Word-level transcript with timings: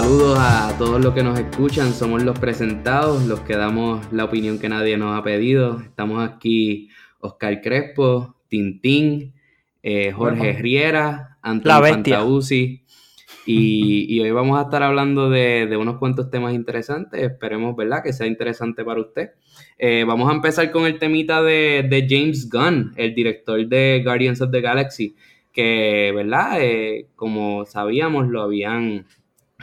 saludos 0.00 0.36
a 0.40 0.74
todos 0.76 1.00
los 1.00 1.14
que 1.14 1.22
nos 1.22 1.38
escuchan, 1.38 1.92
somos 1.92 2.24
los 2.24 2.36
presentados, 2.36 3.26
los 3.26 3.38
que 3.42 3.54
damos 3.54 4.04
la 4.12 4.24
opinión 4.24 4.58
que 4.58 4.68
nadie 4.68 4.96
nos 4.96 5.16
ha 5.16 5.22
pedido. 5.22 5.78
Estamos 5.78 6.28
aquí 6.28 6.88
Oscar 7.20 7.60
Crespo, 7.60 8.34
Tintín, 8.48 9.34
eh, 9.84 10.10
Jorge 10.10 10.54
Riera, 10.54 11.38
Antonio 11.40 11.80
Fantausi. 11.80 12.84
Y, 13.46 14.18
hoy 14.18 14.32
vamos 14.32 14.58
a 14.58 14.62
estar 14.62 14.82
hablando 14.82 15.30
de, 15.30 15.72
unos 15.80 15.98
cuantos 15.98 16.28
temas 16.28 16.54
interesantes. 16.54 17.22
Esperemos, 17.22 17.76
¿verdad?, 17.76 18.02
que 18.02 18.12
sea 18.12 18.26
interesante 18.26 18.84
para 18.84 19.00
usted. 19.00 19.30
Eh, 19.78 20.02
vamos 20.04 20.28
a 20.28 20.34
empezar 20.34 20.72
con 20.72 20.86
el 20.86 20.98
temita 20.98 21.40
de, 21.40 22.04
James 22.10 22.50
Gunn, 22.50 22.94
el 22.96 23.14
director 23.14 23.64
de 23.64 24.02
Guardians 24.04 24.40
of 24.40 24.50
the 24.50 24.60
Galaxy, 24.60 25.14
que, 25.52 26.10
¿verdad?, 26.12 26.58
eh, 26.60 27.06
como 27.14 27.64
sabíamos, 27.64 28.26
lo 28.26 28.42
habían 28.42 29.06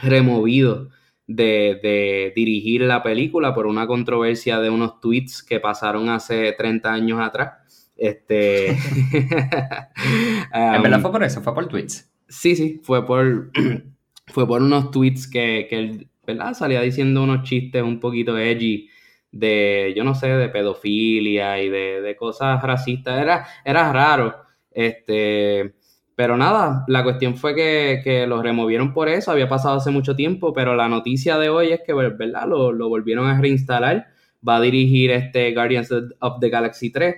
removido 0.02 0.90
de, 1.26 2.32
dirigir 2.34 2.82
la 2.82 3.02
película 3.02 3.54
por 3.54 3.66
una 3.66 3.86
controversia 3.86 4.60
de 4.60 4.70
unos 4.70 5.00
tweets 5.00 5.42
que 5.42 5.60
pasaron 5.60 6.08
hace 6.08 6.52
30 6.52 6.92
años 6.92 7.20
atrás. 7.20 7.90
Este. 7.96 8.70
en 10.52 10.82
verdad 10.82 11.00
fue 11.00 11.12
por 11.12 11.24
eso, 11.24 11.40
fue 11.42 11.54
por 11.54 11.68
tweets. 11.68 12.10
Sí, 12.28 12.56
sí, 12.56 12.80
fue 12.82 13.04
por, 13.06 13.50
fue 14.26 14.46
por 14.46 14.62
unos 14.62 14.90
tweets 14.90 15.28
que, 15.28 15.66
que 15.68 15.78
él, 15.78 16.08
¿verdad? 16.26 16.54
Salía 16.54 16.80
diciendo 16.80 17.22
unos 17.22 17.42
chistes 17.42 17.82
un 17.82 18.00
poquito 18.00 18.38
edgy 18.38 18.88
de, 19.30 19.92
yo 19.96 20.04
no 20.04 20.14
sé, 20.14 20.28
de 20.28 20.48
pedofilia 20.48 21.62
y 21.62 21.68
de, 21.68 22.00
de 22.00 22.16
cosas 22.16 22.62
racistas. 22.62 23.20
Era, 23.20 23.46
era 23.64 23.92
raro. 23.92 24.36
Este, 24.70 25.74
pero 26.16 26.36
nada, 26.36 26.84
la 26.88 27.02
cuestión 27.02 27.36
fue 27.36 27.54
que, 27.54 28.00
que 28.04 28.26
lo 28.26 28.42
removieron 28.42 28.92
por 28.92 29.08
eso, 29.08 29.30
había 29.30 29.48
pasado 29.48 29.76
hace 29.76 29.90
mucho 29.90 30.14
tiempo, 30.14 30.52
pero 30.52 30.74
la 30.74 30.88
noticia 30.88 31.38
de 31.38 31.48
hoy 31.48 31.72
es 31.72 31.80
que, 31.86 31.92
¿verdad? 31.94 32.46
Lo, 32.46 32.72
lo 32.72 32.88
volvieron 32.88 33.26
a 33.26 33.40
reinstalar. 33.40 34.08
Va 34.46 34.56
a 34.56 34.60
dirigir 34.60 35.12
este 35.12 35.54
Guardians 35.54 35.90
of 36.18 36.40
the 36.40 36.48
Galaxy 36.48 36.90
3 36.90 37.14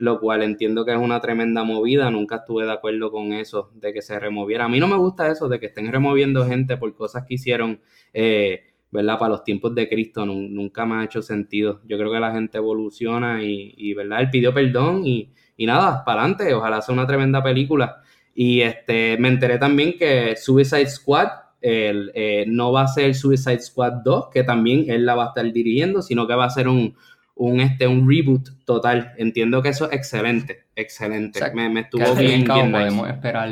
lo 0.00 0.18
cual 0.18 0.42
entiendo 0.42 0.86
que 0.86 0.92
es 0.92 0.98
una 0.98 1.20
tremenda 1.20 1.62
movida. 1.62 2.10
Nunca 2.10 2.36
estuve 2.36 2.64
de 2.64 2.72
acuerdo 2.72 3.10
con 3.10 3.34
eso, 3.34 3.70
de 3.74 3.92
que 3.92 4.00
se 4.00 4.18
removiera. 4.18 4.64
A 4.64 4.68
mí 4.68 4.80
no 4.80 4.88
me 4.88 4.96
gusta 4.96 5.30
eso, 5.30 5.46
de 5.46 5.60
que 5.60 5.66
estén 5.66 5.92
removiendo 5.92 6.46
gente 6.46 6.78
por 6.78 6.94
cosas 6.94 7.24
que 7.28 7.34
hicieron, 7.34 7.80
eh, 8.14 8.62
¿verdad? 8.90 9.18
Para 9.18 9.32
los 9.32 9.44
tiempos 9.44 9.74
de 9.74 9.90
Cristo, 9.90 10.24
nunca 10.24 10.86
me 10.86 10.96
ha 10.96 11.04
hecho 11.04 11.20
sentido. 11.20 11.82
Yo 11.86 11.98
creo 11.98 12.10
que 12.10 12.18
la 12.18 12.32
gente 12.32 12.56
evoluciona 12.56 13.42
y, 13.44 13.92
¿verdad? 13.92 14.22
Él 14.22 14.30
pidió 14.30 14.54
perdón 14.54 15.06
y, 15.06 15.34
nada, 15.58 16.02
para 16.02 16.22
adelante. 16.22 16.54
Ojalá 16.54 16.80
sea 16.80 16.94
una 16.94 17.06
tremenda 17.06 17.42
película. 17.42 18.00
Y 18.34 18.62
este, 18.62 19.16
me 19.18 19.28
enteré 19.28 19.58
también 19.58 19.94
que 19.98 20.36
Suicide 20.36 20.86
Squad 20.86 21.28
eh, 21.62 22.44
no 22.46 22.72
va 22.72 22.82
a 22.82 22.88
ser 22.88 23.14
Suicide 23.14 23.60
Squad 23.60 24.02
2, 24.04 24.28
que 24.32 24.44
también 24.44 24.84
él 24.88 25.04
la 25.04 25.14
va 25.14 25.24
a 25.24 25.28
estar 25.28 25.52
dirigiendo, 25.52 26.02
sino 26.02 26.26
que 26.26 26.34
va 26.34 26.46
a 26.46 26.50
ser 26.50 26.68
un, 26.68 26.96
un, 27.34 27.60
este, 27.60 27.86
un 27.86 28.08
reboot 28.08 28.64
total. 28.64 29.12
Entiendo 29.16 29.62
que 29.62 29.70
eso 29.70 29.90
es 29.90 29.96
excelente, 29.96 30.66
excelente. 30.74 31.40
me, 31.54 31.80
estuvo 31.80 32.14
bien, 32.14 32.44
bien 32.44 32.72
podemos 32.72 33.08
esperar 33.08 33.50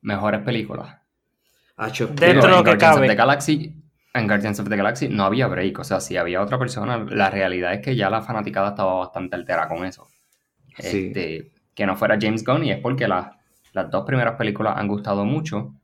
mejores 0.00 0.40
películas. 0.40 0.96
Dentro 2.14 2.48
de 2.48 2.56
lo 2.56 2.64
que 2.64 2.76
cabe. 2.76 3.06
The 3.06 3.14
Galaxy, 3.14 3.74
en 4.12 4.26
Guardians 4.26 4.60
of 4.60 4.68
the 4.68 4.76
Galaxy 4.76 5.08
no 5.08 5.24
había 5.24 5.46
break, 5.46 5.78
o 5.78 5.84
sea, 5.84 6.00
si 6.00 6.16
había 6.16 6.42
otra 6.42 6.58
persona, 6.58 7.06
la 7.08 7.30
realidad 7.30 7.74
es 7.74 7.80
que 7.80 7.96
ya 7.96 8.10
la 8.10 8.22
fanaticada 8.22 8.70
estaba 8.70 8.94
bastante 8.94 9.36
alterada 9.36 9.68
con 9.68 9.84
eso. 9.84 10.06
Este, 10.76 11.52
que 11.74 11.86
no 11.86 11.96
fuera 11.96 12.18
James 12.20 12.44
Gunn 12.44 12.64
y 12.64 12.72
es 12.72 12.78
porque 12.78 13.08
las 13.72 13.90
dos 13.90 14.04
primeras 14.04 14.36
películas 14.36 14.74
han 14.76 14.88
gustado 14.88 15.24
mucho 15.24 15.74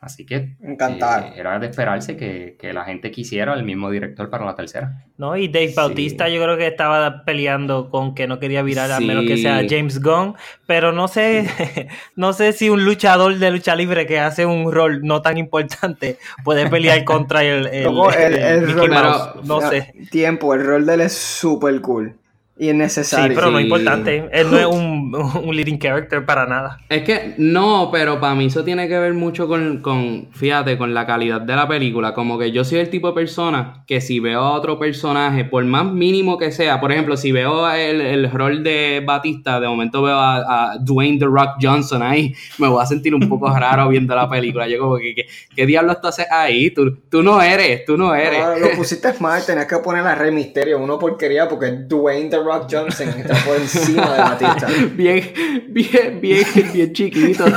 Así 0.00 0.24
que 0.24 0.56
Encantado. 0.62 1.26
Eh, 1.26 1.32
era 1.36 1.58
de 1.58 1.66
esperarse 1.66 2.16
que, 2.16 2.72
la 2.72 2.84
gente 2.84 3.10
quisiera 3.10 3.52
el 3.52 3.64
mismo 3.64 3.90
director 3.90 4.30
para 4.30 4.46
la 4.46 4.54
tercera. 4.54 5.04
No, 5.18 5.36
y 5.36 5.48
Dave 5.48 5.74
Bautista 5.76 6.26
yo 6.30 6.42
creo 6.42 6.56
que 6.56 6.68
estaba 6.68 7.22
peleando 7.26 7.90
con 7.90 8.14
que 8.14 8.26
no 8.26 8.38
quería 8.38 8.62
virar 8.62 8.90
a 8.92 9.00
menos 9.00 9.26
que 9.26 9.36
sea 9.36 9.62
James 9.68 10.00
Gunn, 10.00 10.36
pero 10.66 10.92
no 10.92 11.06
sé, 11.06 11.50
no 12.16 12.32
sé 12.32 12.54
si 12.54 12.70
un 12.70 12.86
luchador 12.86 13.36
de 13.36 13.50
lucha 13.50 13.76
libre 13.76 14.06
que 14.06 14.18
hace 14.18 14.46
un 14.46 14.72
rol 14.72 15.02
no 15.02 15.20
tan 15.20 15.36
importante 15.36 16.16
puede 16.44 16.70
pelear 16.70 17.04
contra 17.04 17.44
el, 17.44 17.66
el, 17.66 17.84
no 17.92 19.60
sé. 19.60 19.92
Tiempo, 20.10 20.54
el 20.54 20.64
rol 20.64 20.86
de 20.86 20.94
él 20.94 21.00
es 21.02 21.12
súper 21.12 21.78
cool 21.82 22.19
y 22.60 22.68
es 22.68 22.74
necesario. 22.74 23.28
Sí, 23.28 23.34
pero 23.34 23.50
no 23.50 23.58
es 23.58 23.64
importante. 23.64 24.28
Él 24.32 24.50
no 24.50 24.58
es 24.58 24.66
un, 24.66 25.14
un, 25.44 25.56
leading 25.56 25.78
character 25.78 26.26
para 26.26 26.44
nada. 26.44 26.78
Es 26.90 27.04
que 27.04 27.32
no, 27.38 27.88
pero 27.90 28.20
para 28.20 28.34
mí 28.34 28.44
eso 28.44 28.62
tiene 28.64 28.86
que 28.86 28.98
ver 28.98 29.14
mucho 29.14 29.48
con, 29.48 29.78
con, 29.78 30.28
fíjate, 30.32 30.76
con 30.76 30.92
la 30.92 31.06
calidad 31.06 31.40
de 31.40 31.56
la 31.56 31.66
película. 31.66 32.12
Como 32.12 32.38
que 32.38 32.52
yo 32.52 32.62
soy 32.62 32.80
el 32.80 32.90
tipo 32.90 33.08
de 33.08 33.14
persona 33.14 33.82
que 33.86 34.02
si 34.02 34.20
veo 34.20 34.40
a 34.40 34.52
otro 34.52 34.78
personaje, 34.78 35.46
por 35.46 35.64
más 35.64 35.86
mínimo 35.86 36.36
que 36.36 36.52
sea, 36.52 36.82
por 36.82 36.92
ejemplo, 36.92 37.16
si 37.16 37.32
veo 37.32 37.66
el, 37.70 38.02
el 38.02 38.30
rol 38.30 38.62
de 38.62 39.02
Batista, 39.06 39.58
de 39.58 39.66
momento 39.66 40.02
veo 40.02 40.18
a, 40.18 40.76
Dwayne 40.80 41.18
The 41.18 41.24
Rock 41.24 41.52
Johnson 41.62 42.02
ahí, 42.02 42.34
me 42.58 42.68
voy 42.68 42.82
a 42.82 42.86
sentir 42.86 43.14
un 43.14 43.26
poco 43.26 43.48
raro 43.48 43.88
viendo 43.88 44.14
la 44.14 44.28
película. 44.28 44.68
Yo 44.68 44.80
como 44.80 44.98
que, 44.98 45.26
¿qué, 45.56 45.64
diablos 45.64 45.98
tú 46.02 46.08
haces 46.08 46.26
ahí? 46.30 46.70
Tú, 46.72 46.94
tú 47.08 47.22
no 47.22 47.40
eres, 47.40 47.86
tú 47.86 47.96
no 47.96 48.14
eres. 48.14 48.44
No, 48.44 48.58
lo 48.58 48.70
pusiste 48.76 49.14
mal, 49.20 49.42
tenías 49.46 49.64
que 49.64 49.78
poner 49.78 50.06
a 50.06 50.14
Rey 50.14 50.30
Misterio, 50.30 50.78
uno 50.78 50.98
porquería 50.98 51.48
porque 51.48 51.70
Dwayne 51.70 52.28
The 52.28 52.36
Rock 52.36 52.49
Rock 52.50 52.66
Johnson 52.68 53.08
está 53.10 53.34
por 53.44 53.54
encima 53.58 54.10
de 54.10 54.18
Batista. 54.18 54.66
Bien, 54.96 55.32
bien, 55.68 56.20
bien, 56.20 56.44
bien 56.72 56.92
chiquito. 56.92 57.44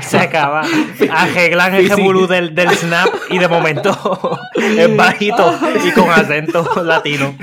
Se 0.00 0.18
acaba. 0.18 0.62
Arreglan 1.08 1.76
ese 1.76 1.94
bulú 1.94 2.26
del, 2.26 2.52
del 2.52 2.70
snap 2.70 3.06
y 3.30 3.38
de 3.38 3.46
momento 3.46 3.96
es 4.56 4.96
bajito 4.96 5.56
y 5.84 5.92
con 5.92 6.10
acento 6.10 6.82
latino. 6.82 7.36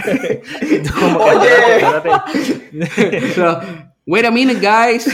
Oye. 1.21 1.85
Wait 4.05 4.25
a 4.25 4.31
minute, 4.31 4.59
guys. 4.59 5.07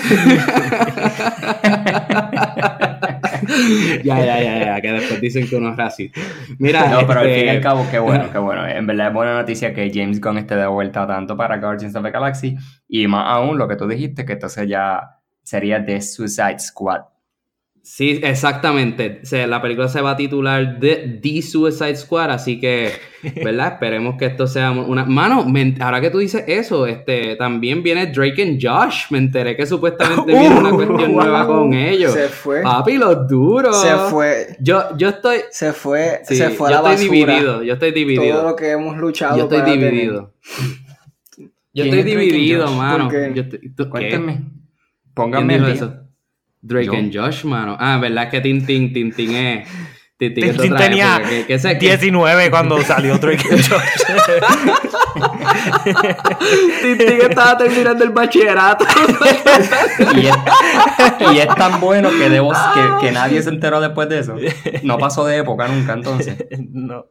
ya, 4.03 4.25
ya, 4.25 4.42
ya, 4.42 4.66
ya, 4.66 4.81
que 4.81 4.92
después 4.92 5.22
dicen 5.22 5.47
que 5.47 5.56
uno 5.56 5.72
es 5.72 5.78
racista. 5.78 6.20
Mira, 6.58 6.90
no, 6.90 7.06
pero 7.08 7.22
al 7.22 7.28
fin 7.28 7.46
y 7.46 7.50
al 7.50 7.56
este, 7.56 7.62
cabo, 7.62 7.86
qué 7.90 8.00
bueno, 8.00 8.30
qué 8.31 8.38
bueno. 8.38 8.68
En 8.68 8.88
verdad 8.88 9.08
es 9.08 9.14
buena 9.14 9.34
noticia 9.34 9.74
que 9.74 9.92
James 9.94 10.20
Gunn 10.22 10.38
esté 10.38 10.56
de 10.56 10.68
vuelta 10.68 11.06
tanto 11.08 11.36
para 11.38 11.58
Guardians 11.58 11.96
of 11.96 12.03
the 12.03 12.12
Galaxy 12.12 12.56
y 12.88 13.08
más 13.08 13.25
aún 13.28 13.58
lo 13.58 13.68
que 13.68 13.75
tú 13.75 13.88
dijiste, 13.88 14.25
que 14.25 14.34
entonces 14.34 14.68
ya 14.68 15.20
sería 15.44 15.84
The 15.84 16.02
Suicide 16.02 16.59
Squad. 16.59 17.02
Sí, 17.92 18.20
exactamente. 18.22 19.20
la 19.48 19.62
película 19.64 19.88
se 19.88 20.00
va 20.00 20.12
a 20.12 20.16
titular 20.16 20.78
The, 20.80 21.20
The, 21.22 21.42
Suicide 21.42 21.96
Squad, 21.96 22.30
así 22.30 22.60
que, 22.60 22.92
¿verdad? 23.44 23.74
Esperemos 23.74 24.16
que 24.16 24.28
esto 24.28 24.46
sea 24.46 24.70
una... 24.70 25.06
Mano, 25.06 25.44
ahora 25.82 26.00
que 26.00 26.12
tú 26.12 26.20
dices 26.20 26.44
eso, 26.46 26.86
este, 26.86 27.36
también 27.36 27.82
viene 27.82 28.06
Drake 28.06 28.44
and 28.44 28.60
Josh. 28.62 29.06
Me 29.10 29.18
enteré 29.18 29.58
que 29.58 29.66
supuestamente 29.66 30.24
viene 30.40 30.60
una 30.60 30.70
cuestión 30.70 31.14
nueva 31.14 31.48
con 31.48 31.74
ellos. 31.74 32.14
Se 32.14 32.30
fue. 32.30 32.62
Papi, 32.62 32.98
los 33.00 33.28
duros. 33.28 33.82
Se 33.82 33.96
fue. 34.12 34.56
Yo, 34.60 34.96
yo 34.96 35.10
estoy... 35.10 35.40
Se 35.50 35.74
fue, 35.74 36.22
se 36.24 36.52
fue 36.52 36.70
a 36.70 36.82
la 36.82 36.94
estoy 36.94 37.10
dividido, 37.10 37.64
yo 37.64 37.74
estoy 37.74 37.92
dividido. 37.92 38.36
Todo 38.38 38.50
lo 38.52 38.56
que 38.56 38.70
hemos 38.70 38.98
luchado 38.98 39.36
Yo 39.36 39.44
estoy 39.46 39.62
dividido. 39.64 40.36
Yo 41.74 41.86
estoy 41.86 42.04
dividido, 42.04 42.72
mano. 42.72 43.10
Yo 43.34 43.90
Cuéntame. 43.90 44.42
Pónganme 45.16 45.72
eso. 45.72 45.99
Drake 46.62 46.96
and 46.96 47.16
Josh, 47.16 47.44
mano. 47.46 47.78
Ah, 47.80 47.97
¿verdad 48.00 48.30
que 48.30 48.42
Tintin, 48.42 48.94
Tintin 48.94 49.36
es... 49.36 49.70
Tintin, 50.18 50.52
Tintin 50.52 50.75
tenía 50.75 51.22
19 51.47 52.52
cuando 52.52 52.82
salió 52.82 53.17
Drake 53.17 53.47
and 53.52 53.64
Josh. 53.70 53.82
Tintin 56.82 57.22
estaba 57.22 57.58
terminando 57.58 58.03
el 58.03 58.09
bachillerato. 58.09 58.84
y, 60.16 61.38
es, 61.38 61.47
tan 61.56 61.79
bueno 61.79 62.09
que, 62.09 62.29
debo, 62.29 62.52
que, 62.52 63.06
que 63.08 63.14
nadie 63.14 63.41
se 63.41 63.50
enteró 63.50 63.79
después 63.79 64.09
de 64.09 64.20
eso. 64.20 64.35
No 64.84 64.97
pasó 64.97 65.26
de 65.26 65.38
época 65.38 65.70
nunca, 65.70 65.94
entonces. 65.94 66.35
No. 66.73 67.06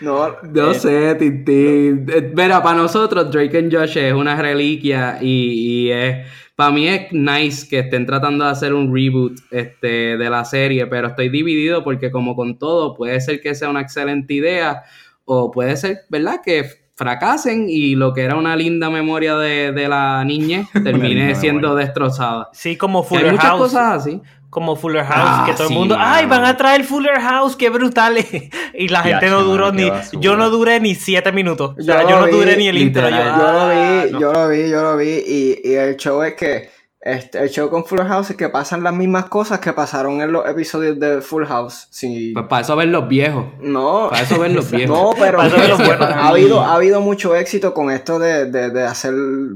No, 0.00 0.36
no 0.42 0.70
eh, 0.72 0.74
sé, 0.74 1.14
Tintin. 1.14 2.06
Mira, 2.34 2.62
para 2.62 2.76
nosotros 2.76 3.30
Drake 3.30 3.58
and 3.58 3.72
Josh 3.72 3.96
es 3.98 4.12
una 4.12 4.34
reliquia 4.34 5.18
y, 5.20 5.86
y 5.86 5.92
es 5.92 6.26
para 6.56 6.70
mí 6.70 6.86
es 6.86 7.12
nice 7.12 7.68
que 7.68 7.80
estén 7.80 8.06
tratando 8.06 8.44
de 8.44 8.50
hacer 8.50 8.74
un 8.74 8.94
reboot 8.94 9.38
este, 9.50 10.16
de 10.16 10.30
la 10.30 10.44
serie, 10.44 10.86
pero 10.86 11.08
estoy 11.08 11.28
dividido 11.28 11.82
porque 11.82 12.10
como 12.10 12.36
con 12.36 12.58
todo, 12.58 12.94
puede 12.94 13.20
ser 13.20 13.40
que 13.40 13.54
sea 13.54 13.70
una 13.70 13.80
excelente 13.80 14.34
idea 14.34 14.84
o 15.24 15.50
puede 15.50 15.76
ser, 15.76 15.98
¿verdad? 16.10 16.40
Que 16.44 16.83
fracasen 16.94 17.66
y 17.68 17.94
lo 17.94 18.12
que 18.12 18.22
era 18.22 18.36
una 18.36 18.56
linda 18.56 18.90
memoria 18.90 19.36
de, 19.36 19.72
de 19.72 19.88
la 19.88 20.24
niñez 20.24 20.66
termine 20.84 21.34
siendo 21.34 21.74
destrozada. 21.74 22.50
Sí, 22.52 22.76
como 22.76 23.02
Fuller 23.02 23.26
Hay 23.26 23.32
muchas 23.32 23.52
cosas 23.52 24.02
así 24.02 24.22
como 24.54 24.76
Fuller 24.76 25.04
House, 25.04 25.46
que 25.46 25.50
ah, 25.50 25.54
todo 25.56 25.66
el 25.66 25.74
mundo, 25.74 25.96
ay, 25.98 26.26
van 26.26 26.44
a 26.44 26.56
traer 26.56 26.84
Fuller 26.84 27.20
House, 27.20 27.56
qué 27.56 27.70
brutal. 27.70 28.16
y 28.74 28.86
la 28.86 29.02
gente 29.02 29.28
no 29.28 29.42
duró 29.42 29.72
ni, 29.72 29.90
yo 30.20 30.36
no 30.36 30.48
duré 30.48 30.78
ni 30.78 30.94
siete 30.94 31.32
minutos. 31.32 31.74
O 31.76 31.82
sea, 31.82 32.08
yo, 32.08 32.20
no 32.20 32.28
duré 32.28 32.56
ni 32.56 32.68
el 32.68 32.78
intro. 32.78 33.10
Yo, 33.10 33.16
lo 33.16 33.68
vi, 33.68 34.12
yo 34.12 34.32
lo 34.32 34.48
vi, 34.48 34.70
yo 34.70 34.82
lo 34.82 34.96
vi. 34.96 35.24
Y, 35.26 35.60
y 35.64 35.74
el 35.74 35.96
show 35.96 36.22
es 36.22 36.34
que 36.34 36.70
Este, 37.04 37.38
el 37.38 37.50
show 37.50 37.68
con 37.68 37.84
Full 37.84 38.00
House 38.00 38.30
es 38.30 38.36
que 38.36 38.48
pasan 38.48 38.82
las 38.82 38.94
mismas 38.94 39.26
cosas 39.26 39.58
que 39.58 39.74
pasaron 39.74 40.22
en 40.22 40.32
los 40.32 40.48
episodios 40.48 40.98
de 40.98 41.20
Full 41.20 41.44
House. 41.44 41.86
Sí. 41.90 42.32
Pues 42.32 42.46
para 42.46 42.62
eso 42.62 42.74
ver 42.76 42.88
los 42.88 43.06
viejos. 43.06 43.44
No. 43.60 44.08
Para 44.08 44.22
eso 44.22 44.40
ver 44.40 44.52
los 44.52 44.70
viejos. 44.72 44.98
No, 44.98 45.12
pero 45.18 45.38
ha, 45.42 46.28
habido, 46.28 46.62
ha 46.62 46.76
habido 46.76 47.02
mucho 47.02 47.36
éxito 47.36 47.74
con 47.74 47.90
esto 47.90 48.18
de, 48.18 48.46
de, 48.46 48.70
de, 48.70 48.84
hacer 48.84 49.12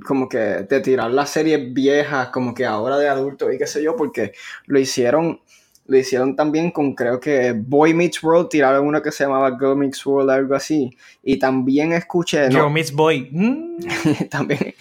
como 0.06 0.29
que, 0.29 0.39
de 0.39 0.81
tirar 0.81 1.11
las 1.11 1.31
series 1.31 1.73
viejas 1.73 2.29
como 2.29 2.53
que 2.53 2.67
ahora 2.67 2.99
de 2.99 3.09
adultos 3.09 3.49
y 3.55 3.56
qué 3.56 3.67
sé 3.67 3.83
yo, 3.83 3.97
porque 3.97 4.33
lo 4.67 4.79
hicieron 4.79 5.41
lo 5.88 5.96
hicieron 5.96 6.37
también 6.37 6.70
con, 6.70 6.94
creo 6.94 7.19
que 7.19 7.55
Boy 7.56 7.94
Meets 7.94 8.23
World, 8.23 8.50
tiraron 8.50 8.87
uno 8.87 9.00
que 9.00 9.11
se 9.11 9.25
llamaba 9.25 9.56
Girl 9.58 9.75
Meets 9.75 10.05
World, 10.05 10.31
algo 10.31 10.55
así. 10.55 10.94
Y 11.25 11.38
también 11.38 11.94
escuché. 11.94 12.50
Girl 12.50 12.70
Meets 12.70 12.93
Boy. 12.93 13.29
Mm. 13.32 13.79
también. 14.31 14.75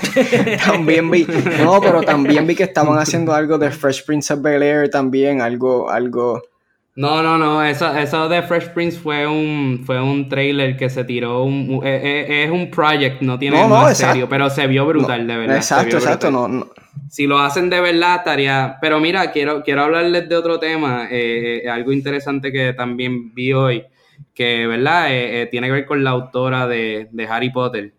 también 0.64 1.10
vi. 1.10 1.26
No, 1.60 1.80
pero 1.80 2.02
también 2.02 2.46
vi 2.46 2.54
que 2.54 2.62
estaban 2.62 2.96
haciendo 2.98 3.34
algo 3.34 3.58
de 3.58 3.72
Fresh 3.72 4.04
Prince 4.04 4.32
of 4.32 4.42
Bel 4.42 4.62
Air 4.62 4.88
también, 4.88 5.40
algo, 5.40 5.90
algo. 5.90 6.40
No, 6.94 7.20
no, 7.24 7.36
no, 7.36 7.64
eso, 7.64 7.92
eso 7.96 8.28
de 8.28 8.40
Fresh 8.44 8.68
Prince 8.68 8.96
fue 8.96 9.26
un, 9.26 9.82
fue 9.84 10.00
un 10.00 10.28
trailer 10.28 10.76
que 10.76 10.88
se 10.88 11.02
tiró, 11.02 11.42
un, 11.42 11.80
eh, 11.82 12.00
eh, 12.28 12.44
es, 12.44 12.50
un 12.52 12.70
project, 12.70 13.20
no 13.20 13.36
tiene 13.36 13.60
no, 13.60 13.66
más 13.66 13.98
serio, 13.98 14.28
pero 14.28 14.48
se 14.48 14.64
vio 14.68 14.86
brutal, 14.86 15.26
de 15.26 15.36
verdad. 15.36 15.56
Exacto, 15.56 15.96
exacto, 15.96 16.30
no, 16.30 16.46
no, 16.46 16.68
si 17.14 17.28
lo 17.28 17.38
hacen 17.38 17.70
de 17.70 17.80
verdad, 17.80 18.16
estaría. 18.16 18.76
Pero 18.80 18.98
mira, 18.98 19.30
quiero, 19.30 19.62
quiero 19.62 19.84
hablarles 19.84 20.28
de 20.28 20.34
otro 20.34 20.58
tema, 20.58 21.06
eh, 21.12 21.62
eh, 21.64 21.70
algo 21.70 21.92
interesante 21.92 22.50
que 22.50 22.72
también 22.72 23.32
vi 23.32 23.52
hoy, 23.52 23.84
que, 24.34 24.66
¿verdad? 24.66 25.06
Eh, 25.10 25.46
tiene 25.48 25.68
que 25.68 25.74
ver 25.74 25.86
con 25.86 26.02
la 26.02 26.10
autora 26.10 26.66
de, 26.66 27.06
de 27.12 27.26
Harry 27.28 27.50
Potter, 27.50 27.94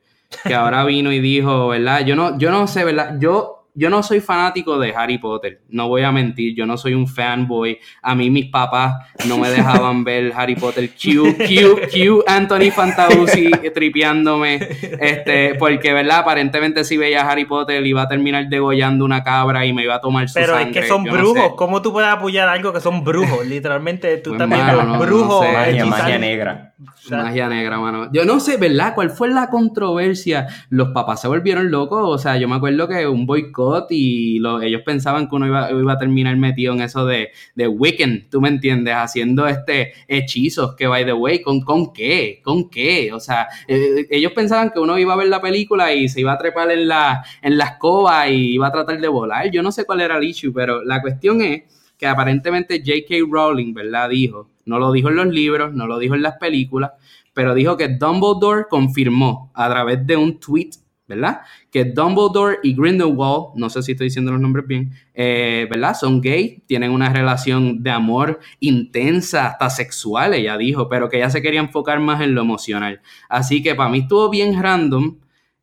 que 0.45 0.53
ahora 0.53 0.83
vino 0.83 1.13
y 1.13 1.21
dijo, 1.21 1.69
¿verdad? 1.69 2.05
Yo 2.05 2.17
no, 2.17 2.37
yo 2.37 2.51
no 2.51 2.67
sé, 2.67 2.83
¿verdad? 2.83 3.15
Yo 3.17 3.64
yo 3.75 3.89
no 3.89 4.01
soy 4.01 4.21
fanático 4.21 4.79
de 4.79 4.95
Harry 4.95 5.17
Potter, 5.17 5.61
no 5.69 5.89
voy 5.89 6.03
a 6.03 6.11
mentir, 6.11 6.55
yo 6.55 6.65
no 6.65 6.77
soy 6.77 6.93
un 6.93 7.07
fanboy. 7.07 7.77
A 8.01 8.15
mí 8.15 8.29
mis 8.29 8.45
papás 8.47 8.95
no 9.27 9.37
me 9.37 9.49
dejaban 9.49 10.03
ver 10.05 10.31
Harry 10.35 10.55
Potter. 10.55 10.89
Q, 10.89 11.35
Q, 11.37 11.81
Q, 11.91 12.23
Anthony 12.25 12.71
Fantauci 12.73 13.51
tripeándome. 13.73 14.55
Este, 14.99 15.55
porque, 15.55 15.91
¿verdad? 15.93 16.19
Aparentemente 16.19 16.85
si 16.85 16.95
veía 16.95 17.29
Harry 17.29 17.45
Potter 17.45 17.85
iba 17.85 18.03
a 18.03 18.07
terminar 18.07 18.47
degollando 18.47 19.03
una 19.03 19.23
cabra 19.23 19.65
y 19.65 19.73
me 19.73 19.83
iba 19.83 19.95
a 19.95 20.01
tomar 20.01 20.29
su 20.29 20.35
Pero 20.35 20.57
es 20.57 20.67
que 20.69 20.87
son 20.87 21.03
brujos. 21.03 21.53
¿Cómo 21.57 21.81
tú 21.81 21.91
puedes 21.91 22.09
apoyar 22.09 22.47
algo 22.47 22.71
que 22.71 22.79
son 22.79 23.03
brujos? 23.03 23.45
Literalmente, 23.45 24.17
tú 24.17 24.31
pues 24.31 24.39
también 24.39 24.67
eres 24.67 24.97
brujo. 24.99 25.43
magia, 25.43 25.85
magia 25.85 26.17
negra. 26.17 26.73
Magia 27.09 27.49
negra, 27.49 27.79
mano. 27.79 28.09
Yo 28.11 28.25
no 28.25 28.39
sé, 28.39 28.57
¿verdad? 28.57 28.93
¿Cuál 28.95 29.09
fue 29.09 29.29
la 29.29 29.49
controversia? 29.49 30.47
Los 30.69 30.89
papás 30.89 31.21
se 31.21 31.27
volvieron 31.27 31.71
locos. 31.71 32.01
O 32.03 32.17
sea, 32.17 32.37
yo 32.37 32.47
me 32.47 32.55
acuerdo 32.55 32.87
que 32.87 33.07
un 33.07 33.25
boicot 33.25 33.64
y 33.89 34.39
ellos 34.63 34.81
pensaban 34.85 35.27
que 35.27 35.35
uno 35.35 35.47
iba, 35.47 35.93
a 35.93 35.97
terminar 35.97 36.35
metido 36.37 36.73
en 36.73 36.81
eso 36.81 37.05
de, 37.05 37.29
de 37.55 37.67
Wiccan, 37.67 38.27
¿tú 38.29 38.41
me 38.41 38.49
entiendes? 38.49 38.95
Haciendo 38.95 39.47
este 39.47 39.93
hechizos 40.07 40.75
que, 40.75 40.87
by 40.87 41.05
the 41.05 41.13
way, 41.13 41.41
¿con, 41.41 41.61
con 41.61 41.93
qué? 41.93 42.41
¿Con 42.43 42.69
qué? 42.69 43.11
O 43.13 43.19
sea, 43.19 43.47
eh, 43.67 44.07
ellos 44.09 44.31
pensaban 44.33 44.71
que 44.71 44.79
uno 44.79 44.97
iba 44.97 45.13
a 45.13 45.17
ver 45.17 45.27
la 45.27 45.41
película 45.41 45.93
y 45.93 46.09
se 46.09 46.21
iba 46.21 46.33
a 46.33 46.37
trepar 46.37 46.71
en 46.71 46.87
la, 46.87 47.23
en 47.41 47.57
la 47.57 47.65
escoba 47.65 48.27
y 48.29 48.53
iba 48.53 48.67
a 48.67 48.71
tratar 48.71 48.99
de 48.99 49.07
volar. 49.07 49.49
Yo 49.51 49.61
no 49.61 49.71
sé 49.71 49.85
cuál 49.85 50.01
era 50.01 50.17
el 50.17 50.23
issue, 50.23 50.51
pero 50.53 50.83
la 50.83 51.01
cuestión 51.01 51.41
es 51.41 51.63
que 51.97 52.07
aparentemente 52.07 52.79
J.K. 52.85 53.25
Rowling, 53.29 53.73
¿verdad? 53.73 54.09
Dijo, 54.09 54.49
no 54.65 54.79
lo 54.79 54.91
dijo 54.91 55.09
en 55.09 55.15
los 55.15 55.27
libros, 55.27 55.73
no 55.73 55.87
lo 55.87 55.97
dijo 55.99 56.15
en 56.15 56.21
las 56.21 56.37
películas, 56.37 56.91
pero 57.33 57.53
dijo 57.53 57.77
que 57.77 57.89
Dumbledore 57.89 58.65
confirmó 58.69 59.51
a 59.53 59.69
través 59.69 60.05
de 60.05 60.15
un 60.15 60.39
tweet, 60.39 60.71
¿verdad? 61.07 61.41
Que 61.71 61.85
Dumbledore 61.85 62.57
y 62.63 62.75
Grindelwald, 62.75 63.55
no 63.55 63.69
sé 63.69 63.83
si 63.83 63.91
estoy 63.91 64.07
diciendo 64.07 64.31
los 64.31 64.41
nombres 64.41 64.65
bien, 64.67 64.91
eh, 65.13 65.67
¿verdad? 65.69 65.95
Son 65.95 66.21
gay, 66.21 66.63
tienen 66.65 66.91
una 66.91 67.09
relación 67.09 67.83
de 67.83 67.91
amor 67.91 68.39
intensa, 68.59 69.47
hasta 69.47 69.69
sexual, 69.69 70.33
ella 70.33 70.57
dijo, 70.57 70.89
pero 70.89 71.09
que 71.09 71.17
ella 71.17 71.29
se 71.29 71.41
quería 71.41 71.59
enfocar 71.59 71.99
más 71.99 72.21
en 72.21 72.33
lo 72.33 72.41
emocional. 72.41 73.01
Así 73.29 73.61
que 73.61 73.75
para 73.75 73.89
mí 73.89 73.99
estuvo 73.99 74.29
bien 74.29 74.61
random. 74.61 75.17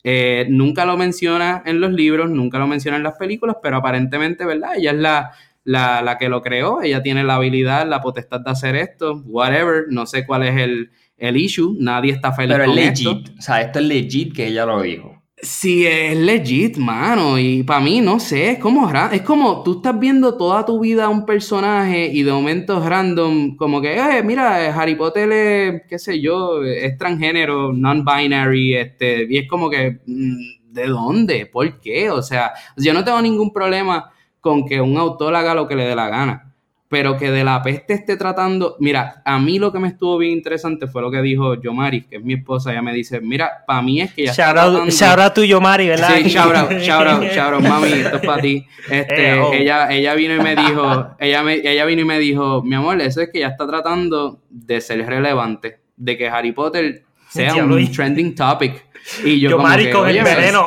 Eh, 0.04 0.46
nunca 0.48 0.84
lo 0.84 0.96
menciona 0.96 1.62
en 1.64 1.80
los 1.80 1.92
libros, 1.92 2.28
nunca 2.28 2.58
lo 2.58 2.66
menciona 2.66 2.96
en 2.96 3.04
las 3.04 3.16
películas, 3.16 3.56
pero 3.62 3.76
aparentemente, 3.76 4.44
¿verdad? 4.44 4.70
Ella 4.76 4.90
es 4.90 4.96
la, 4.96 5.30
la, 5.62 6.02
la, 6.02 6.18
que 6.18 6.28
lo 6.28 6.42
creó, 6.42 6.82
ella 6.82 7.02
tiene 7.02 7.22
la 7.22 7.36
habilidad, 7.36 7.86
la 7.86 8.00
potestad 8.00 8.40
de 8.40 8.50
hacer 8.50 8.74
esto, 8.74 9.22
whatever, 9.26 9.84
no 9.90 10.06
sé 10.06 10.26
cuál 10.26 10.42
es 10.42 10.56
el, 10.56 10.90
el 11.16 11.36
issue, 11.36 11.76
nadie 11.78 12.12
está 12.12 12.32
feliz 12.32 12.56
Pero 12.56 12.64
es 12.64 12.74
legit, 12.74 13.38
o 13.38 13.40
sea, 13.40 13.60
esto 13.60 13.78
es 13.78 13.84
legit 13.84 14.34
que 14.34 14.48
ella 14.48 14.66
lo 14.66 14.82
dijo. 14.82 15.21
Sí, 15.44 15.84
es 15.84 16.16
legit, 16.16 16.76
mano, 16.76 17.36
y 17.36 17.64
para 17.64 17.80
mí, 17.80 18.00
no 18.00 18.20
sé, 18.20 18.52
es 18.52 18.58
como, 18.60 18.88
es 19.10 19.22
como 19.22 19.64
tú 19.64 19.78
estás 19.78 19.98
viendo 19.98 20.36
toda 20.36 20.64
tu 20.64 20.78
vida 20.78 21.06
a 21.06 21.08
un 21.08 21.26
personaje 21.26 22.06
y 22.06 22.22
de 22.22 22.30
momentos 22.30 22.86
random, 22.86 23.56
como 23.56 23.80
que, 23.80 23.92
eh, 23.98 24.22
mira, 24.22 24.72
Harry 24.72 24.94
Potter 24.94 25.32
es, 25.32 25.82
qué 25.88 25.98
sé 25.98 26.20
yo, 26.20 26.62
es 26.62 26.96
transgénero, 26.96 27.72
non-binary, 27.72 28.76
este, 28.76 29.26
y 29.28 29.38
es 29.38 29.48
como 29.48 29.68
que, 29.68 29.98
mm, 30.06 30.72
¿de 30.74 30.86
dónde? 30.86 31.46
¿Por 31.46 31.80
qué? 31.80 32.08
O 32.10 32.22
sea, 32.22 32.52
yo 32.76 32.94
no 32.94 33.02
tengo 33.04 33.20
ningún 33.20 33.52
problema 33.52 34.12
con 34.40 34.64
que 34.64 34.80
un 34.80 34.96
autor 34.96 35.34
haga 35.34 35.54
lo 35.56 35.66
que 35.66 35.74
le 35.74 35.86
dé 35.86 35.96
la 35.96 36.08
gana. 36.08 36.51
Pero 36.92 37.16
que 37.16 37.30
de 37.30 37.42
la 37.42 37.62
peste 37.62 37.94
esté 37.94 38.18
tratando. 38.18 38.76
Mira, 38.78 39.22
a 39.24 39.38
mí 39.38 39.58
lo 39.58 39.72
que 39.72 39.78
me 39.78 39.88
estuvo 39.88 40.18
bien 40.18 40.32
interesante 40.32 40.86
fue 40.86 41.00
lo 41.00 41.10
que 41.10 41.22
dijo 41.22 41.58
Yomari, 41.58 42.02
que 42.02 42.16
es 42.16 42.22
mi 42.22 42.34
esposa. 42.34 42.70
Ella 42.70 42.82
me 42.82 42.92
dice: 42.92 43.18
Mira, 43.22 43.64
para 43.66 43.80
mí 43.80 44.02
es 44.02 44.12
que 44.12 44.26
ya. 44.26 44.34
Shout, 44.34 44.58
out, 44.58 44.90
shout 44.90 45.18
out 45.18 45.32
to 45.32 45.42
Yomari, 45.42 45.88
¿verdad? 45.88 46.10
Sí, 46.16 46.28
shout 46.28 46.54
out, 46.54 46.70
shout 46.82 47.06
out, 47.06 47.24
shout 47.32 47.54
out, 47.54 47.62
mami, 47.62 47.92
esto 47.92 48.16
es 48.16 48.26
para 48.26 48.42
ti. 48.42 48.66
Este, 48.90 49.30
eh, 49.30 49.40
oh. 49.40 49.54
ella, 49.54 49.90
ella 49.90 50.14
vino 50.14 50.34
y 50.34 50.40
me 50.40 50.54
dijo: 50.54 51.16
ella, 51.18 51.42
me, 51.42 51.54
ella 51.54 51.86
vino 51.86 52.02
y 52.02 52.04
me 52.04 52.18
dijo: 52.18 52.62
Mi 52.62 52.74
amor, 52.74 53.00
eso 53.00 53.22
es 53.22 53.30
que 53.32 53.40
ya 53.40 53.48
está 53.48 53.66
tratando 53.66 54.42
de 54.50 54.82
ser 54.82 55.06
relevante, 55.06 55.78
de 55.96 56.18
que 56.18 56.28
Harry 56.28 56.52
Potter 56.52 57.04
sea 57.30 57.54
un 57.64 57.90
trending 57.90 58.34
topic. 58.34 58.84
Y 59.24 59.40
yo, 59.40 59.48
Yomari 59.48 59.90
con 59.90 60.06
el 60.10 60.22
veneno. 60.22 60.66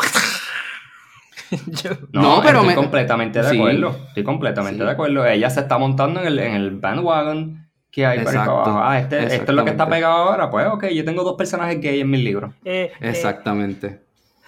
no, 2.11 2.41
pero 2.43 2.61
estoy 2.61 2.75
completamente 2.75 3.41
de 3.41 3.47
acuerdo. 3.47 3.95
Estoy 4.07 4.23
completamente 4.23 4.83
de 4.83 4.91
acuerdo. 4.91 5.25
Ella 5.25 5.49
se 5.49 5.61
está 5.61 5.77
montando 5.77 6.21
en 6.21 6.27
el, 6.27 6.39
en 6.39 6.53
el 6.53 6.71
bandwagon 6.71 7.67
que 7.91 8.05
hay 8.05 8.19
Exacto. 8.19 8.51
abajo. 8.51 8.79
Ah, 8.83 8.99
este, 8.99 9.23
esto 9.35 9.51
es 9.51 9.55
lo 9.55 9.63
que 9.63 9.71
está 9.71 9.87
pegado 9.87 10.13
ahora. 10.15 10.49
Pues 10.49 10.67
ok, 10.67 10.87
yo 10.87 11.05
tengo 11.05 11.23
dos 11.23 11.35
personajes 11.35 11.79
gay 11.79 12.01
en 12.01 12.09
mis 12.09 12.21
libros. 12.21 12.51
Eh, 12.65 12.91
eh, 12.99 13.09
Exactamente. 13.09 14.05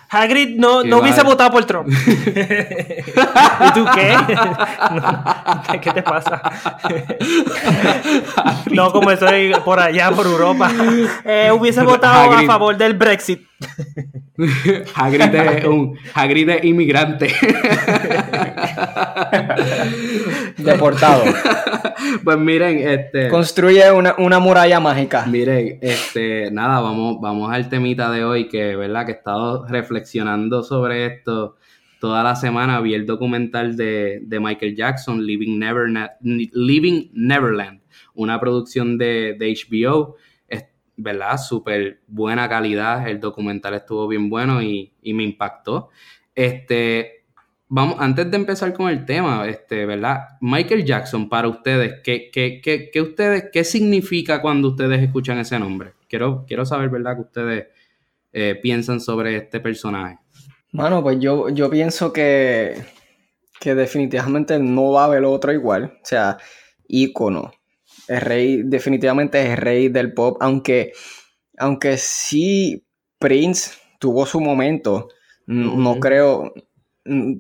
Hagrid 0.10 0.58
no, 0.58 0.84
no 0.84 1.00
hubiese 1.00 1.22
votado 1.22 1.52
por 1.52 1.66
Trump. 1.66 1.90
¿Y 1.90 3.74
tú 3.74 3.86
qué? 3.96 4.16
¿Qué 5.82 5.92
te 5.92 6.02
pasa? 6.02 6.42
no, 8.72 8.92
como 8.92 9.12
estoy 9.12 9.54
por 9.66 9.80
allá, 9.80 10.12
por 10.12 10.26
Europa. 10.26 10.72
Eh, 11.26 11.52
hubiese 11.52 11.84
votado 11.84 12.32
a 12.32 12.42
favor 12.44 12.78
del 12.78 12.94
Brexit. 12.94 13.46
Hagrid 14.96 15.34
es 15.34 15.66
un 15.66 15.98
Hagrid 16.14 16.50
es 16.50 16.64
inmigrante. 16.64 17.28
Deportado. 20.58 21.24
Pues 22.24 22.38
miren, 22.38 22.78
este. 22.88 23.28
Construye 23.28 23.92
una, 23.92 24.16
una, 24.18 24.40
muralla 24.40 24.80
mágica. 24.80 25.26
Miren, 25.26 25.80
este, 25.82 26.50
nada, 26.52 26.80
vamos, 26.80 27.18
vamos 27.20 27.52
al 27.52 27.70
temita 27.70 28.12
de 28.12 28.24
hoy, 28.24 28.48
que 28.48 28.76
verdad 28.76 29.06
que 29.06 29.14
he 29.14 29.16
estado 29.16 29.66
reflexionando 29.68 30.64
sobre 30.64 31.08
esto 31.08 31.58
toda 32.00 32.24
la 32.24 32.36
semana. 32.36 32.80
Vi 32.82 32.94
el 32.94 33.06
documental 33.06 33.76
de, 33.76 34.20
de 34.22 34.40
Michael 34.40 34.76
Jackson, 34.76 35.26
Living, 35.26 35.58
Never, 35.58 35.90
Living 36.22 37.10
Neverland, 37.14 37.82
una 38.14 38.40
producción 38.40 38.98
de, 38.98 39.36
de 39.38 39.54
HBO 39.54 40.16
¿verdad? 40.98 41.38
Súper 41.38 42.02
buena 42.08 42.50
calidad, 42.50 43.08
el 43.08 43.20
documental 43.20 43.76
estuvo 43.76 44.08
bien 44.08 44.30
bueno 44.30 44.62
y, 44.62 44.92
me 45.04 45.24
impactó. 45.24 45.90
Este, 46.36 47.24
vamos, 47.70 47.98
antes 48.00 48.30
de 48.30 48.38
empezar 48.38 48.74
con 48.74 48.90
el 48.90 49.06
tema, 49.06 49.48
este, 49.48 49.86
¿verdad? 49.86 50.28
Michael 50.42 50.84
Jackson, 50.84 51.30
para 51.30 51.48
ustedes, 51.48 52.02
¿qué, 52.04 52.30
qué, 52.32 52.62
qué, 52.62 53.02
ustedes, 53.02 53.46
qué 53.54 53.64
significa 53.64 54.42
cuando 54.42 54.70
ustedes 54.70 55.02
escuchan 55.02 55.38
ese 55.38 55.58
nombre? 55.60 55.94
Quiero, 56.10 56.46
quiero 56.48 56.66
saber, 56.66 56.90
¿verdad? 56.90 57.16
Que 57.16 57.22
ustedes 57.22 57.68
eh, 58.34 58.60
piensan 58.62 59.00
sobre 59.00 59.38
este 59.38 59.60
personaje. 59.60 60.18
Bueno, 60.72 61.02
pues 61.02 61.20
yo, 61.20 61.50
yo 61.50 61.70
pienso 61.70 62.12
que, 62.12 62.84
que 63.60 63.76
definitivamente 63.76 64.60
no 64.60 64.92
va 64.92 65.04
a 65.04 65.06
haber 65.06 65.24
otro 65.26 65.54
igual. 65.54 65.86
O 65.86 66.06
sea, 66.06 66.38
ícono, 66.88 67.52
el 68.08 68.22
rey, 68.22 68.62
definitivamente 68.64 69.42
es 69.42 69.50
el 69.52 69.58
rey 69.58 69.90
del 69.90 70.14
pop, 70.14 70.38
aunque, 70.40 70.94
aunque 71.58 71.98
sí 71.98 72.86
Prince 73.20 73.72
tuvo 74.00 74.26
su 74.26 74.40
momento, 74.40 75.10
no 75.46 76.00
creo 76.00 76.54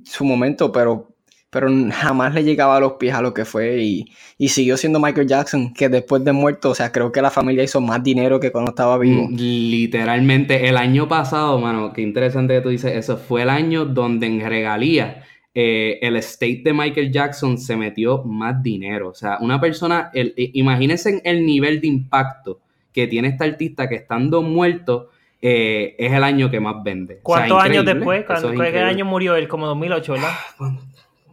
su 0.05 0.23
momento, 0.23 0.71
pero, 0.71 1.13
pero 1.49 1.69
jamás 1.91 2.33
le 2.33 2.43
llegaba 2.43 2.77
a 2.77 2.79
los 2.79 2.93
pies 2.93 3.13
a 3.13 3.21
lo 3.21 3.33
que 3.33 3.43
fue 3.43 3.83
y, 3.83 4.05
y, 4.37 4.49
siguió 4.49 4.77
siendo 4.77 4.99
Michael 4.99 5.27
Jackson, 5.27 5.73
que 5.73 5.89
después 5.89 6.23
de 6.23 6.31
muerto, 6.31 6.69
o 6.69 6.75
sea, 6.75 6.91
creo 6.91 7.11
que 7.11 7.21
la 7.21 7.31
familia 7.31 7.63
hizo 7.63 7.81
más 7.81 8.01
dinero 8.01 8.39
que 8.39 8.51
cuando 8.51 8.71
estaba 8.71 8.97
vivo. 8.97 9.27
Literalmente, 9.29 10.69
el 10.69 10.77
año 10.77 11.07
pasado, 11.07 11.59
mano, 11.59 11.91
qué 11.91 12.01
interesante 12.01 12.55
que 12.55 12.61
tú 12.61 12.69
dices, 12.69 12.93
eso 12.95 13.17
fue 13.17 13.41
el 13.41 13.49
año 13.49 13.85
donde 13.85 14.27
en 14.27 14.39
regalía 14.39 15.23
eh, 15.59 15.97
el 16.03 16.15
estate 16.17 16.61
de 16.63 16.71
Michael 16.71 17.11
Jackson 17.11 17.57
se 17.57 17.75
metió 17.75 18.23
más 18.23 18.61
dinero. 18.61 19.09
O 19.09 19.15
sea, 19.15 19.39
una 19.41 19.59
persona, 19.59 20.11
el, 20.13 20.31
imagínense 20.35 21.19
el 21.25 21.47
nivel 21.47 21.81
de 21.81 21.87
impacto 21.87 22.59
que 22.93 23.07
tiene 23.07 23.29
este 23.29 23.43
artista 23.43 23.89
que 23.89 23.95
estando 23.95 24.43
muerto 24.43 25.09
eh, 25.41 25.95
es 25.97 26.13
el 26.13 26.23
año 26.23 26.51
que 26.51 26.59
más 26.59 26.75
vende. 26.83 27.21
¿Cuántos 27.23 27.59
años 27.59 27.83
después? 27.85 28.23
¿Qué 28.23 28.79
año 28.79 29.03
murió 29.03 29.35
él? 29.35 29.47
Como 29.47 29.65
2008, 29.65 30.13
¿verdad? 30.13 30.29
Ah, 30.59 30.77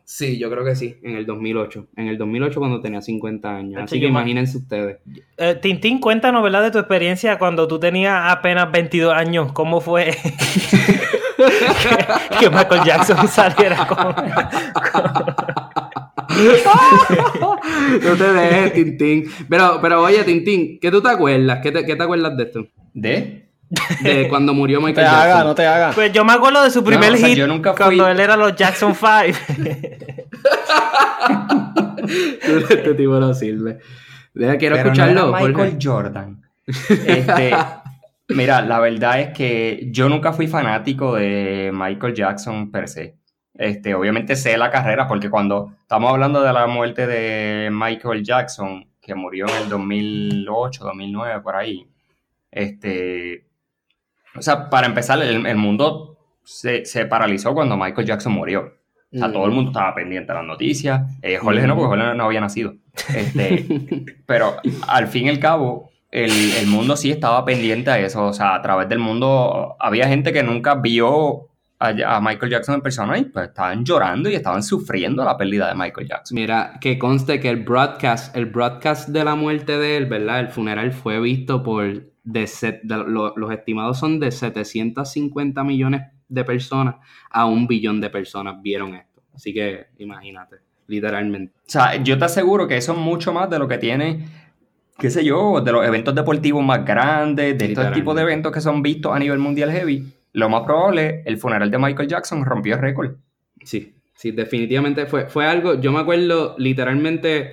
sí, 0.06 0.38
yo 0.38 0.50
creo 0.50 0.64
que 0.64 0.74
sí, 0.74 0.96
en 1.02 1.16
el 1.16 1.26
2008. 1.26 1.88
En 1.94 2.08
el 2.08 2.16
2008 2.16 2.58
cuando 2.58 2.80
tenía 2.80 3.02
50 3.02 3.54
años. 3.54 3.82
Así 3.82 4.00
que 4.00 4.06
imagínense 4.06 4.56
ustedes. 4.56 5.00
Eh, 5.36 5.58
Tintín, 5.60 6.00
cuéntanos, 6.00 6.42
¿verdad? 6.42 6.62
De 6.62 6.70
tu 6.70 6.78
experiencia 6.78 7.38
cuando 7.38 7.68
tú 7.68 7.78
tenías 7.78 8.32
apenas 8.32 8.72
22 8.72 9.12
años. 9.12 9.52
¿Cómo 9.52 9.82
fue 9.82 10.12
que, 12.40 12.50
Michael 12.50 12.84
Jackson 12.84 13.28
saliera 13.28 13.86
con... 13.86 14.14
no 18.02 18.16
te 18.16 18.32
dejes, 18.32 18.72
Tintín. 18.72 19.30
Pero, 19.48 19.78
pero 19.80 20.02
oye, 20.02 20.24
Tintín, 20.24 20.78
¿qué 20.80 20.90
tú 20.90 21.00
te 21.02 21.08
acuerdas? 21.08 21.60
¿Qué 21.62 21.72
te, 21.72 21.84
qué 21.84 21.96
te 21.96 22.02
acuerdas 22.02 22.36
de 22.36 22.42
esto? 22.42 22.66
¿De? 22.92 23.44
De 24.02 24.28
cuando 24.28 24.54
murió 24.54 24.80
Michael 24.80 25.06
no 25.06 25.12
te 25.12 25.16
Haga, 25.16 25.44
no 25.44 25.54
te 25.54 25.66
hagas. 25.66 25.94
Pues 25.94 26.12
yo 26.12 26.24
me 26.24 26.32
acuerdo 26.32 26.62
de 26.62 26.70
su 26.70 26.82
primer 26.84 27.16
hit 27.16 27.38
cuando 27.76 28.08
él 28.08 28.20
era 28.20 28.36
los 28.36 28.54
Jackson 28.54 28.94
5. 28.94 29.08
este 32.70 32.94
tipo 32.94 33.18
no 33.18 33.34
sirve. 33.34 33.78
quiero 34.58 34.76
escucharlo. 34.76 35.32
Michael 35.32 35.78
Jordan. 35.80 36.42
Este, 36.66 37.54
mira, 38.28 38.62
la 38.62 38.80
verdad 38.80 39.20
es 39.20 39.28
que 39.30 39.88
yo 39.90 40.08
nunca 40.08 40.32
fui 40.32 40.46
fanático 40.46 41.14
de 41.14 41.70
Michael 41.72 42.14
Jackson 42.14 42.70
per 42.70 42.88
se. 42.88 43.16
Este, 43.54 43.94
obviamente 43.94 44.34
sé 44.34 44.56
la 44.56 44.70
carrera 44.70 45.06
porque 45.06 45.30
cuando 45.30 45.76
estamos 45.82 46.10
hablando 46.10 46.42
de 46.42 46.52
la 46.52 46.66
muerte 46.66 47.06
de 47.06 47.70
Michael 47.70 48.24
Jackson, 48.24 48.88
que 49.00 49.14
murió 49.14 49.46
en 49.48 49.62
el 49.62 49.68
2008, 49.68 50.84
2009, 50.84 51.40
por 51.40 51.54
ahí, 51.54 51.86
este, 52.50 53.46
o 54.36 54.42
sea, 54.42 54.68
para 54.70 54.86
empezar, 54.86 55.22
el, 55.22 55.56
mundo 55.56 56.18
se, 56.42 56.82
paralizó 57.06 57.54
cuando 57.54 57.76
Michael 57.76 58.06
Jackson 58.06 58.32
murió. 58.32 58.72
O 59.12 59.16
sea, 59.16 59.30
todo 59.30 59.46
el 59.46 59.52
mundo 59.52 59.70
estaba 59.70 59.94
pendiente 59.94 60.32
de 60.32 60.38
las 60.38 60.46
noticias. 60.46 61.02
Eh, 61.22 61.36
Jorge 61.36 61.68
no, 61.68 61.76
porque 61.76 61.96
Jorge 61.96 62.16
no 62.16 62.24
había 62.24 62.40
nacido. 62.40 62.74
Este, 63.14 63.64
pero 64.26 64.56
al 64.88 65.06
fin 65.06 65.26
y 65.26 65.28
al 65.28 65.38
cabo, 65.38 65.90
el, 66.14 66.30
el, 66.30 66.66
mundo 66.68 66.96
sí 66.96 67.10
estaba 67.10 67.44
pendiente 67.44 67.90
a 67.90 67.98
eso. 67.98 68.26
O 68.26 68.32
sea, 68.32 68.54
a 68.54 68.62
través 68.62 68.88
del 68.88 69.00
mundo 69.00 69.76
había 69.80 70.08
gente 70.08 70.32
que 70.32 70.42
nunca 70.42 70.76
vio 70.76 71.50
a, 71.78 72.20
Michael 72.20 72.52
Jackson 72.52 72.76
en 72.76 72.80
persona 72.80 73.18
y 73.18 73.24
pues 73.24 73.48
estaban 73.48 73.84
llorando 73.84 74.30
y 74.30 74.34
estaban 74.34 74.62
sufriendo 74.62 75.24
la 75.24 75.36
pérdida 75.36 75.68
de 75.68 75.74
Michael 75.74 76.08
Jackson. 76.08 76.36
Mira, 76.36 76.78
que 76.80 76.98
conste 76.98 77.40
que 77.40 77.50
el 77.50 77.64
broadcast, 77.64 78.34
el 78.36 78.46
broadcast 78.46 79.08
de 79.08 79.24
la 79.24 79.34
muerte 79.34 79.76
de 79.76 79.96
él, 79.96 80.06
¿verdad? 80.06 80.40
El 80.40 80.48
funeral 80.48 80.92
fue 80.92 81.20
visto 81.20 81.62
por, 81.62 81.84
de, 82.22 82.48
los 82.84 83.52
estimados 83.52 83.98
son 83.98 84.20
de 84.20 84.30
750 84.30 85.64
millones 85.64 86.02
de 86.28 86.44
personas 86.44 86.96
a 87.30 87.46
un 87.46 87.66
billón 87.66 88.00
de 88.00 88.10
personas 88.10 88.62
vieron 88.62 88.94
esto. 88.94 89.22
Así 89.34 89.52
que 89.52 89.88
imagínate, 89.98 90.56
literalmente. 90.86 91.54
O 91.66 91.70
sea, 91.70 92.02
yo 92.02 92.16
te 92.18 92.24
aseguro 92.24 92.68
que 92.68 92.76
eso 92.76 92.92
es 92.92 92.98
mucho 92.98 93.32
más 93.32 93.50
de 93.50 93.58
lo 93.58 93.68
que 93.68 93.78
tiene 93.78 94.43
qué 94.98 95.10
sé 95.10 95.24
yo, 95.24 95.60
de 95.60 95.72
los 95.72 95.86
eventos 95.86 96.14
deportivos 96.14 96.64
más 96.64 96.84
grandes, 96.84 97.58
de 97.58 97.64
estos 97.66 97.92
tipos 97.92 98.14
de 98.14 98.22
eventos 98.22 98.52
que 98.52 98.60
son 98.60 98.82
vistos 98.82 99.14
a 99.14 99.18
nivel 99.18 99.38
mundial 99.38 99.70
heavy 99.70 100.12
lo 100.34 100.48
más 100.48 100.62
probable, 100.64 101.22
el 101.24 101.38
funeral 101.38 101.70
de 101.70 101.78
Michael 101.78 102.08
Jackson 102.08 102.44
rompió 102.44 102.74
el 102.74 102.80
récord. 102.80 103.12
Sí, 103.62 103.94
sí, 104.14 104.32
definitivamente 104.32 105.06
fue, 105.06 105.26
fue 105.26 105.46
algo, 105.46 105.80
yo 105.80 105.92
me 105.92 106.00
acuerdo 106.00 106.56
literalmente 106.58 107.52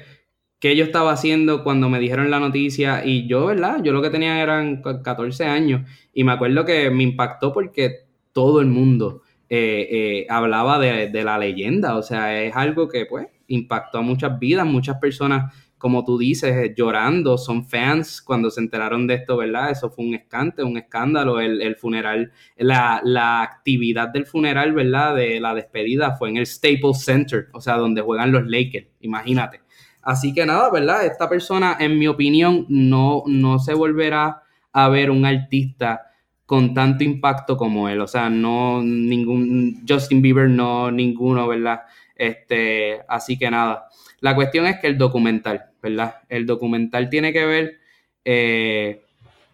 qué 0.60 0.76
yo 0.76 0.84
estaba 0.84 1.12
haciendo 1.12 1.64
cuando 1.64 1.90
me 1.90 2.00
dijeron 2.00 2.32
la 2.32 2.40
noticia 2.40 3.06
y 3.06 3.28
yo, 3.28 3.46
¿verdad? 3.46 3.84
Yo 3.84 3.94
lo 3.94 4.02
que 4.02 4.10
tenía 4.10 4.42
eran 4.42 4.82
14 4.82 5.46
años 5.46 5.88
y 6.12 6.24
me 6.24 6.32
acuerdo 6.32 6.66
que 6.66 6.90
me 6.90 7.04
impactó 7.04 7.54
porque 7.54 8.08
todo 8.34 8.62
el 8.62 8.68
mundo 8.68 9.22
eh, 9.48 9.88
eh, 9.92 10.26
hablaba 10.28 10.80
de, 10.80 11.10
de, 11.10 11.24
la 11.24 11.38
leyenda, 11.38 11.96
o 11.98 12.02
sea, 12.02 12.42
es 12.42 12.56
algo 12.56 12.88
que 12.88 13.06
pues 13.06 13.28
impactó 13.48 14.00
a 14.00 14.02
muchas 14.02 14.40
vidas, 14.40 14.66
muchas 14.66 14.98
personas 14.98 15.54
como 15.82 16.06
tú 16.06 16.20
dices, 16.20 16.56
eh, 16.56 16.76
llorando, 16.78 17.40
son 17.40 17.66
fans 17.66 18.22
cuando 18.22 18.52
se 18.52 18.62
enteraron 18.62 19.08
de 19.08 19.16
esto, 19.16 19.36
¿verdad? 19.36 19.72
Eso 19.72 19.90
fue 19.90 20.06
un 20.06 20.14
escante, 20.14 20.62
un 20.62 20.78
escándalo, 20.78 21.40
el, 21.40 21.76
funeral, 21.76 22.32
la, 22.56 23.02
la, 23.04 23.42
actividad 23.42 24.10
del 24.10 24.28
funeral, 24.28 24.74
¿verdad? 24.74 25.16
De 25.16 25.40
la 25.40 25.56
despedida 25.56 26.16
fue 26.18 26.30
en 26.30 26.38
el 26.38 26.46
Staples 26.46 27.04
Center, 27.04 27.48
o 27.54 27.60
sea, 27.60 27.78
donde 27.78 28.02
juegan 28.02 28.32
los 28.32 28.46
Lakers, 28.46 28.90
imagínate. 29.00 29.62
Así 30.04 30.36
que 30.36 30.46
nada, 30.46 30.70
¿verdad? 30.70 31.04
Esta 31.04 31.28
persona, 31.28 31.78
en 31.80 31.98
mi 31.98 32.08
opinión, 32.08 32.68
no, 32.70 33.24
no 33.26 33.58
se 33.58 33.74
volverá 33.74 34.44
a 34.72 34.88
ver 34.88 35.10
un 35.10 35.26
artista 35.26 36.12
con 36.46 36.76
tanto 36.76 37.04
impacto 37.04 37.58
como 37.58 37.90
él, 37.90 38.02
o 38.02 38.08
sea, 38.08 38.30
no 38.30 38.84
ningún, 38.84 39.84
Justin 39.90 40.22
Bieber, 40.22 40.48
no 40.48 40.92
ninguno, 40.92 41.48
¿verdad? 41.48 41.82
Este, 42.22 43.02
así 43.08 43.36
que 43.36 43.50
nada. 43.50 43.88
La 44.20 44.36
cuestión 44.36 44.68
es 44.68 44.78
que 44.80 44.86
el 44.86 44.96
documental, 44.96 45.72
¿verdad? 45.82 46.18
El 46.30 46.46
documental 46.46 47.10
tiene 47.10 47.34
que 47.34 47.46
ver, 47.46 47.80
eh, 48.24 49.02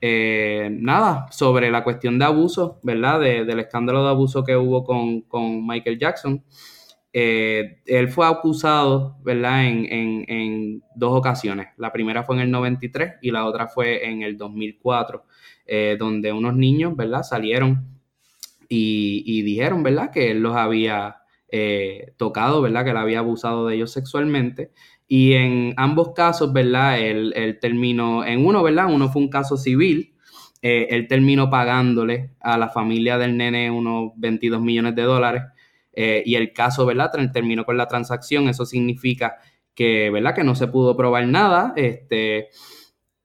eh, 0.01 0.67
nada, 0.69 1.31
sobre 1.31 1.71
la 1.71 1.85
cuestión 1.85 2.19
de 2.19 2.25
abuso, 2.25 2.81
¿verdad? 2.83 3.21
del 3.21 3.57
escándalo 3.61 4.03
de 4.03 4.09
abuso 4.09 4.43
que 4.43 4.57
hubo 4.57 4.83
con, 4.83 5.65
Michael 5.65 5.97
Jackson. 5.97 6.43
Eh, 7.13 7.79
él 7.85 8.09
fue 8.09 8.27
acusado, 8.27 9.15
¿verdad? 9.23 9.63
En, 9.65 10.83
dos 10.93 11.17
ocasiones. 11.17 11.69
La 11.77 11.93
primera 11.93 12.23
fue 12.23 12.35
en 12.35 12.41
el 12.41 12.51
93 12.51 13.13
y 13.21 13.31
la 13.31 13.45
otra 13.45 13.67
fue 13.67 14.09
en 14.09 14.23
el 14.23 14.37
2004, 14.37 15.23
donde 15.97 16.33
unos 16.33 16.53
niños, 16.53 16.97
¿verdad? 16.97 17.23
Salieron 17.23 17.97
y, 18.67 19.23
y 19.25 19.43
dijeron, 19.43 19.83
¿verdad? 19.83 20.11
Que 20.11 20.31
él 20.31 20.41
los 20.41 20.53
había 20.57 21.21
eh, 21.49 22.13
tocado, 22.17 22.61
¿verdad? 22.61 22.83
Que 22.83 22.91
él 22.91 22.97
había 22.97 23.19
abusado 23.19 23.67
de 23.67 23.75
ellos 23.75 23.91
sexualmente. 23.91 24.71
Y 25.07 25.33
en 25.33 25.73
ambos 25.77 26.13
casos, 26.13 26.51
¿verdad? 26.51 26.99
Él, 26.99 27.57
terminó, 27.61 28.25
en 28.25 28.45
uno, 28.45 28.61
¿verdad? 28.63 28.87
Uno 28.91 29.09
fue 29.09 29.21
un 29.21 29.29
caso 29.29 29.57
civil. 29.57 30.13
Eh, 30.61 30.87
él 30.89 31.07
terminó 31.07 31.49
pagándole 31.49 32.31
a 32.41 32.57
la 32.57 32.69
familia 32.69 33.17
del 33.17 33.37
nene 33.37 33.71
unos 33.71 34.11
22 34.17 34.61
millones 34.61 34.95
de 34.95 35.03
dólares. 35.03 35.43
Eh, 35.93 36.23
y 36.25 36.35
el 36.35 36.51
caso, 36.51 36.85
¿verdad? 36.85 37.11
Terminó 37.31 37.63
con 37.65 37.77
la 37.77 37.87
transacción. 37.87 38.49
Eso 38.49 38.65
significa 38.65 39.37
que, 39.73 40.09
¿verdad? 40.09 40.35
Que 40.35 40.43
no 40.43 40.55
se 40.55 40.67
pudo 40.67 40.97
probar 40.97 41.25
nada. 41.27 41.73
Este, 41.77 42.49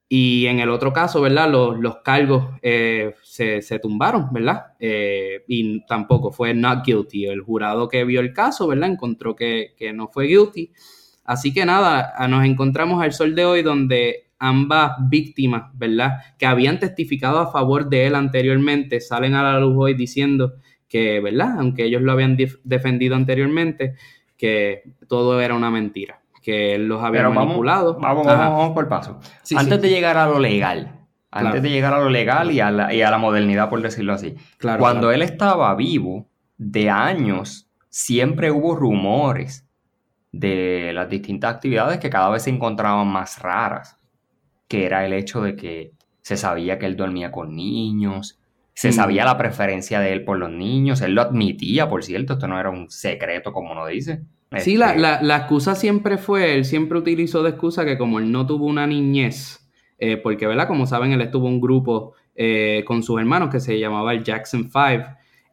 y 0.09 0.45
en 0.45 0.59
el 0.59 0.69
otro 0.69 0.93
caso, 0.93 1.21
¿verdad? 1.21 1.49
Los, 1.49 1.79
los 1.79 1.97
cargos 1.97 2.45
eh, 2.61 3.15
se, 3.23 3.61
se, 3.61 3.79
tumbaron, 3.79 4.31
¿verdad? 4.31 4.73
Eh, 4.79 5.43
y 5.47 5.85
tampoco 5.85 6.31
fue 6.31 6.53
not 6.53 6.85
guilty. 6.85 7.25
El 7.25 7.41
jurado 7.41 7.87
que 7.87 8.03
vio 8.03 8.19
el 8.19 8.33
caso, 8.33 8.67
¿verdad? 8.67 8.91
Encontró 8.91 9.35
que, 9.35 9.73
que, 9.77 9.91
no 9.93 10.07
fue 10.07 10.27
guilty. 10.27 10.71
Así 11.23 11.53
que 11.53 11.65
nada, 11.65 12.13
nos 12.27 12.45
encontramos 12.45 13.01
al 13.01 13.13
sol 13.13 13.33
de 13.33 13.45
hoy 13.45 13.63
donde 13.63 14.27
ambas 14.39 14.97
víctimas, 15.09 15.71
¿verdad? 15.73 16.19
Que 16.37 16.45
habían 16.45 16.79
testificado 16.79 17.39
a 17.39 17.51
favor 17.51 17.89
de 17.89 18.07
él 18.07 18.15
anteriormente, 18.15 18.99
salen 18.99 19.33
a 19.33 19.43
la 19.43 19.59
luz 19.59 19.75
hoy 19.77 19.93
diciendo 19.93 20.55
que, 20.87 21.21
¿verdad? 21.21 21.59
Aunque 21.59 21.85
ellos 21.85 22.01
lo 22.01 22.11
habían 22.11 22.37
defendido 22.63 23.15
anteriormente, 23.15 23.95
que 24.37 24.83
todo 25.07 25.39
era 25.41 25.55
una 25.55 25.71
mentira 25.71 26.22
que 26.43 26.75
él 26.75 26.87
los 26.87 27.01
había 27.01 27.27
manipulado. 27.29 27.97
Vamos, 27.99 28.25
vamos, 28.25 28.57
vamos, 28.57 28.71
por 28.73 28.87
paso. 28.87 29.19
antes 29.55 29.81
de 29.81 29.89
llegar 29.89 30.17
a 30.17 30.27
lo 30.27 30.39
legal, 30.39 30.99
antes 31.31 31.63
de 31.63 31.69
llegar 31.69 31.93
a 31.93 31.99
lo 31.99 32.09
legal 32.09 32.51
y 32.51 32.59
a, 32.59 32.69
la, 32.69 32.93
y 32.93 33.01
a 33.01 33.09
la 33.09 33.17
modernidad, 33.17 33.69
por 33.69 33.81
decirlo 33.81 34.13
así. 34.13 34.35
Claro, 34.57 34.79
Cuando 34.79 35.11
él 35.11 35.21
estaba 35.23 35.73
vivo, 35.73 36.27
de 36.57 36.89
años, 36.89 37.67
siempre 37.89 38.51
hubo 38.51 38.75
rumores 38.75 39.67
de 40.31 40.91
las 40.93 41.09
distintas 41.09 41.55
actividades 41.55 41.99
que 41.99 42.09
cada 42.09 42.29
vez 42.29 42.43
se 42.43 42.49
encontraban 42.49 43.07
más 43.07 43.39
raras, 43.39 43.97
que 44.67 44.85
era 44.85 45.05
el 45.05 45.13
hecho 45.13 45.41
de 45.41 45.55
que 45.55 45.93
se 46.21 46.37
sabía 46.37 46.79
que 46.79 46.85
él 46.85 46.95
dormía 46.95 47.31
con 47.31 47.55
niños, 47.55 48.39
se 48.73 48.89
mm. 48.89 48.93
sabía 48.93 49.25
la 49.25 49.37
preferencia 49.37 49.99
de 49.99 50.13
él 50.13 50.23
por 50.23 50.37
los 50.37 50.49
niños, 50.49 51.01
él 51.01 51.13
lo 51.13 51.21
admitía, 51.21 51.87
por 51.89 52.03
cierto, 52.03 52.33
esto 52.33 52.47
no 52.47 52.59
era 52.59 52.69
un 52.69 52.89
secreto 52.89 53.51
como 53.53 53.71
uno 53.71 53.85
dice. 53.85 54.23
Sí, 54.59 54.77
la, 54.77 54.91
este, 54.91 55.25
la, 55.25 55.37
excusa 55.37 55.75
siempre 55.75 56.17
fue, 56.17 56.55
él 56.55 56.65
siempre 56.65 56.97
utilizó 56.99 57.43
de 57.43 57.51
excusa 57.51 57.85
que 57.85 57.97
como 57.97 58.19
él 58.19 58.31
no 58.31 58.45
tuvo 58.45 58.65
una 58.65 58.85
niñez, 58.85 59.67
eh, 59.97 60.17
porque, 60.17 60.47
¿verdad? 60.47 60.67
Como 60.67 60.85
saben, 60.85 61.11
él 61.11 61.21
estuvo 61.21 61.47
un 61.47 61.61
grupo 61.61 62.13
eh, 62.35 62.83
con 62.85 63.03
sus 63.03 63.19
hermanos 63.19 63.49
que 63.49 63.59
se 63.59 63.79
llamaba 63.79 64.13
el 64.13 64.23
Jackson 64.23 64.69
Five. 64.69 65.05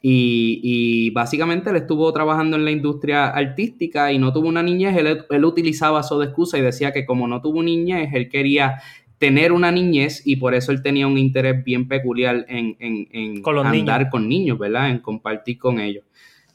Y, 0.02 1.10
básicamente 1.10 1.68
él 1.68 1.76
estuvo 1.76 2.10
trabajando 2.12 2.56
en 2.56 2.64
la 2.64 2.70
industria 2.70 3.28
artística 3.28 4.10
y 4.12 4.18
no 4.18 4.32
tuvo 4.32 4.48
una 4.48 4.62
niñez. 4.62 4.96
Él, 4.96 5.44
utilizaba 5.44 6.00
eso 6.00 6.18
de 6.18 6.26
excusa 6.26 6.58
y 6.58 6.62
decía 6.62 6.92
que 6.92 7.04
como 7.04 7.28
no 7.28 7.42
tuvo 7.42 7.62
niñez, 7.62 8.10
él 8.14 8.28
quería 8.30 8.80
tener 9.18 9.52
una 9.52 9.70
niñez 9.70 10.26
y 10.26 10.36
por 10.36 10.54
eso 10.54 10.72
él 10.72 10.82
tenía 10.82 11.06
un 11.06 11.18
interés 11.18 11.62
bien 11.62 11.86
peculiar 11.86 12.46
en, 12.48 12.76
en, 12.80 13.08
en 13.12 13.42
andar 13.66 14.08
con 14.08 14.26
niños, 14.26 14.58
¿verdad? 14.58 14.88
En 14.88 15.00
compartir 15.00 15.58
con 15.58 15.78
ellos. 15.78 16.04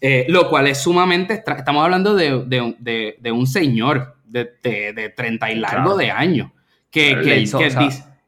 Eh, 0.08 0.28
lo 0.30 0.50
cual 0.50 0.68
es 0.68 0.78
sumamente 0.78 1.34
Estamos 1.34 1.84
hablando 1.84 2.14
de, 2.14 3.32
un 3.32 3.48
señor 3.48 4.18
de, 4.24 4.52
de, 4.62 5.10
30 5.10 5.52
y 5.52 5.56
largo 5.56 5.98
de 5.98 6.12
años. 6.12 6.52
Que, 6.92 7.20
que, 7.24 7.40
hizo, 7.40 7.60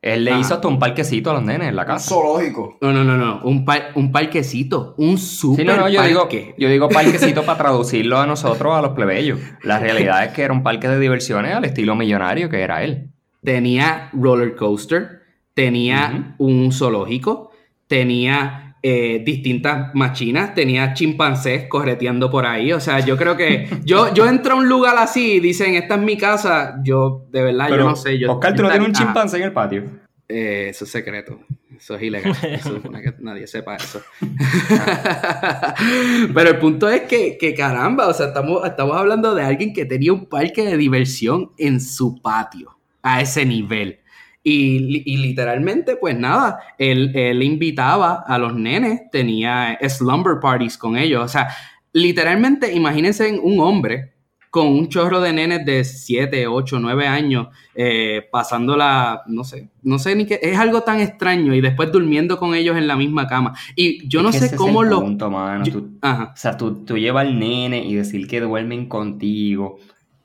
él 0.01 0.25
le 0.25 0.39
hizo 0.39 0.55
hasta 0.55 0.67
un 0.67 0.79
parquecito 0.79 1.29
a 1.29 1.36
los 1.36 1.43
nenes 1.43 1.69
en 1.69 1.75
la 1.75 1.86
casa. 1.86 2.15
Un 2.15 2.22
zoológico. 2.22 2.79
No, 2.81 2.91
no, 2.91 3.03
no, 3.03 3.15
no. 3.15 3.41
Un, 3.43 3.63
un 3.93 4.12
parquecito. 4.12 4.96
Un 4.98 5.19
super 5.19 5.62
sí, 5.62 5.65
no, 5.67 5.77
no, 5.77 5.88
yo 5.88 6.01
Digo, 6.01 6.27
yo 6.57 6.67
digo 6.67 6.89
parquecito 6.89 7.43
para 7.43 7.60
traducirlo 7.60 8.17
a 8.17 8.25
nosotros, 8.25 8.75
a 8.75 8.81
los 8.81 8.93
plebeyos. 8.93 9.39
La 9.62 9.77
realidad 9.79 10.25
es 10.25 10.31
que 10.31 10.41
era 10.41 10.53
un 10.53 10.63
parque 10.63 10.88
de 10.88 11.00
diversiones 11.00 11.53
al 11.53 11.63
estilo 11.65 11.96
millonario 11.96 12.50
que 12.50 12.62
era 12.62 12.84
él. 12.84 13.12
Tenía 13.43 14.10
roller 14.13 14.55
coaster, 14.55 15.22
tenía 15.53 16.34
un 16.39 16.72
zoológico, 16.72 17.51
tenía 17.86 18.66
eh, 18.84 19.22
distintas 19.25 19.93
machinas, 19.96 20.53
tenía 20.53 20.93
chimpancés 20.93 21.67
correteando 21.67 22.29
por 22.29 22.46
ahí. 22.46 22.74
O 22.74 22.79
sea, 22.79 23.00
yo 23.00 23.17
creo 23.17 23.36
que 23.36 23.67
yo, 23.84 24.13
yo 24.13 24.27
entro 24.27 24.53
a 24.53 24.57
un 24.57 24.69
lugar 24.69 24.96
así 24.98 25.34
y 25.34 25.39
dicen, 25.39 25.75
esta 25.75 25.96
es 25.96 26.01
mi 26.01 26.17
casa. 26.17 26.79
Yo, 26.84 27.25
de 27.31 27.43
verdad, 27.43 27.69
yo 27.69 27.77
no 27.77 27.96
sé. 27.96 28.17
Yo, 28.17 28.34
Oscar, 28.34 28.55
¿tú 28.55 28.63
no 28.63 28.69
tienes 28.69 28.88
un 28.88 28.93
chimpancé 28.93 29.38
en 29.38 29.43
el 29.43 29.53
patio? 29.53 29.84
Eh, 30.29 30.67
eso 30.69 30.86
es 30.86 30.91
secreto. 30.91 31.39
Eso 31.77 31.96
es 31.96 32.01
ilegal. 32.01 32.31
Eso 32.43 32.77
es 32.77 32.81
que 32.81 33.13
nadie 33.19 33.46
sepa 33.46 33.75
eso. 33.75 34.01
Pero 36.34 36.50
el 36.50 36.57
punto 36.57 36.89
es 36.89 37.01
que, 37.01 37.38
que, 37.38 37.53
caramba, 37.53 38.07
o 38.07 38.13
sea, 38.13 38.27
estamos, 38.27 38.65
estamos 38.65 38.98
hablando 38.98 39.36
de 39.36 39.43
alguien 39.43 39.74
que 39.74 39.86
tenía 39.86 40.12
un 40.12 40.25
parque 40.25 40.65
de 40.65 40.75
diversión 40.75 41.51
en 41.57 41.79
su 41.79 42.19
patio, 42.19 42.75
a 43.03 43.22
ese 43.22 43.46
nivel. 43.46 44.00
Y, 44.49 45.17
literalmente, 45.17 45.97
pues 45.97 46.17
nada, 46.17 46.59
él, 46.77 47.11
él, 47.13 47.43
invitaba 47.43 48.23
a 48.25 48.37
los 48.37 48.55
nenes, 48.55 49.01
tenía 49.11 49.77
slumber 49.89 50.39
parties 50.39 50.77
con 50.77 50.95
ellos. 50.95 51.21
O 51.21 51.27
sea, 51.27 51.49
literalmente, 51.91 52.73
imagínense 52.73 53.37
un 53.43 53.59
hombre 53.59 54.13
con 54.49 54.67
un 54.67 54.87
chorro 54.87 55.19
de 55.19 55.33
nenes 55.33 55.65
de 55.65 55.83
7, 55.83 56.47
8, 56.47 56.79
9 56.79 57.07
años, 57.07 57.47
eh, 57.75 58.25
pasándola, 58.31 59.23
no 59.27 59.43
sé, 59.43 59.69
no 59.83 59.99
sé 59.99 60.15
ni 60.15 60.25
qué, 60.25 60.39
es 60.41 60.57
algo 60.57 60.79
tan 60.79 61.01
extraño 61.01 61.53
y 61.53 61.59
después 61.59 61.91
durmiendo 61.91 62.37
con 62.37 62.55
ellos 62.55 62.77
en 62.77 62.87
la 62.87 62.95
misma 62.95 63.27
cama. 63.27 63.53
Y 63.75 64.07
yo 64.07 64.23
no 64.23 64.31
sé 64.31 64.55
cómo 64.55 64.81
lo... 64.81 64.99
o 64.99 66.35
sea, 66.35 66.55
tú, 66.55 66.85
tú 66.85 66.97
llevas 66.97 67.27
al 67.27 67.37
nene 67.37 67.85
y 67.85 67.95
decir 67.95 68.27
que 68.27 68.39
duermen 68.39 68.87
contigo 68.87 69.77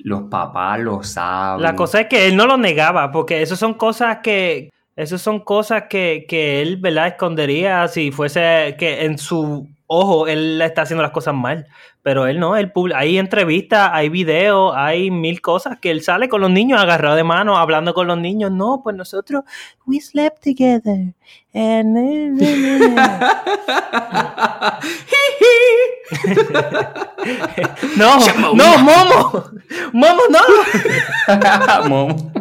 los 0.03 0.23
papás 0.23 0.81
lo 0.81 1.03
saben. 1.03 1.63
La 1.63 1.75
cosa 1.75 2.03
es 2.03 2.07
que 2.09 2.27
él 2.27 2.37
no 2.37 2.47
lo 2.47 2.57
negaba, 2.57 3.13
porque 3.13 3.43
eso 3.43 3.57
son 3.57 3.75
cosas 3.75 4.19
que. 4.23 4.71
Esas 4.95 5.23
son 5.23 5.41
cosas 5.41 5.85
que, 5.89 6.27
que 6.29 6.61
él, 6.61 6.77
¿verdad? 6.77 7.07
Escondería 7.07 7.89
si 7.89 8.13
fuese 8.13 8.77
que 8.79 9.07
en 9.07 9.17
su 9.17 9.67
ojo 9.87 10.27
él 10.27 10.61
está 10.61 10.83
haciendo 10.83 11.03
las 11.03 11.13
cosas 11.13 11.35
mal. 11.35 11.67
Pero 12.03 12.27
él 12.27 12.41
no, 12.41 12.57
él 12.57 12.73
hay 12.95 13.19
entrevistas, 13.19 13.91
hay 13.93 14.09
videos, 14.09 14.75
hay 14.77 15.11
mil 15.11 15.41
cosas 15.41 15.79
que 15.79 15.91
él 15.91 16.03
sale 16.03 16.29
con 16.29 16.41
los 16.41 16.51
niños 16.51 16.81
agarrado 16.81 17.15
de 17.15 17.25
mano, 17.25 17.57
hablando 17.57 17.95
con 17.95 18.07
los 18.07 18.19
niños. 18.19 18.51
No, 18.51 18.81
pues 18.83 18.97
nosotros, 18.97 19.45
we 19.87 20.01
slept 20.01 20.43
together. 20.43 21.15
And... 21.55 22.41
no, 27.97 28.19
no, 28.55 28.79
Momo. 28.79 29.45
Momo, 29.93 30.23
no. 30.31 30.41
Momo. 31.89 32.33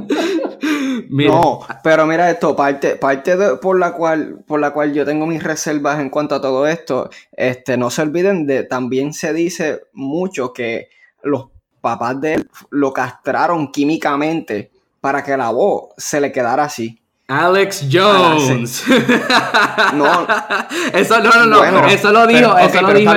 No, 1.09 1.59
pero 1.83 2.05
mira 2.05 2.29
esto, 2.29 2.55
parte, 2.55 2.95
parte 2.95 3.35
por 3.61 3.79
la 3.79 3.93
cual, 3.93 4.43
por 4.45 4.59
la 4.59 4.71
cual 4.71 4.93
yo 4.93 5.05
tengo 5.05 5.25
mis 5.25 5.43
reservas 5.43 5.99
en 5.99 6.09
cuanto 6.09 6.35
a 6.35 6.41
todo 6.41 6.67
esto, 6.67 7.09
este, 7.31 7.77
no 7.77 7.89
se 7.89 8.03
olviden 8.03 8.45
de, 8.45 8.63
también 8.63 9.13
se 9.13 9.33
dice 9.33 9.81
mucho 9.93 10.53
que 10.53 10.89
los 11.23 11.47
papás 11.81 12.21
de 12.21 12.35
él 12.35 12.49
lo 12.69 12.93
castraron 12.93 13.71
químicamente 13.71 14.71
para 15.01 15.23
que 15.23 15.35
la 15.35 15.49
voz 15.49 15.89
se 15.97 16.21
le 16.21 16.31
quedara 16.31 16.63
así. 16.63 17.01
Alex 17.27 17.87
Jones. 17.91 18.83
no, 19.93 20.27
eso 20.93 21.19
no, 21.19 21.45
no, 21.45 21.71
no. 21.71 21.85
eso 21.87 22.11
lo 22.11 22.27
dijo, 22.27 22.57
eso 22.57 22.81
lo 22.81 22.93
dijo. 22.93 23.13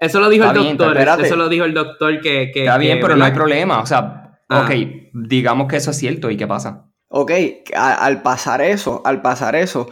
Eso 0.00 0.20
lo 0.20 0.28
dijo 0.28 0.44
el 0.44 0.76
doctor. 0.76 0.98
eso 0.98 1.36
lo 1.36 1.48
dijo 1.48 1.64
el 1.64 1.74
doctor 1.74 2.20
que. 2.20 2.52
está 2.54 2.78
bien, 2.78 2.98
pero 3.00 3.16
no 3.16 3.24
hay 3.24 3.32
problema. 3.32 3.80
O 3.80 3.86
sea, 3.86 4.38
ah. 4.48 4.62
ok, 4.62 4.70
digamos 5.12 5.68
que 5.68 5.76
eso 5.76 5.90
es 5.90 5.96
cierto. 5.96 6.30
¿Y 6.30 6.36
qué 6.36 6.46
pasa? 6.46 6.86
Ok, 7.08 7.32
al 7.74 8.22
pasar 8.22 8.60
eso, 8.60 9.02
al 9.04 9.20
pasar 9.20 9.56
eso, 9.56 9.88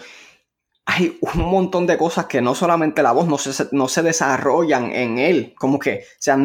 hay 0.86 1.18
un 1.20 1.42
montón 1.42 1.86
de 1.86 1.98
cosas 1.98 2.26
que 2.26 2.40
no 2.40 2.54
solamente 2.54 3.02
la 3.02 3.12
voz 3.12 3.26
no 3.26 3.38
se, 3.38 3.66
no 3.72 3.88
se 3.88 4.02
desarrollan 4.02 4.92
en 4.92 5.18
él. 5.18 5.54
Como 5.58 5.78
que, 5.78 6.04
o 6.04 6.16
sea, 6.18 6.38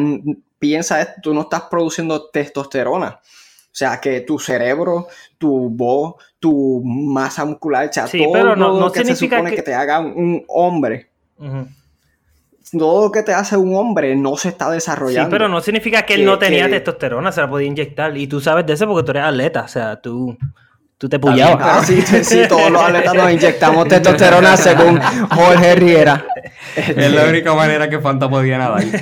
piensa 0.58 1.00
esto, 1.00 1.14
tú 1.22 1.34
no 1.34 1.42
estás 1.42 1.62
produciendo 1.70 2.28
testosterona. 2.30 3.20
O 3.20 3.76
sea, 3.76 4.00
que 4.00 4.20
tu 4.20 4.38
cerebro, 4.38 5.08
tu 5.38 5.68
voz, 5.70 6.14
tu 6.38 6.82
masa 6.84 7.44
muscular, 7.44 7.88
o 7.88 7.92
sea, 7.92 8.06
todo 8.06 8.32
pero 8.32 8.54
no, 8.54 8.78
lo 8.78 8.92
que 8.92 9.04
se 9.04 9.16
supone 9.16 9.54
que... 9.54 9.62
te 9.62 9.74
haga 9.74 10.00
un, 10.00 10.44
hombre. 10.48 11.10
Todo 12.78 13.04
lo 13.04 13.12
que 13.12 13.22
te 13.22 13.32
hace 13.32 13.56
un 13.56 13.74
hombre 13.76 14.16
no 14.16 14.36
se 14.36 14.48
está 14.48 14.70
desarrollando. 14.70 15.28
Sí, 15.28 15.30
pero 15.30 15.48
no 15.48 15.60
significa 15.60 16.02
que 16.02 16.14
él 16.14 16.24
no 16.24 16.38
tenía 16.38 16.68
testosterona, 16.68 17.32
se 17.32 17.40
la 17.40 17.48
podía 17.48 17.68
inyectar. 17.68 18.16
Y 18.16 18.26
tú 18.26 18.40
sabes 18.40 18.66
de 18.66 18.72
eso 18.74 18.86
porque 18.86 19.04
tú 19.04 19.10
eres 19.12 19.24
atleta, 19.24 19.62
o 19.62 19.68
sea, 19.68 19.96
tú... 20.00 20.36
Tú 20.96 21.08
te 21.08 21.18
puyabas. 21.18 21.58
Ah, 21.60 21.84
sí, 21.84 22.00
sí, 22.22 22.42
todos 22.48 22.70
los 22.70 22.80
atletas 22.80 23.14
nos 23.14 23.30
inyectamos 23.30 23.88
testosterona 23.88 24.56
según 24.58 25.00
Jorge 25.00 25.74
Riera. 25.74 26.24
Es 26.76 27.12
la 27.12 27.24
única 27.24 27.52
manera 27.52 27.90
que 27.90 27.98
Fanta 28.00 28.28
podía 28.28 28.58
nadar. 28.58 28.84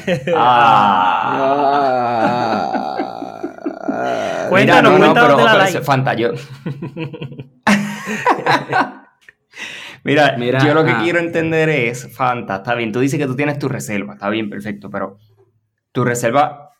Ah. 3.94 4.46
cuéntanos, 4.48 4.94
Mira, 4.94 5.06
no, 5.08 5.14
no, 5.14 5.36
pero, 5.68 5.84
Fanta, 5.84 6.14
yo... 6.14 6.30
Mira, 10.04 10.36
yo 10.64 10.74
lo 10.74 10.84
que 10.84 10.94
quiero 11.02 11.18
entender 11.18 11.68
es, 11.68 12.12
Fanta, 12.14 12.56
está 12.56 12.74
bien, 12.74 12.92
tú 12.92 13.00
dices 13.00 13.18
que 13.18 13.26
tú 13.26 13.36
tienes 13.36 13.58
tu 13.58 13.68
reserva, 13.68 14.14
está 14.14 14.28
bien, 14.28 14.50
perfecto, 14.50 14.90
pero 14.90 15.18
tu 15.92 16.04
reserva, 16.04 16.70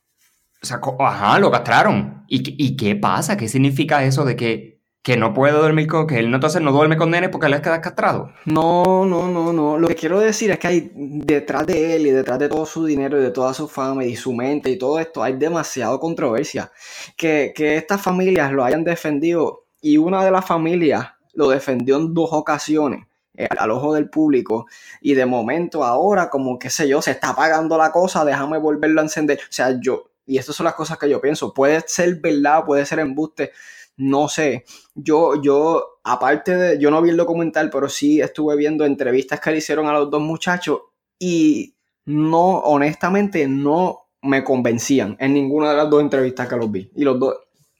o 0.62 0.66
sea, 0.66 0.80
ajá, 1.00 1.38
lo 1.38 1.50
castraron. 1.50 2.24
¿Y, 2.28 2.42
¿Y 2.64 2.76
qué 2.76 2.96
pasa? 2.96 3.36
¿Qué 3.36 3.48
significa 3.48 4.04
eso 4.04 4.24
de 4.24 4.36
que 4.36 4.72
que 5.02 5.16
no 5.16 5.34
puede 5.34 5.54
dormir 5.54 5.88
con, 5.88 6.06
que 6.06 6.20
él 6.20 6.30
no, 6.30 6.36
entonces 6.36 6.62
no 6.62 6.70
duerme 6.70 6.96
con 6.96 7.10
nenes 7.10 7.30
porque 7.30 7.48
él 7.48 7.60
queda 7.60 7.80
castrado. 7.80 8.32
No, 8.44 9.04
no, 9.04 9.28
no, 9.28 9.52
no. 9.52 9.76
Lo 9.76 9.88
que 9.88 9.96
quiero 9.96 10.20
decir 10.20 10.52
es 10.52 10.60
que 10.60 10.68
hay 10.68 10.92
detrás 10.94 11.66
de 11.66 11.96
él 11.96 12.06
y 12.06 12.10
detrás 12.10 12.38
de 12.38 12.48
todo 12.48 12.64
su 12.64 12.84
dinero 12.84 13.18
y 13.18 13.22
de 13.22 13.32
toda 13.32 13.52
su 13.52 13.66
fama 13.66 14.04
y 14.04 14.14
su 14.14 14.32
mente 14.32 14.70
y 14.70 14.78
todo 14.78 15.00
esto, 15.00 15.22
hay 15.22 15.34
demasiado 15.34 15.98
controversia. 15.98 16.70
Que, 17.16 17.52
estas 17.56 18.00
familias 18.00 18.52
lo 18.52 18.64
hayan 18.64 18.84
defendido 18.84 19.66
y 19.80 19.96
una 19.96 20.24
de 20.24 20.30
las 20.30 20.46
familias 20.46 21.08
lo 21.34 21.48
defendió 21.48 21.96
en 21.96 22.14
dos 22.14 22.28
ocasiones 22.32 23.06
eh, 23.34 23.48
al 23.58 23.70
ojo 23.70 23.94
del 23.94 24.10
público 24.10 24.66
y 25.00 25.14
de 25.14 25.24
momento 25.24 25.84
ahora 25.84 26.28
como 26.28 26.58
qué 26.58 26.68
sé 26.68 26.86
yo, 26.86 27.00
se 27.00 27.12
está 27.12 27.30
apagando 27.30 27.78
la 27.78 27.90
cosa, 27.90 28.24
déjame 28.24 28.58
volverlo 28.58 29.00
a 29.00 29.04
encender. 29.04 29.38
O 29.38 29.52
sea, 29.52 29.78
yo, 29.80 30.10
y 30.26 30.38
estas 30.38 30.54
son 30.56 30.64
las 30.64 30.74
cosas 30.74 30.98
que 30.98 31.08
yo 31.08 31.20
pienso, 31.20 31.54
puede 31.54 31.82
ser 31.86 32.16
verdad, 32.16 32.64
puede 32.64 32.84
ser 32.84 32.98
embuste, 32.98 33.52
no 33.96 34.28
sé, 34.28 34.64
yo, 34.94 35.40
yo, 35.42 36.00
aparte 36.04 36.56
de, 36.56 36.78
yo 36.78 36.90
no 36.90 37.02
vi 37.02 37.10
el 37.10 37.16
documental, 37.16 37.70
pero 37.70 37.88
sí 37.88 38.20
estuve 38.20 38.56
viendo 38.56 38.84
entrevistas 38.84 39.40
que 39.40 39.50
le 39.50 39.58
hicieron 39.58 39.86
a 39.86 39.92
los 39.92 40.10
dos 40.10 40.20
muchachos 40.20 40.80
y 41.18 41.76
no, 42.04 42.58
honestamente, 42.58 43.46
no 43.46 44.08
me 44.22 44.44
convencían 44.44 45.16
en 45.20 45.34
ninguna 45.34 45.70
de 45.70 45.76
las 45.76 45.90
dos 45.90 46.00
entrevistas 46.00 46.48
que 46.48 46.56
los 46.56 46.70
vi. 46.70 46.90
Y 46.94 47.04
los 47.04 47.18
dos. 47.18 47.36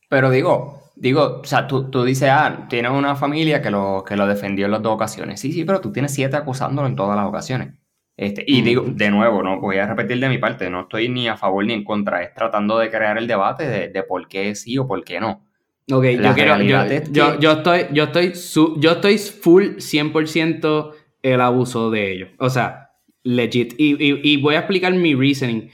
Pero 0.09 0.31
digo, 0.31 0.83
digo, 1.03 1.41
o 1.43 1.45
sea, 1.45 1.67
tú, 1.67 1.91
tú 1.91 2.05
dices, 2.05 2.29
ah, 2.31 2.67
tienes 2.71 2.93
una 2.93 3.17
familia 3.17 3.61
que 3.61 3.73
lo, 3.73 4.05
que 4.07 4.17
lo 4.17 4.25
defendió 4.25 4.67
en 4.67 4.73
las 4.73 4.83
dos 4.83 4.95
ocasiones. 4.95 5.41
Sí, 5.41 5.53
sí, 5.53 5.65
pero 5.65 5.81
tú 5.81 5.91
tienes 5.91 6.15
siete 6.15 6.37
acusándolo 6.37 6.87
en 6.87 6.95
todas 6.95 7.17
las 7.17 7.27
ocasiones. 7.27 7.75
Este, 8.17 8.45
y 8.47 8.63
digo, 8.63 8.85
de 8.87 9.11
nuevo, 9.11 9.43
no 9.43 9.61
voy 9.61 9.79
a 9.79 9.87
repetir 9.87 10.21
de 10.21 10.29
mi 10.29 10.39
parte, 10.39 10.71
no 10.71 10.83
estoy 10.83 11.09
ni 11.09 11.27
a 11.27 11.37
favor 11.37 11.65
ni 11.65 11.73
en 11.73 11.83
contra, 11.83 12.23
es 12.23 12.33
tratando 12.35 12.79
de 12.79 12.89
crear 12.89 13.19
el 13.19 13.27
debate 13.27 13.67
de, 13.67 13.89
de 13.89 14.03
por 14.05 14.29
qué 14.29 14.55
sí 14.55 14.79
o 14.79 14.87
por 14.87 15.03
qué 15.03 15.19
no. 15.19 15.45
Ok, 15.91 16.05
yo 16.05 16.35
quiero. 16.35 16.63
Yo, 17.11 17.41
yo, 17.41 17.53
estoy, 17.53 17.87
yo, 17.91 18.05
estoy 18.05 18.33
yo 18.79 18.93
estoy 18.93 19.19
full 19.19 19.65
100% 19.79 20.93
el 21.23 21.41
abuso 21.41 21.91
de 21.91 22.13
ellos. 22.13 22.29
O 22.39 22.49
sea, 22.49 22.93
legit. 23.25 23.75
Y, 23.77 23.97
y, 23.99 24.37
voy 24.41 24.55
a 24.55 24.59
explicar 24.61 24.95
mi 24.95 25.17
reasoning. 25.17 25.69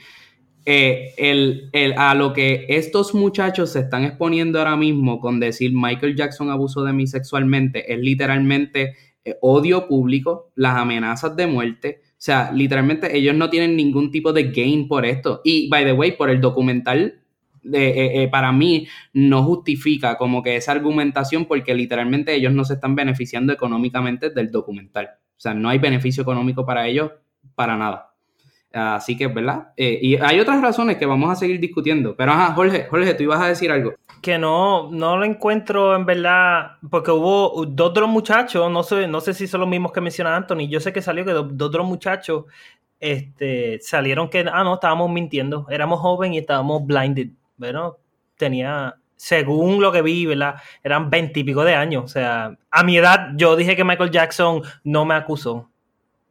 Eh, 0.71 1.15
el, 1.17 1.67
el, 1.73 1.95
a 1.97 2.13
lo 2.13 2.31
que 2.31 2.67
estos 2.69 3.15
muchachos 3.15 3.71
se 3.71 3.79
están 3.79 4.03
exponiendo 4.03 4.59
ahora 4.59 4.75
mismo 4.75 5.19
con 5.19 5.39
decir 5.39 5.71
Michael 5.73 6.15
Jackson 6.15 6.51
abusó 6.51 6.83
de 6.83 6.93
mí 6.93 7.07
sexualmente 7.07 7.91
es 7.91 7.99
literalmente 7.99 8.93
eh, 9.25 9.35
odio 9.41 9.87
público, 9.87 10.51
las 10.53 10.75
amenazas 10.75 11.35
de 11.35 11.47
muerte. 11.47 12.01
O 12.11 12.15
sea, 12.19 12.51
literalmente 12.51 13.17
ellos 13.17 13.35
no 13.35 13.49
tienen 13.49 13.75
ningún 13.75 14.11
tipo 14.11 14.31
de 14.31 14.51
gain 14.51 14.87
por 14.87 15.07
esto. 15.07 15.41
Y, 15.43 15.67
by 15.69 15.85
the 15.85 15.93
way, 15.93 16.11
por 16.11 16.29
el 16.29 16.39
documental 16.39 17.19
eh, 17.73 18.29
para 18.31 18.51
mí 18.51 18.87
no 19.11 19.43
justifica 19.43 20.17
como 20.17 20.43
que 20.43 20.55
esa 20.55 20.73
argumentación 20.73 21.45
porque 21.45 21.73
literalmente 21.73 22.35
ellos 22.35 22.53
no 22.53 22.63
se 22.63 22.75
están 22.75 22.93
beneficiando 22.93 23.51
económicamente 23.51 24.29
del 24.29 24.51
documental. 24.51 25.09
O 25.35 25.39
sea, 25.39 25.55
no 25.55 25.67
hay 25.67 25.79
beneficio 25.79 26.21
económico 26.21 26.63
para 26.63 26.87
ellos 26.87 27.11
para 27.55 27.75
nada. 27.75 28.08
Así 28.71 29.17
que, 29.17 29.27
¿verdad? 29.27 29.69
Eh, 29.75 29.97
y 30.01 30.15
hay 30.17 30.39
otras 30.39 30.61
razones 30.61 30.97
que 30.97 31.05
vamos 31.07 31.31
a 31.31 31.35
seguir 31.35 31.59
discutiendo. 31.59 32.15
Pero, 32.15 32.31
ajá, 32.31 32.53
Jorge, 32.53 32.85
Jorge, 32.87 33.15
tú 33.15 33.23
ibas 33.23 33.41
a 33.41 33.47
decir 33.47 33.71
algo. 33.71 33.93
Que 34.21 34.37
no, 34.37 34.91
no 34.91 35.17
lo 35.17 35.25
encuentro 35.25 35.95
en 35.95 36.05
verdad, 36.05 36.73
porque 36.89 37.09
hubo 37.09 37.65
dos 37.65 37.93
de 37.93 38.01
los 38.01 38.09
muchachos, 38.09 38.69
no 38.69 38.83
sé, 38.83 39.07
no 39.07 39.21
sé 39.21 39.33
si 39.33 39.47
son 39.47 39.61
los 39.61 39.69
mismos 39.69 39.91
que 39.91 40.01
menciona 40.01 40.35
Anthony, 40.35 40.67
yo 40.67 40.79
sé 40.81 40.91
que 40.91 41.01
salió 41.01 41.23
que 41.23 41.31
dos, 41.31 41.71
de 41.71 41.77
los 41.77 41.87
muchachos 41.87 42.43
este, 42.99 43.79
salieron 43.81 44.29
que, 44.29 44.45
ah, 44.51 44.63
no, 44.65 44.73
estábamos 44.73 45.09
mintiendo, 45.09 45.65
éramos 45.69 46.01
jóvenes 46.01 46.35
y 46.35 46.39
estábamos 46.39 46.85
blinded, 46.85 47.29
bueno, 47.55 47.95
tenía, 48.35 48.97
según 49.15 49.81
lo 49.81 49.89
que 49.89 50.01
vi, 50.01 50.25
¿verdad? 50.25 50.55
Eran 50.83 51.09
veintipico 51.09 51.63
de 51.63 51.75
años, 51.75 52.03
o 52.03 52.07
sea, 52.09 52.57
a 52.69 52.83
mi 52.83 52.97
edad 52.97 53.29
yo 53.37 53.55
dije 53.55 53.77
que 53.77 53.85
Michael 53.85 54.11
Jackson 54.11 54.61
no 54.83 55.05
me 55.05 55.15
acusó, 55.15 55.69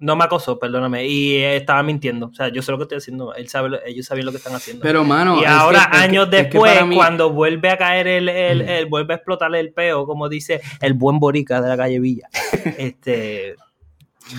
no 0.01 0.15
me 0.15 0.25
acosó, 0.25 0.59
perdóname, 0.59 1.07
y 1.07 1.37
estaba 1.37 1.83
mintiendo. 1.83 2.27
O 2.27 2.35
sea, 2.35 2.49
yo 2.49 2.63
sé 2.63 2.71
lo 2.71 2.79
que 2.79 2.85
estoy 2.85 2.99
haciendo. 2.99 3.35
Él 3.35 3.49
sabe, 3.49 3.81
ellos 3.87 4.07
saben 4.07 4.25
lo 4.25 4.31
que 4.31 4.37
están 4.37 4.55
haciendo. 4.55 4.83
Pero, 4.83 5.05
mano. 5.05 5.41
Y 5.41 5.45
ahora, 5.45 5.89
años 5.93 6.31
después, 6.31 6.79
cuando 6.95 7.31
vuelve 7.31 7.71
a 7.71 7.77
caer 7.77 8.07
el, 8.07 8.29
el, 8.29 8.87
vuelve 8.87 9.15
a 9.15 9.17
explotarle 9.17 9.59
el 9.61 9.73
peo, 9.73 10.07
como 10.07 10.29
dice 10.29 10.61
el 10.81 10.95
buen 10.95 11.19
Borica 11.19 11.61
de 11.61 11.69
la 11.69 11.77
calle 11.77 11.99
Villa, 11.99 12.29
este 12.79 13.57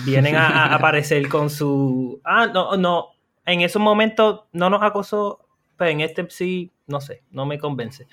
vienen 0.04 0.36
a, 0.36 0.74
aparecer 0.74 1.28
con 1.28 1.50
su. 1.50 2.20
Ah, 2.24 2.46
no, 2.46 2.76
no. 2.76 3.08
En 3.44 3.60
esos 3.60 3.82
momentos 3.82 4.42
no 4.52 4.70
nos 4.70 4.82
acosó, 4.82 5.40
pero 5.76 5.90
en 5.90 6.00
este 6.00 6.26
sí, 6.30 6.70
no 6.86 7.00
sé, 7.00 7.22
no 7.30 7.46
me 7.46 7.58
convence. 7.58 8.06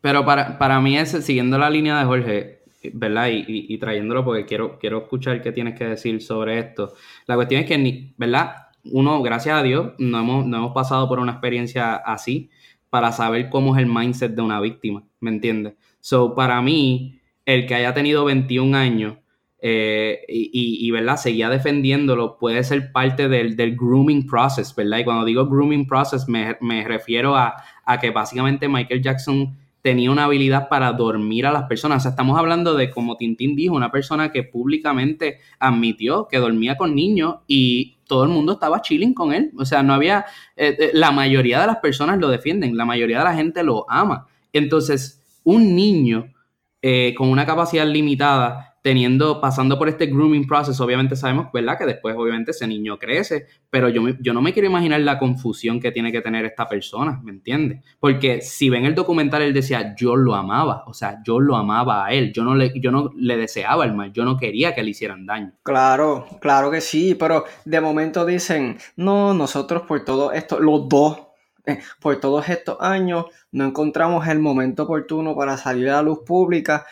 Pero 0.00 0.24
para, 0.24 0.58
para 0.58 0.80
mí, 0.80 0.98
es, 0.98 1.10
siguiendo 1.24 1.58
la 1.58 1.70
línea 1.70 1.98
de 1.98 2.04
Jorge, 2.04 2.61
¿verdad? 2.92 3.28
Y, 3.30 3.78
trayéndolo 3.78 4.24
porque 4.24 4.44
quiero, 4.44 4.78
quiero 4.78 4.98
escuchar 5.02 5.40
qué 5.42 5.52
tienes 5.52 5.78
que 5.78 5.84
decir 5.84 6.20
sobre 6.22 6.58
esto. 6.58 6.94
La 7.26 7.34
cuestión 7.36 7.62
es 7.62 7.68
que, 7.68 8.12
¿verdad? 8.16 8.68
Uno, 8.84 9.22
gracias 9.22 9.56
a 9.56 9.62
Dios, 9.62 9.92
no 9.98 10.18
hemos, 10.20 10.46
no 10.46 10.56
hemos 10.56 10.72
pasado 10.72 11.08
por 11.08 11.18
una 11.20 11.32
experiencia 11.32 11.94
así 11.94 12.50
para 12.90 13.12
saber 13.12 13.48
cómo 13.48 13.76
es 13.76 13.82
el 13.82 13.88
mindset 13.88 14.34
de 14.34 14.42
una 14.42 14.60
víctima, 14.60 15.04
¿me 15.20 15.30
entiendes? 15.30 15.74
So, 16.00 16.34
para 16.34 16.60
mí, 16.60 17.20
el 17.46 17.66
que 17.66 17.74
haya 17.74 17.94
tenido 17.94 18.24
21 18.24 18.76
años 18.76 19.16
eh, 19.64 20.24
y, 20.28 20.50
y, 20.52 20.90
¿verdad? 20.90 21.16
Seguía 21.16 21.48
defendiéndolo, 21.48 22.36
puede 22.36 22.64
ser 22.64 22.90
parte 22.90 23.28
del, 23.28 23.54
del, 23.54 23.76
grooming 23.76 24.26
process, 24.26 24.74
¿verdad? 24.74 24.98
Y 24.98 25.04
cuando 25.04 25.24
digo 25.24 25.46
grooming 25.46 25.86
process, 25.86 26.28
me, 26.28 26.56
me 26.60 26.82
refiero 26.82 27.36
a, 27.36 27.54
a, 27.84 28.00
que 28.00 28.10
básicamente 28.10 28.68
Michael 28.68 29.00
Jackson 29.00 29.56
tenía 29.82 30.12
una 30.12 30.24
habilidad 30.24 30.68
para 30.68 30.92
dormir 30.92 31.44
a 31.44 31.52
las 31.52 31.64
personas. 31.64 31.98
O 31.98 32.00
sea, 32.02 32.10
estamos 32.12 32.38
hablando 32.38 32.74
de, 32.74 32.90
como 32.90 33.16
Tintín 33.16 33.56
dijo, 33.56 33.74
una 33.74 33.90
persona 33.90 34.30
que 34.30 34.44
públicamente 34.44 35.40
admitió 35.58 36.28
que 36.28 36.38
dormía 36.38 36.76
con 36.76 36.94
niños 36.94 37.36
y 37.48 37.96
todo 38.06 38.22
el 38.22 38.30
mundo 38.30 38.52
estaba 38.52 38.80
chilling 38.80 39.12
con 39.12 39.32
él. 39.32 39.50
O 39.58 39.64
sea, 39.64 39.82
no 39.82 39.92
había, 39.92 40.24
eh, 40.56 40.76
eh, 40.78 40.90
la 40.94 41.10
mayoría 41.10 41.60
de 41.60 41.66
las 41.66 41.78
personas 41.78 42.18
lo 42.18 42.28
defienden, 42.28 42.76
la 42.76 42.84
mayoría 42.84 43.18
de 43.18 43.24
la 43.24 43.34
gente 43.34 43.64
lo 43.64 43.84
ama. 43.90 44.28
Entonces, 44.52 45.20
un 45.42 45.74
niño 45.74 46.32
eh, 46.80 47.14
con 47.16 47.28
una 47.28 47.44
capacidad 47.44 47.86
limitada 47.86 48.71
teniendo, 48.82 49.40
pasando 49.40 49.78
por 49.78 49.88
este 49.88 50.06
grooming 50.06 50.46
process, 50.46 50.80
obviamente 50.80 51.14
sabemos, 51.14 51.46
¿verdad? 51.52 51.78
Que 51.78 51.86
después 51.86 52.16
obviamente 52.18 52.50
ese 52.50 52.66
niño 52.66 52.98
crece, 52.98 53.46
pero 53.70 53.88
yo, 53.88 54.02
yo 54.20 54.34
no 54.34 54.42
me 54.42 54.52
quiero 54.52 54.68
imaginar 54.68 55.00
la 55.00 55.18
confusión 55.18 55.80
que 55.80 55.92
tiene 55.92 56.10
que 56.10 56.20
tener 56.20 56.44
esta 56.44 56.68
persona, 56.68 57.20
¿me 57.22 57.30
entiendes? 57.30 57.82
Porque 58.00 58.40
si 58.40 58.68
ven 58.68 58.84
el 58.84 58.96
documental, 58.96 59.42
él 59.42 59.54
decía, 59.54 59.94
yo 59.96 60.16
lo 60.16 60.34
amaba, 60.34 60.82
o 60.86 60.94
sea, 60.94 61.22
yo 61.24 61.38
lo 61.38 61.54
amaba 61.54 62.06
a 62.06 62.12
él, 62.12 62.32
yo 62.32 62.42
no 62.42 62.56
le, 62.56 62.72
yo 62.80 62.90
no 62.90 63.12
le 63.16 63.36
deseaba 63.36 63.84
el 63.84 63.94
mal, 63.94 64.12
yo 64.12 64.24
no 64.24 64.36
quería 64.36 64.74
que 64.74 64.82
le 64.82 64.90
hicieran 64.90 65.26
daño. 65.26 65.52
Claro, 65.62 66.26
claro 66.40 66.70
que 66.70 66.80
sí, 66.80 67.14
pero 67.14 67.44
de 67.64 67.80
momento 67.80 68.26
dicen, 68.26 68.78
no, 68.96 69.32
nosotros 69.32 69.82
por 69.82 70.04
todo 70.04 70.32
esto, 70.32 70.58
los 70.58 70.88
dos 70.88 71.18
eh, 71.64 71.78
por 72.00 72.18
todos 72.18 72.48
estos 72.48 72.78
años 72.80 73.26
no 73.52 73.64
encontramos 73.64 74.26
el 74.26 74.40
momento 74.40 74.82
oportuno 74.82 75.36
para 75.36 75.56
salir 75.56 75.90
a 75.90 75.92
la 75.94 76.02
luz 76.02 76.18
pública 76.26 76.84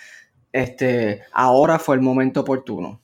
este, 0.53 1.23
ahora 1.33 1.79
fue 1.79 1.97
el 1.97 2.03
momento 2.03 2.41
oportuno. 2.41 3.01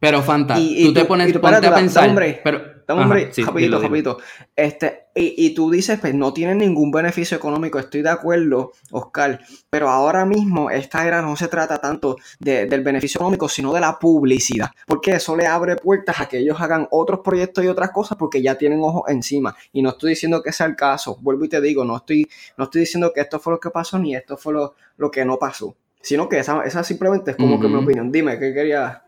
Pero 0.00 0.22
Fanta, 0.22 0.58
y, 0.58 0.86
tú, 0.86 0.94
te 0.94 1.04
pones 1.04 1.36
a 1.36 1.74
pensar. 1.74 2.08
Hombre, 2.08 2.40
pero, 2.42 2.62
hombre, 2.88 3.30
rapidito, 3.36 4.16
Este, 4.56 5.08
y, 5.14 5.50
tú 5.52 5.70
dices, 5.70 6.00
pues 6.00 6.14
no 6.14 6.32
tiene 6.32 6.54
ningún 6.54 6.90
beneficio 6.90 7.36
económico. 7.36 7.78
Estoy 7.78 8.00
de 8.00 8.08
acuerdo, 8.08 8.72
Oscar. 8.92 9.40
Pero 9.68 9.90
ahora 9.90 10.24
mismo 10.24 10.70
esta 10.70 11.06
era 11.06 11.20
no 11.20 11.36
se 11.36 11.48
trata 11.48 11.76
tanto 11.76 12.16
del 12.38 12.82
beneficio 12.82 13.18
económico, 13.18 13.46
sino 13.46 13.74
de 13.74 13.80
la 13.80 13.98
publicidad. 13.98 14.70
Porque 14.86 15.12
eso 15.12 15.36
le 15.36 15.46
abre 15.46 15.76
puertas 15.76 16.18
a 16.18 16.26
que 16.26 16.38
ellos 16.38 16.58
hagan 16.58 16.88
otros 16.90 17.20
proyectos 17.20 17.62
y 17.62 17.68
otras 17.68 17.90
cosas 17.90 18.16
porque 18.16 18.40
ya 18.40 18.56
tienen 18.56 18.80
ojos 18.80 19.02
encima. 19.08 19.54
Y 19.70 19.82
no 19.82 19.90
estoy 19.90 20.10
diciendo 20.10 20.42
que 20.42 20.52
sea 20.52 20.64
el 20.64 20.76
caso. 20.76 21.18
Vuelvo 21.20 21.44
y 21.44 21.50
te 21.50 21.60
digo, 21.60 21.84
no 21.84 21.98
estoy, 21.98 22.26
no 22.56 22.64
estoy 22.64 22.80
diciendo 22.80 23.12
que 23.14 23.20
esto 23.20 23.38
fue 23.38 23.52
lo 23.52 23.60
que 23.60 23.68
pasó 23.68 23.98
ni 23.98 24.16
esto 24.16 24.38
fue 24.38 24.54
lo, 24.54 24.74
lo 24.96 25.10
que 25.10 25.26
no 25.26 25.38
pasó 25.38 25.76
sino 26.00 26.28
que 26.28 26.38
esa, 26.38 26.62
esa 26.64 26.82
simplemente 26.84 27.32
es 27.32 27.36
como 27.36 27.60
que 27.60 27.68
mi 27.68 27.76
opinión. 27.76 28.10
Dime, 28.12 28.38
¿qué 28.38 28.52
quería...? 28.54 29.02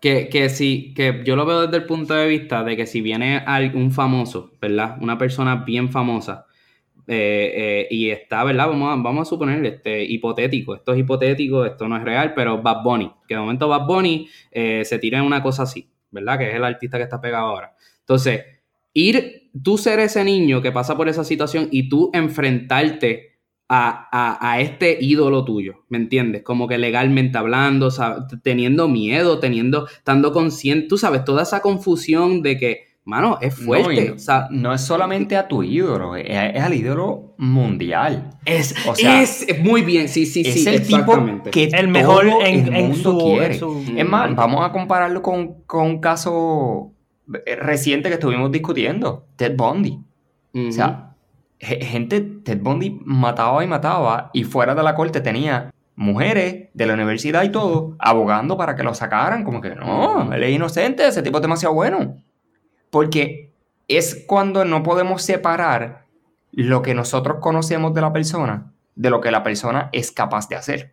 Que, 0.00 0.30
que 0.30 0.48
si, 0.48 0.94
que 0.94 1.22
yo 1.26 1.36
lo 1.36 1.44
veo 1.44 1.66
desde 1.66 1.76
el 1.76 1.84
punto 1.84 2.14
de 2.14 2.26
vista 2.26 2.64
de 2.64 2.74
que 2.74 2.86
si 2.86 3.02
viene 3.02 3.44
un 3.74 3.90
famoso, 3.90 4.52
¿verdad? 4.58 4.96
Una 4.98 5.18
persona 5.18 5.56
bien 5.56 5.90
famosa 5.90 6.46
eh, 7.06 7.52
eh, 7.54 7.88
y 7.90 8.08
está, 8.08 8.44
¿verdad? 8.44 8.68
Vamos 8.68 8.88
a, 8.92 9.02
vamos 9.02 9.26
a 9.26 9.28
suponer, 9.28 9.66
este, 9.66 10.04
hipotético, 10.04 10.76
esto 10.76 10.92
es 10.92 11.00
hipotético, 11.00 11.66
esto 11.66 11.88
no 11.88 11.96
es 11.96 12.04
real, 12.04 12.34
pero 12.34 12.62
Bad 12.62 12.82
Bunny, 12.84 13.12
que 13.26 13.34
de 13.34 13.40
momento 13.40 13.68
Bad 13.68 13.84
Bunny 13.84 14.28
eh, 14.52 14.84
se 14.84 14.98
tira 15.00 15.18
en 15.18 15.24
una 15.24 15.42
cosa 15.42 15.64
así, 15.64 15.90
¿verdad? 16.12 16.38
Que 16.38 16.48
es 16.48 16.54
el 16.54 16.64
artista 16.64 16.98
que 16.98 17.02
está 17.02 17.20
pegado 17.20 17.48
ahora. 17.48 17.74
Entonces, 17.98 18.44
ir, 18.94 19.50
tú 19.62 19.76
ser 19.76 19.98
ese 19.98 20.22
niño 20.24 20.62
que 20.62 20.72
pasa 20.72 20.96
por 20.96 21.08
esa 21.08 21.24
situación 21.24 21.68
y 21.72 21.88
tú 21.88 22.10
enfrentarte 22.14 23.29
a, 23.72 24.56
este 24.60 24.98
ídolo 25.00 25.44
tuyo, 25.44 25.84
¿me 25.88 25.98
entiendes? 25.98 26.42
Como 26.42 26.66
que 26.66 26.76
legalmente 26.76 27.38
hablando, 27.38 27.88
teniendo 28.42 28.88
miedo, 28.88 29.38
teniendo, 29.38 29.86
estando 29.86 30.32
consciente, 30.32 30.88
tú 30.88 30.98
sabes, 30.98 31.24
toda 31.24 31.44
esa 31.44 31.60
confusión 31.60 32.42
de 32.42 32.58
que, 32.58 32.80
mano, 33.04 33.38
es 33.40 33.54
fuerte. 33.54 34.16
No, 34.50 34.74
es 34.74 34.80
solamente 34.80 35.36
a 35.36 35.46
tu 35.46 35.62
ídolo, 35.62 36.16
es, 36.16 36.60
al 36.60 36.74
ídolo 36.74 37.34
mundial. 37.38 38.30
Es, 38.44 38.74
es 38.98 39.60
muy 39.60 39.82
bien, 39.82 40.08
sí, 40.08 40.26
sí, 40.26 40.42
sí. 40.42 40.60
Es 40.60 40.66
el 40.66 40.86
tipo 40.86 41.40
que 41.52 41.64
el 41.66 41.86
mejor 41.86 42.26
en, 42.44 42.96
su, 42.96 43.18
quiere. 43.18 43.60
Es 43.96 44.08
más, 44.08 44.34
vamos 44.34 44.68
a 44.68 44.72
compararlo 44.72 45.22
con, 45.22 45.58
un 45.72 46.00
caso 46.00 46.92
reciente 47.28 48.08
que 48.08 48.14
estuvimos 48.14 48.50
discutiendo, 48.50 49.28
Ted 49.36 49.54
Bundy. 49.56 50.00
O 50.52 50.72
sea, 50.72 51.09
gente, 51.60 52.20
Ted 52.20 52.60
Bundy 52.60 53.00
mataba 53.04 53.62
y 53.62 53.66
mataba 53.66 54.30
y 54.32 54.44
fuera 54.44 54.74
de 54.74 54.82
la 54.82 54.94
corte 54.94 55.20
tenía 55.20 55.72
mujeres 55.94 56.68
de 56.72 56.86
la 56.86 56.94
universidad 56.94 57.42
y 57.42 57.50
todo 57.50 57.96
abogando 57.98 58.56
para 58.56 58.74
que 58.74 58.82
lo 58.82 58.94
sacaran, 58.94 59.44
como 59.44 59.60
que 59.60 59.74
no, 59.74 60.32
él 60.32 60.42
es 60.42 60.54
inocente, 60.54 61.06
ese 61.06 61.22
tipo 61.22 61.38
es 61.38 61.42
demasiado 61.42 61.74
bueno. 61.74 62.16
Porque 62.90 63.52
es 63.86 64.24
cuando 64.26 64.64
no 64.64 64.82
podemos 64.82 65.22
separar 65.22 66.06
lo 66.52 66.82
que 66.82 66.94
nosotros 66.94 67.36
conocemos 67.40 67.94
de 67.94 68.00
la 68.00 68.12
persona 68.12 68.72
de 69.00 69.08
lo 69.08 69.20
que 69.22 69.30
la 69.30 69.42
persona 69.42 69.88
es 69.92 70.12
capaz 70.12 70.48
de 70.48 70.56
hacer. 70.56 70.92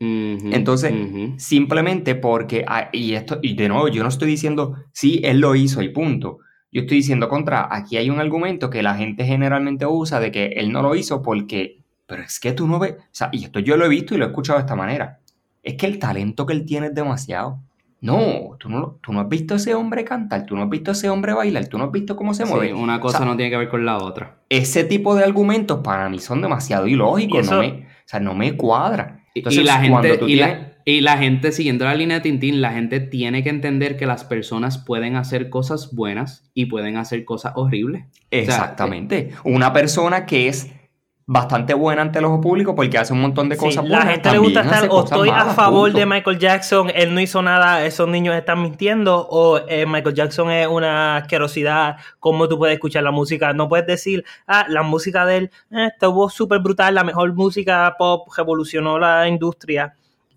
Entonces, 0.00 0.92
simplemente 1.38 2.14
porque, 2.14 2.64
ah, 2.68 2.90
y 2.92 3.14
esto, 3.14 3.38
y 3.40 3.54
de 3.54 3.68
nuevo, 3.68 3.88
yo 3.88 4.02
no 4.02 4.08
estoy 4.08 4.28
diciendo, 4.28 4.74
sí, 4.92 5.20
él 5.24 5.38
lo 5.38 5.54
hizo 5.54 5.80
y 5.80 5.88
punto. 5.88 6.40
Yo 6.74 6.80
estoy 6.80 6.96
diciendo 6.96 7.28
contra, 7.28 7.68
aquí 7.70 7.96
hay 7.98 8.10
un 8.10 8.18
argumento 8.18 8.68
que 8.68 8.82
la 8.82 8.96
gente 8.96 9.24
generalmente 9.24 9.86
usa 9.86 10.18
de 10.18 10.32
que 10.32 10.46
él 10.56 10.72
no 10.72 10.82
lo 10.82 10.96
hizo 10.96 11.22
porque, 11.22 11.78
pero 12.04 12.24
es 12.24 12.40
que 12.40 12.50
tú 12.50 12.66
no 12.66 12.80
ves, 12.80 12.96
o 12.98 13.04
sea, 13.12 13.28
y 13.30 13.44
esto 13.44 13.60
yo 13.60 13.76
lo 13.76 13.86
he 13.86 13.88
visto 13.88 14.12
y 14.12 14.18
lo 14.18 14.24
he 14.24 14.28
escuchado 14.28 14.58
de 14.58 14.64
esta 14.64 14.74
manera, 14.74 15.20
es 15.62 15.74
que 15.74 15.86
el 15.86 16.00
talento 16.00 16.44
que 16.44 16.52
él 16.52 16.66
tiene 16.66 16.88
es 16.88 16.94
demasiado. 16.94 17.60
No, 18.00 18.56
tú 18.58 18.68
no, 18.68 18.98
tú 19.00 19.12
no 19.12 19.20
has 19.20 19.28
visto 19.28 19.54
a 19.54 19.56
ese 19.56 19.72
hombre 19.74 20.04
cantar, 20.04 20.44
tú 20.46 20.56
no 20.56 20.64
has 20.64 20.68
visto 20.68 20.90
a 20.90 20.94
ese 20.94 21.08
hombre 21.08 21.32
bailar, 21.32 21.68
tú 21.68 21.78
no 21.78 21.84
has 21.84 21.92
visto 21.92 22.16
cómo 22.16 22.34
se 22.34 22.44
mueve. 22.44 22.74
una 22.74 22.98
cosa 22.98 23.24
no 23.24 23.36
tiene 23.36 23.52
que 23.52 23.56
ver 23.56 23.68
con 23.68 23.86
la 23.86 23.98
otra. 23.98 24.40
Ese 24.48 24.82
tipo 24.82 25.14
de 25.14 25.22
argumentos 25.22 25.78
para 25.78 26.08
mí 26.08 26.18
son 26.18 26.42
demasiado 26.42 26.88
ilógicos, 26.88 27.48
no 27.48 27.60
me, 27.60 27.68
o 27.68 28.04
sea, 28.04 28.18
no 28.18 28.34
me 28.34 28.56
cuadra. 28.56 29.24
Entonces, 29.32 29.62
y 29.62 29.64
la 29.64 29.78
gente, 29.78 30.18
y 30.26 30.34
la 30.34 30.73
gente, 31.18 31.52
siguiendo 31.52 31.84
la 31.84 31.94
línea 31.94 32.18
de 32.18 32.22
Tintín, 32.22 32.60
la 32.60 32.72
gente 32.72 33.00
tiene 33.00 33.42
que 33.42 33.50
entender 33.50 33.96
que 33.96 34.06
las 34.06 34.24
personas 34.24 34.78
pueden 34.78 35.16
hacer 35.16 35.50
cosas 35.50 35.94
buenas 35.94 36.50
y 36.54 36.66
pueden 36.66 36.96
hacer 36.96 37.24
cosas 37.24 37.52
horribles. 37.56 38.04
Exactamente. 38.30 39.30
Una 39.44 39.72
persona 39.72 40.26
que 40.26 40.48
es 40.48 40.70
bastante 41.26 41.72
buena 41.72 42.02
ante 42.02 42.18
el 42.18 42.26
ojo 42.26 42.40
público 42.40 42.74
porque 42.74 42.98
hace 42.98 43.14
un 43.14 43.22
montón 43.22 43.48
de 43.48 43.56
cosas 43.56 43.82
buenas. 43.82 44.04
La 44.04 44.12
gente 44.12 44.30
le 44.30 44.38
gusta 44.38 44.60
estar 44.60 44.88
o 44.90 45.04
estoy 45.04 45.30
a 45.30 45.46
favor 45.46 45.90
de 45.90 46.04
Michael 46.04 46.38
Jackson, 46.38 46.90
él 46.94 47.14
no 47.14 47.20
hizo 47.20 47.40
nada, 47.40 47.84
esos 47.86 48.08
niños 48.08 48.34
están 48.34 48.60
mintiendo, 48.60 49.26
o 49.30 49.58
eh, 49.66 49.86
Michael 49.86 50.14
Jackson 50.14 50.50
es 50.50 50.66
una 50.66 51.16
asquerosidad, 51.16 51.96
cómo 52.20 52.46
tú 52.48 52.58
puedes 52.58 52.74
escuchar 52.74 53.02
la 53.02 53.10
música. 53.10 53.52
No 53.54 53.68
puedes 53.68 53.86
decir, 53.86 54.24
ah, 54.46 54.66
la 54.68 54.82
música 54.82 55.24
de 55.24 55.36
él 55.36 55.50
eh, 55.70 55.88
estuvo 55.92 56.28
súper 56.28 56.58
brutal, 56.58 56.94
la 56.94 57.04
mejor 57.04 57.32
música 57.32 57.94
pop 57.98 58.28
revolucionó 58.36 58.98
la 58.98 59.26
industria 59.26 59.94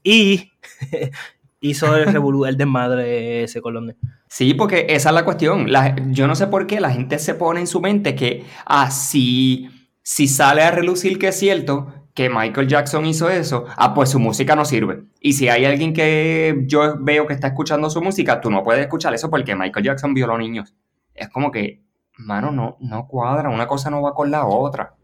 y 0.07 0.53
hizo 1.59 1.93
el 1.97 2.05
revolú, 2.05 2.45
el 2.45 2.55
desmadre 2.55 3.43
ese 3.43 3.61
Colón. 3.61 3.93
Sí, 4.29 4.53
porque 4.53 4.85
esa 4.89 5.09
es 5.09 5.15
la 5.15 5.25
cuestión. 5.25 5.67
yo 6.11 6.27
no 6.27 6.35
sé 6.35 6.47
por 6.47 6.65
qué 6.65 6.79
la 6.79 6.91
gente 6.91 7.19
se 7.19 7.35
pone 7.35 7.59
en 7.59 7.67
su 7.67 7.81
mente 7.81 8.15
que 8.15 8.45
así, 8.65 9.67
ah, 9.69 9.89
si 10.01 10.27
sale 10.29 10.63
a 10.63 10.71
relucir 10.71 11.19
que 11.19 11.27
es 11.27 11.37
cierto 11.37 11.93
que 12.13 12.29
Michael 12.29 12.69
Jackson 12.69 13.05
hizo 13.05 13.29
eso, 13.29 13.65
ah, 13.75 13.93
pues 13.93 14.09
su 14.09 14.19
música 14.19 14.55
no 14.55 14.63
sirve. 14.63 15.03
Y 15.19 15.33
si 15.33 15.49
hay 15.49 15.65
alguien 15.65 15.93
que 15.93 16.63
yo 16.67 16.95
veo 16.99 17.27
que 17.27 17.33
está 17.33 17.47
escuchando 17.47 17.89
su 17.89 18.01
música, 18.01 18.39
tú 18.39 18.49
no 18.49 18.63
puedes 18.63 18.81
escuchar 18.83 19.13
eso 19.13 19.29
porque 19.29 19.55
Michael 19.57 19.85
Jackson 19.85 20.13
violó 20.13 20.37
niños. 20.37 20.73
Es 21.13 21.27
como 21.27 21.51
que, 21.51 21.83
mano, 22.17 22.51
no, 22.51 22.77
no 22.79 23.07
cuadra, 23.07 23.49
una 23.49 23.67
cosa 23.67 23.89
no 23.89 24.01
va 24.01 24.13
con 24.13 24.31
la 24.31 24.45
otra 24.45 24.96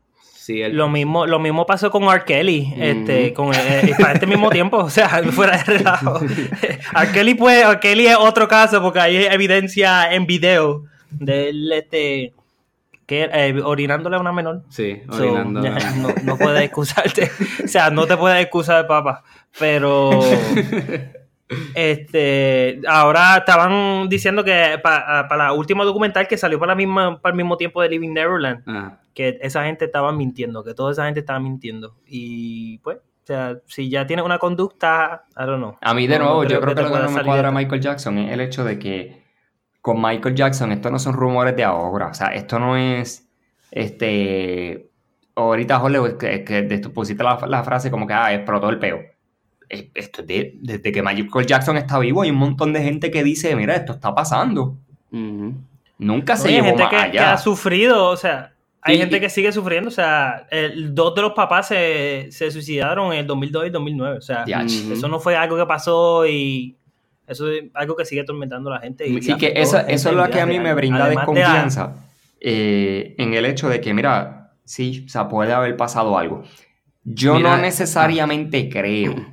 lo, 0.47 0.89
mismo, 0.89 1.25
lo 1.25 1.39
mismo 1.39 1.65
pasó 1.65 1.89
con 1.89 2.03
R. 2.03 2.23
Kelly, 2.25 2.73
este, 2.77 3.33
con, 3.33 3.53
eh, 3.53 3.93
para 3.99 4.13
este 4.13 4.27
mismo 4.27 4.49
tiempo, 4.49 4.77
o 4.77 4.89
sea, 4.89 5.09
fuera 5.31 5.57
de 5.57 5.63
relajo. 5.63 6.19
R. 6.95 7.11
Kelly, 7.13 7.33
pues, 7.35 7.63
R. 7.63 7.79
Kelly 7.79 8.07
es 8.07 8.17
otro 8.17 8.47
caso 8.47 8.81
porque 8.81 8.99
hay 8.99 9.15
evidencia 9.25 10.13
en 10.13 10.25
video 10.25 10.83
de 11.11 11.49
él, 11.49 11.71
este, 11.71 12.33
que, 13.05 13.29
eh, 13.31 13.61
orinándole 13.63 14.15
a 14.15 14.19
una 14.19 14.33
menor. 14.33 14.63
Sí, 14.69 15.01
orinándole. 15.09 15.71
no, 15.97 16.09
no 16.23 16.37
puedes 16.37 16.61
excusarte, 16.63 17.31
o 17.63 17.67
sea, 17.67 17.89
no 17.89 18.05
te 18.05 18.17
puedes 18.17 18.41
excusar, 18.41 18.87
papá, 18.87 19.23
pero... 19.59 20.19
Este, 21.75 22.81
ahora 22.87 23.37
estaban 23.37 24.09
diciendo 24.09 24.43
que 24.43 24.79
para 24.81 25.35
la 25.35 25.53
última 25.53 25.83
documental 25.83 26.27
que 26.27 26.37
salió 26.37 26.59
para, 26.59 26.71
la 26.71 26.75
misma, 26.75 27.21
para 27.21 27.33
el 27.33 27.37
mismo 27.37 27.57
tiempo 27.57 27.81
de 27.81 27.89
Living 27.89 28.13
Neverland, 28.13 28.63
ah. 28.67 28.99
que 29.13 29.39
esa 29.41 29.65
gente 29.65 29.85
estaba 29.85 30.11
mintiendo, 30.11 30.63
que 30.63 30.73
toda 30.73 30.91
esa 30.91 31.05
gente 31.05 31.19
estaba 31.19 31.39
mintiendo. 31.39 31.95
Y 32.05 32.77
pues, 32.79 32.97
o 32.97 33.25
sea, 33.25 33.57
si 33.65 33.89
ya 33.89 34.05
tienes 34.05 34.25
una 34.25 34.37
conducta, 34.37 35.25
I 35.37 35.45
don't 35.45 35.57
know. 35.57 35.77
A 35.81 35.93
mí, 35.93 36.07
de 36.07 36.19
nuevo, 36.19 36.43
yo 36.43 36.59
creo 36.59 36.75
que, 36.75 36.81
lo 36.81 36.91
que 36.91 36.99
no 36.99 37.11
me 37.11 37.23
cuadra 37.23 37.49
a 37.49 37.51
Michael 37.51 37.81
Jackson 37.81 38.17
es 38.17 38.31
el 38.31 38.41
hecho 38.41 38.63
de 38.63 38.79
que 38.79 39.23
con 39.81 40.01
Michael 40.01 40.35
Jackson 40.35 40.71
esto 40.71 40.89
no 40.89 40.99
son 40.99 41.13
rumores 41.13 41.55
de 41.55 41.63
ahora. 41.63 42.07
O 42.07 42.13
sea, 42.13 42.27
esto 42.27 42.59
no 42.59 42.77
es. 42.77 43.29
Este. 43.71 44.89
Ahorita 45.35 45.81
Hollywood, 45.81 46.17
que, 46.17 46.43
que 46.43 46.63
pusiste 46.93 47.23
la, 47.23 47.39
la, 47.47 47.63
frase 47.63 47.89
como 47.89 48.05
que 48.05 48.13
ah, 48.13 48.31
explotó 48.31 48.69
el 48.69 48.77
peo 48.77 48.99
esto 49.69 50.23
desde 50.23 50.91
que 50.91 51.01
Michael 51.01 51.45
Jackson 51.45 51.77
está 51.77 51.99
vivo, 51.99 52.21
hay 52.21 52.31
un 52.31 52.37
montón 52.37 52.73
de 52.73 52.81
gente 52.83 53.11
que 53.11 53.23
dice, 53.23 53.55
mira, 53.55 53.75
esto 53.75 53.93
está 53.93 54.13
pasando. 54.13 54.75
Nunca 55.97 56.35
se 56.35 56.49
Hay 56.49 56.63
gente 56.63 56.83
que, 57.11 57.19
ha 57.19 57.37
sufrido, 57.37 58.09
o 58.09 58.17
sea, 58.17 58.53
hay 58.81 58.97
gente 58.97 59.19
que 59.19 59.29
sigue 59.29 59.51
sufriendo, 59.51 59.87
o 59.87 59.91
sea, 59.91 60.47
dos 60.89 61.15
de 61.15 61.21
los 61.21 61.33
papás 61.33 61.67
se, 61.67 62.29
suicidaron 62.31 63.13
en 63.13 63.19
el 63.19 63.27
2002 63.27 63.67
y 63.67 63.69
2009, 63.69 64.17
o 64.17 64.21
sea, 64.21 64.43
eso 64.43 65.07
no 65.07 65.19
fue 65.19 65.35
algo 65.35 65.57
que 65.57 65.65
pasó 65.65 66.27
y 66.27 66.75
eso 67.27 67.49
es 67.49 67.63
algo 67.73 67.95
que 67.95 68.05
sigue 68.05 68.21
atormentando 68.21 68.69
a 68.69 68.75
la 68.75 68.79
gente. 68.81 69.07
Y 69.07 69.21
sí, 69.21 69.37
que 69.37 69.53
eso, 69.55 69.79
es 69.79 70.03
lo 70.05 70.29
que 70.29 70.41
a 70.41 70.45
mí 70.45 70.59
me 70.59 70.73
brinda 70.73 71.07
desconfianza 71.07 71.95
eh, 72.39 73.15
en 73.17 73.33
el 73.33 73.45
hecho 73.45 73.69
de 73.69 73.79
que, 73.79 73.93
mira, 73.93 74.51
sí, 74.65 75.05
o 75.05 75.09
sea, 75.09 75.29
puede 75.29 75.53
haber 75.53 75.77
pasado 75.77 76.17
algo. 76.17 76.43
Yo 77.05 77.39
no 77.39 77.57
necesariamente 77.57 78.69
creo 78.69 79.15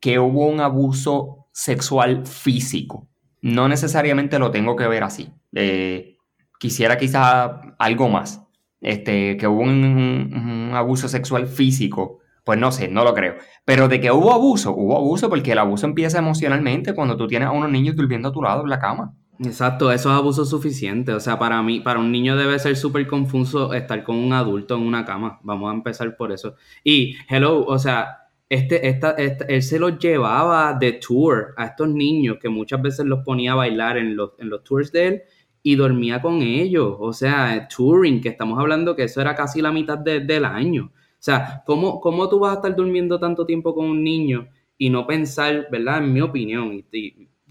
que 0.00 0.18
hubo 0.18 0.46
un 0.46 0.60
abuso 0.60 1.48
sexual 1.52 2.26
físico. 2.26 3.08
No 3.40 3.68
necesariamente 3.68 4.38
lo 4.38 4.50
tengo 4.50 4.76
que 4.76 4.86
ver 4.86 5.02
así. 5.02 5.30
Eh, 5.54 6.16
quisiera 6.58 6.98
quizá 6.98 7.60
algo 7.78 8.08
más. 8.08 8.42
Este, 8.80 9.36
que 9.36 9.48
hubo 9.48 9.62
un, 9.62 10.70
abuso 10.74 11.08
sexual 11.08 11.46
físico. 11.46 12.20
Pues 12.44 12.58
no 12.58 12.72
sé, 12.72 12.88
no 12.88 13.04
lo 13.04 13.14
creo. 13.14 13.34
Pero 13.64 13.88
de 13.88 14.00
que 14.00 14.10
hubo 14.10 14.32
abuso, 14.32 14.72
hubo 14.74 14.96
abuso 14.96 15.28
porque 15.28 15.52
el 15.52 15.58
abuso 15.58 15.86
empieza 15.86 16.18
emocionalmente 16.18 16.94
cuando 16.94 17.16
tú 17.16 17.26
tienes 17.26 17.48
a 17.48 17.52
unos 17.52 17.70
niños 17.70 17.96
durmiendo 17.96 18.28
a 18.28 18.32
tu 18.32 18.42
lado 18.42 18.62
en 18.62 18.70
la 18.70 18.78
cama. 18.78 19.14
Exacto, 19.40 19.92
eso 19.92 20.10
es 20.10 20.16
abuso 20.16 20.44
suficiente. 20.44 21.12
O 21.12 21.20
sea, 21.20 21.38
para 21.38 21.62
mí, 21.62 21.80
para 21.80 22.00
un 22.00 22.10
niño 22.10 22.36
debe 22.36 22.58
ser 22.58 22.76
súper 22.76 23.06
confuso 23.06 23.74
estar 23.74 24.02
con 24.02 24.16
un 24.16 24.32
adulto 24.32 24.76
en 24.76 24.82
una 24.82 25.04
cama. 25.04 25.38
Vamos 25.42 25.70
a 25.70 25.74
empezar 25.74 26.16
por 26.16 26.32
eso. 26.32 26.54
Y, 26.82 27.16
hello, 27.28 27.64
o 27.64 27.78
sea, 27.78 28.27
este, 28.48 28.88
esta, 28.88 29.10
él 29.12 29.62
se 29.62 29.78
los 29.78 29.98
llevaba 29.98 30.72
de 30.74 30.92
tour 30.92 31.54
a 31.56 31.66
estos 31.66 31.88
niños 31.88 32.38
que 32.40 32.48
muchas 32.48 32.80
veces 32.80 33.04
los 33.04 33.22
ponía 33.24 33.52
a 33.52 33.56
bailar 33.56 33.98
en 33.98 34.16
los, 34.16 34.32
en 34.38 34.48
los 34.48 34.64
tours 34.64 34.90
de 34.90 35.06
él 35.06 35.22
y 35.62 35.76
dormía 35.76 36.22
con 36.22 36.40
ellos. 36.40 36.96
O 36.98 37.12
sea, 37.12 37.68
touring, 37.68 38.20
que 38.20 38.30
estamos 38.30 38.58
hablando 38.58 38.96
que 38.96 39.04
eso 39.04 39.20
era 39.20 39.34
casi 39.34 39.60
la 39.60 39.72
mitad 39.72 39.98
del 39.98 40.44
año. 40.44 40.92
O 40.94 41.20
sea, 41.20 41.62
¿cómo, 41.66 42.00
¿cómo 42.00 42.28
tú 42.28 42.38
vas 42.38 42.52
a 42.52 42.54
estar 42.56 42.74
durmiendo 42.74 43.18
tanto 43.18 43.44
tiempo 43.44 43.74
con 43.74 43.86
un 43.86 44.02
niño 44.02 44.48
y 44.78 44.88
no 44.90 45.06
pensar, 45.06 45.66
¿verdad? 45.70 45.98
En 45.98 46.12
mi 46.12 46.20
opinión, 46.20 46.84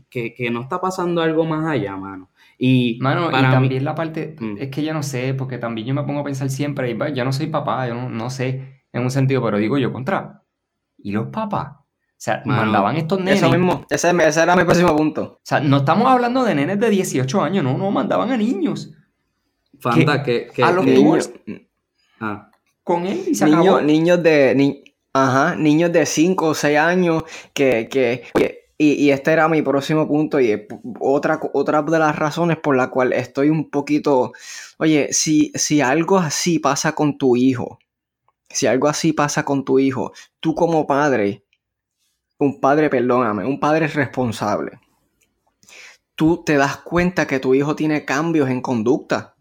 que, 0.10 0.34
que 0.34 0.50
no 0.50 0.62
está 0.62 0.80
pasando 0.80 1.22
algo 1.22 1.46
más 1.46 1.66
allá, 1.68 1.96
mano. 1.96 2.30
Y, 2.58 2.98
Mano, 3.02 3.30
para 3.30 3.50
y 3.50 3.52
también 3.52 3.86
la 3.86 3.94
parte, 3.94 4.36
mm. 4.40 4.56
es 4.58 4.70
que 4.70 4.84
yo 4.84 4.94
no 4.94 5.04
sé, 5.04 5.36
porque 5.36 5.60
también 5.60 5.86
yo 5.86 5.94
me 5.94 6.04
pongo 6.04 6.22
a 6.22 6.24
pensar 6.24 6.50
siempre, 6.50 6.90
y, 6.90 7.14
yo 7.14 7.24
no 7.24 7.32
soy 7.32 7.48
papá, 7.48 7.88
yo 7.88 7.94
no, 7.94 8.10
no 8.10 8.30
sé 8.32 8.82
en 8.92 9.04
un 9.04 9.12
sentido, 9.12 9.44
pero 9.44 9.58
digo 9.58 9.78
yo 9.78 9.94
contra, 9.94 10.42
¿Y 10.98 11.12
los 11.12 11.28
papás? 11.28 11.78
O 12.18 12.20
sea, 12.20 12.42
mandaban 12.46 12.96
estos 12.98 13.20
nenes. 13.20 13.44
Eso 13.44 13.52
mismo, 13.52 13.86
ese, 13.90 14.10
era 14.10 14.56
mi 14.56 14.64
próximo 14.64 14.96
punto. 14.96 15.22
O 15.24 15.40
sea, 15.44 15.60
no 15.60 15.78
estamos 15.78 16.08
hablando 16.08 16.44
de 16.44 16.56
nenes 16.56 16.80
de 16.80 16.90
18 16.90 17.42
años, 17.44 17.64
no, 17.64 17.78
no, 17.78 17.92
mandaban 17.92 18.32
a 18.32 18.38
niños. 18.38 18.92
Fanta, 19.80 20.24
que, 20.24 20.50
a 20.64 20.72
los 20.72 20.84
niños. 20.84 21.30
Ah. 22.20 22.50
Con 22.84 23.06
él 23.06 23.24
y 23.28 23.36
se 23.36 23.46
acabó. 23.46 23.82
Niños 23.82 24.24
de. 24.24 24.84
ajá, 25.14 25.56
niños 25.56 25.92
de 25.92 26.08
5 26.08 26.48
o 26.48 26.54
6 26.56 26.78
años 26.80 27.24
que. 27.54 27.88
que 27.88 28.24
y, 28.80 28.94
y, 28.94 29.12
este 29.12 29.32
era 29.32 29.48
mi 29.48 29.64
próximo 29.64 30.08
punto 30.08 30.40
y 30.40 30.68
otra, 31.00 31.40
otra 31.54 31.82
de 31.82 31.98
las 31.98 32.16
razones 32.16 32.58
por 32.58 32.76
la 32.76 32.92
cual 32.92 33.12
estoy 33.12 33.50
un 33.50 33.72
poquito, 33.72 34.34
oye, 34.78 35.10
si, 35.12 35.52
si 35.56 35.82
algo 35.82 36.20
así 36.20 36.60
pasa 36.60 36.94
con 36.94 37.18
tu 37.18 37.36
hijo, 37.36 37.80
si 38.50 38.68
algo 38.68 38.88
así 38.88 39.14
pasa 39.14 39.44
con 39.46 39.66
tu 39.66 39.80
hijo, 39.80 40.14
tú 40.40 40.56
como 40.56 40.88
padre, 40.88 41.44
un 42.40 42.60
padre, 42.60 42.90
perdóname, 42.90 43.46
un 43.46 43.60
padre 43.60 43.88
responsable, 43.88 44.80
tú 46.16 46.44
te 46.44 46.58
das 46.58 46.78
cuenta 46.78 47.28
que 47.28 47.40
tu 47.40 47.54
hijo 47.54 47.76
tiene 47.76 48.06
cambios 48.06 48.50
en 48.50 48.62
conducta. 48.62 49.36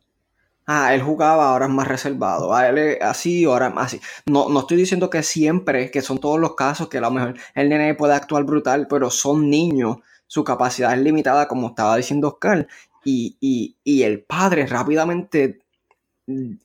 Ah, 0.66 0.94
él 0.94 1.02
jugaba, 1.02 1.50
ahora 1.50 1.66
es 1.66 1.72
más 1.72 1.86
reservado. 1.86 2.52
Ah, 2.52 2.68
él 2.68 2.78
es 2.78 3.02
así, 3.02 3.44
ahora 3.44 3.68
es 3.68 3.74
más 3.74 3.86
así. 3.86 4.00
No, 4.26 4.48
no 4.48 4.60
estoy 4.60 4.76
diciendo 4.76 5.08
que 5.08 5.22
siempre, 5.22 5.90
que 5.92 6.02
son 6.02 6.18
todos 6.18 6.40
los 6.40 6.56
casos, 6.56 6.88
que 6.88 6.98
a 6.98 7.02
lo 7.02 7.10
mejor 7.12 7.34
el 7.54 7.68
nene 7.68 7.94
puede 7.94 8.14
actuar 8.14 8.44
brutal, 8.44 8.88
pero 8.88 9.10
son 9.10 9.48
niños, 9.48 9.98
su 10.26 10.42
capacidad 10.42 10.92
es 10.92 11.00
limitada, 11.00 11.46
como 11.46 11.68
estaba 11.68 11.96
diciendo 11.96 12.28
Oscar. 12.28 12.66
Y, 13.04 13.36
y, 13.40 13.76
y 13.84 14.02
el 14.02 14.24
padre 14.24 14.66
rápidamente 14.66 15.60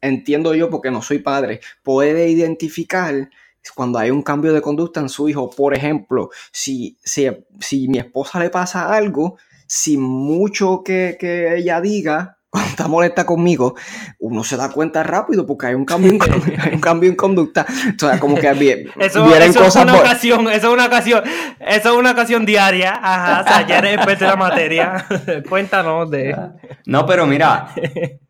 entiendo 0.02 0.56
yo 0.56 0.70
porque 0.70 0.92
no 0.92 1.02
soy 1.02 1.20
padre, 1.20 1.62
puede 1.84 2.30
identificar 2.30 3.30
cuando 3.76 4.00
hay 4.00 4.10
un 4.10 4.24
cambio 4.24 4.54
de 4.54 4.62
conducta 4.62 5.00
en 5.00 5.10
su 5.10 5.30
hijo. 5.30 5.50
Por 5.50 5.76
ejemplo, 5.76 6.30
si, 6.52 6.98
si, 7.04 7.28
si 7.60 7.88
mi 7.88 8.00
esposa 8.00 8.40
le 8.40 8.50
pasa 8.50 8.94
algo, 8.94 9.38
sin 9.68 10.02
mucho 10.02 10.82
que, 10.84 11.18
que 11.20 11.58
ella 11.58 11.80
diga, 11.80 12.40
cuando 12.52 12.70
está 12.70 12.88
molesta 12.90 13.26
conmigo, 13.26 13.76
uno 14.20 14.44
se 14.44 14.58
da 14.58 14.70
cuenta 14.70 15.04
rápido 15.04 15.46
porque 15.46 15.68
hay 15.68 15.74
un 15.74 15.86
cambio 15.86 16.12
en, 16.12 16.20
hay 16.60 16.74
un 16.74 16.82
cambio 16.82 17.10
en 17.10 17.16
conducta. 17.16 17.66
O 17.96 17.98
sea, 17.98 18.20
como 18.20 18.36
que 18.36 18.52
bien, 18.52 18.90
eso, 19.00 19.26
eso 19.34 19.64
es 19.64 19.76
una 19.78 19.96
ocasión, 19.96 20.50
eso 20.50 20.68
es 20.68 20.74
una 20.74 20.86
ocasión, 20.88 21.24
eso 21.62 21.94
es 21.94 21.98
una 21.98 22.12
ocasión 22.12 22.46
diaria. 22.46 23.00
Ajá, 23.02 23.42
o 23.42 23.44
sea, 23.48 23.68
ya 23.68 23.80
eres 23.80 24.20
la 24.20 24.36
materia. 24.36 25.06
Cuéntanos 25.50 26.12
de. 26.12 26.36
No, 26.86 27.06
pero 27.06 27.26
mira, 27.26 27.74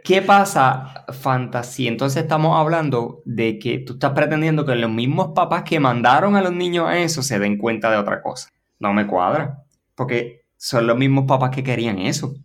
¿qué 0.03 0.21
pasa, 0.21 1.03
Fantasy? 1.19 1.87
Entonces 1.87 2.21
estamos 2.21 2.59
hablando 2.59 3.23
de 3.25 3.57
que 3.57 3.79
tú 3.79 3.93
estás 3.93 4.11
pretendiendo 4.11 4.67
que 4.67 4.75
los 4.75 4.91
mismos 4.91 5.31
papás 5.33 5.63
que 5.63 5.79
mandaron 5.79 6.35
a 6.35 6.41
los 6.41 6.53
niños 6.53 6.87
a 6.87 6.99
eso 6.99 7.23
se 7.23 7.39
den 7.39 7.57
cuenta 7.57 7.89
de 7.89 7.97
otra 7.97 8.21
cosa. 8.21 8.49
No 8.77 8.93
me 8.93 9.07
cuadra. 9.07 9.63
Porque 9.95 10.41
son 10.57 10.85
los 10.85 10.95
mismos 10.95 11.25
papás 11.27 11.49
que 11.49 11.63
querían 11.63 11.97
eso. 11.97 12.35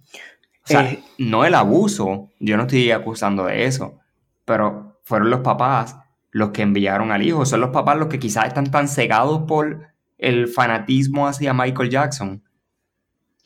O 0.66 0.68
sea, 0.68 0.90
eh, 0.90 1.04
no 1.18 1.44
el 1.44 1.54
abuso, 1.54 2.30
yo 2.40 2.56
no 2.56 2.64
estoy 2.64 2.90
acusando 2.90 3.44
de 3.44 3.66
eso, 3.66 4.00
pero 4.44 4.98
fueron 5.04 5.30
los 5.30 5.40
papás 5.40 5.96
los 6.32 6.50
que 6.50 6.62
enviaron 6.62 7.12
al 7.12 7.22
hijo, 7.22 7.46
son 7.46 7.60
los 7.60 7.70
papás 7.70 7.96
los 7.96 8.08
que 8.08 8.18
quizás 8.18 8.48
están 8.48 8.70
tan 8.72 8.88
cegados 8.88 9.42
por 9.46 9.86
el 10.18 10.48
fanatismo 10.48 11.28
hacia 11.28 11.54
Michael 11.54 11.88
Jackson, 11.88 12.42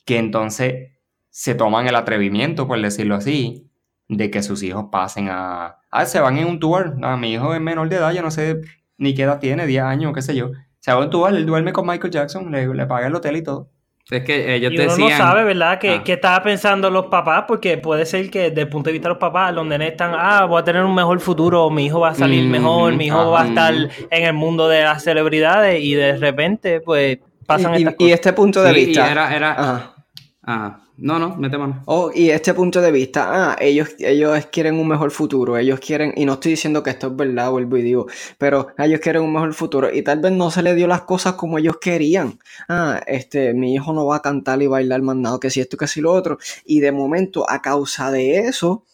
que 0.07 0.19
entonces 0.19 0.93
se 1.29 1.55
toman 1.55 1.87
el 1.87 1.95
atrevimiento, 1.95 2.67
por 2.67 2.81
decirlo 2.81 3.17
así, 3.17 3.71
de 4.09 4.31
que 4.31 4.43
sus 4.43 4.63
hijos 4.63 4.87
pasen 4.91 5.29
a... 5.31 5.77
Ah, 5.91 6.07
se 6.07 6.21
van 6.21 6.39
en 6.39 6.47
un 6.47 6.59
tour, 6.59 6.97
ah, 7.03 7.19
mi 7.19 7.35
hijo 7.35 7.55
es 7.55 7.61
menor 7.61 7.91
de 7.91 7.97
edad, 7.97 8.13
yo 8.13 8.23
no 8.23 8.31
sé 8.31 8.63
ni 8.97 9.15
qué 9.15 9.23
edad 9.23 9.41
tiene, 9.41 9.67
10 9.67 9.85
años, 9.85 10.13
qué 10.15 10.23
sé 10.23 10.35
yo. 10.35 10.53
Se 10.79 10.91
va 10.91 11.01
a 11.01 11.05
un 11.05 11.11
tour, 11.11 11.29
él 11.35 11.45
duerme 11.45 11.73
con 11.75 11.87
Michael 11.87 12.13
Jackson, 12.13 12.51
le, 12.51 12.67
le 12.67 12.87
paga 12.87 13.07
el 13.09 13.15
hotel 13.15 13.37
y 13.37 13.43
todo. 13.43 13.71
Es 14.11 14.25
que 14.25 14.55
ellos 14.55 14.73
y 14.73 14.79
uno 14.79 14.97
no 14.97 15.11
sabe, 15.11 15.45
¿verdad? 15.45 15.79
Que, 15.79 15.91
ah. 15.91 16.03
estaba 16.05 16.43
pensando 16.43 16.91
los 16.91 17.07
papás, 17.07 17.45
porque 17.47 17.79
puede 17.79 18.05
ser 18.05 18.29
que 18.29 18.51
desde 18.51 18.63
el 18.63 18.69
punto 18.69 18.89
de 18.89 18.95
vista 18.95 19.09
de 19.09 19.15
los 19.15 19.19
papás, 19.19 19.55
los 19.55 19.65
nenes 19.65 19.93
están, 19.93 20.13
ah, 20.15 20.47
voy 20.47 20.61
a 20.61 20.65
tener 20.65 20.83
un 20.83 20.95
mejor 20.95 21.21
futuro, 21.21 21.71
mi 21.71 21.87
hijo 21.87 22.01
va 22.01 22.11
a 22.11 22.15
salir 22.15 22.45
mejor, 22.45 22.95
mi 22.97 23.07
hijo 23.07 23.31
va 23.31 23.43
a 23.43 23.49
estar 23.49 23.73
en 23.75 24.25
el 24.25 24.33
mundo 24.33 24.69
de 24.69 24.83
las 24.83 25.05
celebridades 25.05 25.81
y 25.81 25.95
de 25.95 26.17
repente, 26.17 26.81
pues, 26.81 27.19
pasan 27.47 27.75
y, 27.75 27.79
estas 27.79 27.95
y 27.95 27.97
cosas. 27.97 28.13
este 28.15 28.33
punto 28.33 28.63
de 28.63 28.75
Sí, 28.75 28.81
y 28.81 28.87
vista. 28.87 29.11
era, 29.13 29.35
era, 29.35 29.53
Ajá. 29.53 29.95
Ajá. 30.43 30.81
No, 31.03 31.19
no, 31.19 31.35
mete 31.37 31.57
mano. 31.57 31.83
Oh, 31.87 32.11
y 32.15 32.29
este 32.29 32.53
punto 32.53 32.83
de 32.83 32.93
vista, 32.93 33.53
ah, 33.53 33.57
ellos, 33.59 33.89
ellos 34.01 34.47
quieren 34.53 34.75
un 34.79 34.87
mejor 34.87 35.11
futuro, 35.11 35.57
ellos 35.57 35.81
quieren, 35.81 36.13
y 36.15 36.27
no 36.27 36.35
estoy 36.35 36.51
diciendo 36.53 36.83
que 36.83 36.91
esto 36.91 37.07
es 37.07 37.17
verdad, 37.17 37.51
vuelvo 37.51 37.79
y 37.79 37.83
digo, 37.83 38.07
pero 38.37 38.69
ellos 38.77 39.01
quieren 39.01 39.23
un 39.23 39.33
mejor 39.33 39.55
futuro, 39.55 39.91
y 39.91 40.03
tal 40.03 40.21
vez 40.21 40.33
no 40.33 40.51
se 40.51 40.63
le 40.63 40.75
dio 40.75 40.87
las 40.87 41.03
cosas 41.03 41.35
como 41.35 41.57
ellos 41.57 41.79
querían. 41.81 42.39
Ah, 42.69 43.01
este, 43.07 43.55
mi 43.55 43.73
hijo 43.75 43.95
no 43.95 44.05
va 44.05 44.17
a 44.17 44.23
cantar 44.23 44.61
y 44.61 44.67
bailar 44.67 45.01
más 45.01 45.17
nada, 45.17 45.41
que 45.41 45.49
si 45.49 45.61
esto, 45.61 45.79
que 45.79 45.87
si 45.87 46.03
lo 46.03 46.13
otro, 46.13 46.37
y 46.67 46.81
de 46.81 46.93
momento, 46.93 47.49
a 47.49 47.63
causa 47.63 48.11
de 48.11 48.41
eso, 48.41 48.85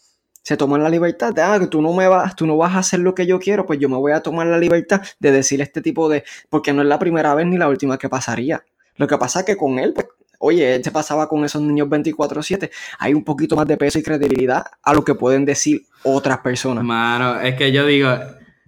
se 0.42 0.57
toman 0.57 0.85
la 0.85 0.88
libertad 0.88 1.35
de, 1.35 1.42
ah, 1.42 1.59
tú 1.69 1.83
no 1.83 1.92
me 1.92 2.07
vas, 2.07 2.37
tú 2.37 2.47
no 2.47 2.57
vas 2.57 2.77
a 2.77 2.79
hacer 2.79 3.01
lo 3.01 3.16
que 3.16 3.27
yo 3.27 3.40
quiero, 3.40 3.66
pues 3.66 3.81
yo 3.81 3.88
me 3.88 3.97
voy 3.97 4.12
a 4.12 4.21
tomar 4.21 4.47
la 4.47 4.59
libertad 4.59 5.03
de 5.19 5.33
decir 5.33 5.61
este 5.61 5.83
tipo 5.83 6.09
de, 6.09 6.23
porque 6.51 6.73
no 6.73 6.83
es 6.83 6.88
la 6.88 7.01
primera 7.01 7.35
vez 7.35 7.47
ni 7.49 7.59
la 7.59 7.69
última 7.69 7.99
que 7.99 8.09
pasaría. 8.09 8.64
Lo 8.95 9.09
que 9.09 9.19
pasa 9.19 9.40
es 9.40 9.47
que 9.47 9.57
con 9.57 9.81
él, 9.81 9.92
pues, 9.92 10.07
oye, 10.46 10.74
él 10.76 10.85
se 10.85 10.90
pasaba 10.90 11.28
con 11.28 11.44
esos 11.44 11.61
niños 11.62 11.88
24/7, 11.88 12.70
hay 12.98 13.14
un 13.14 13.24
poquito 13.24 13.56
más 13.56 13.66
de 13.66 13.76
peso 13.76 13.98
y 13.98 14.02
credibilidad 14.02 14.64
a 14.82 14.92
lo 14.94 15.04
que 15.04 15.14
pueden 15.14 15.44
decir 15.44 15.82
otras 16.02 16.38
personas. 16.38 16.85
Mano, 16.85 17.40
es 17.40 17.54
que 17.56 17.72
yo 17.72 17.85
digo, 17.87 18.11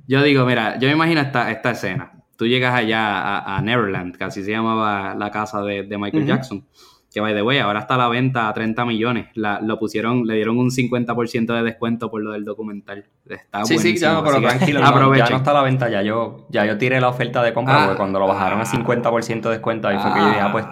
yo 0.07 0.23
digo, 0.23 0.45
mira, 0.47 0.79
yo 0.79 0.89
me 0.89 0.93
imagino 0.95 1.21
esta, 1.21 1.51
esta 1.51 1.71
escena. 1.73 2.13
Tú 2.37 2.47
llegas 2.47 2.75
allá 2.75 3.19
a, 3.19 3.57
a 3.57 3.63
Neverland, 3.63 4.17
que 4.17 4.25
así 4.25 4.45
se 4.45 4.51
llamaba 4.53 5.15
la 5.15 5.31
casa 5.31 5.61
de, 5.63 5.83
de 5.83 5.99
Michael 5.99 6.23
Ujú. 6.23 6.29
Jackson. 6.33 6.65
Que 7.13 7.21
by 7.23 7.33
the 7.35 7.43
way, 7.43 7.59
ahora 7.59 7.81
está 7.81 7.95
a 7.95 7.99
la 7.99 8.09
venta 8.09 8.49
a 8.49 8.53
30 8.53 8.85
millones. 8.85 9.29
La, 9.35 9.61
lo 9.61 9.79
pusieron, 9.79 10.25
le 10.27 10.35
dieron 10.35 10.59
un 10.59 10.71
50% 10.71 11.55
de 11.57 11.63
descuento 11.63 12.11
por 12.11 12.23
lo 12.23 12.33
del 12.33 12.45
documental. 12.45 13.07
Está 13.27 13.65
Sí, 13.65 13.79
sí, 13.79 13.97
ya, 13.97 14.23
pero 14.23 14.41
tranquilo, 14.43 14.81
no, 14.83 15.17
ya 15.17 15.29
no 15.31 15.37
está 15.39 15.51
a 15.53 15.55
la 15.55 15.63
venta, 15.63 15.89
ya 15.89 16.03
yo, 16.03 16.47
ya 16.51 16.67
yo 16.67 16.77
tiré 16.77 17.01
la 17.01 17.09
oferta 17.09 17.43
de 17.43 17.55
compra, 17.55 17.77
Ah. 17.77 17.85
porque 17.87 17.97
cuando 17.97 18.19
lo 18.21 18.27
bajaron 18.29 18.61
a 18.61 18.65
50% 18.67 19.41
de 19.49 19.51
descuento, 19.57 19.89
ahí 19.89 19.99
fue 19.99 20.13
que 20.13 20.21
yo 20.21 20.27
dije, 20.29 20.41
ah, 20.41 20.53
pues, 20.53 20.67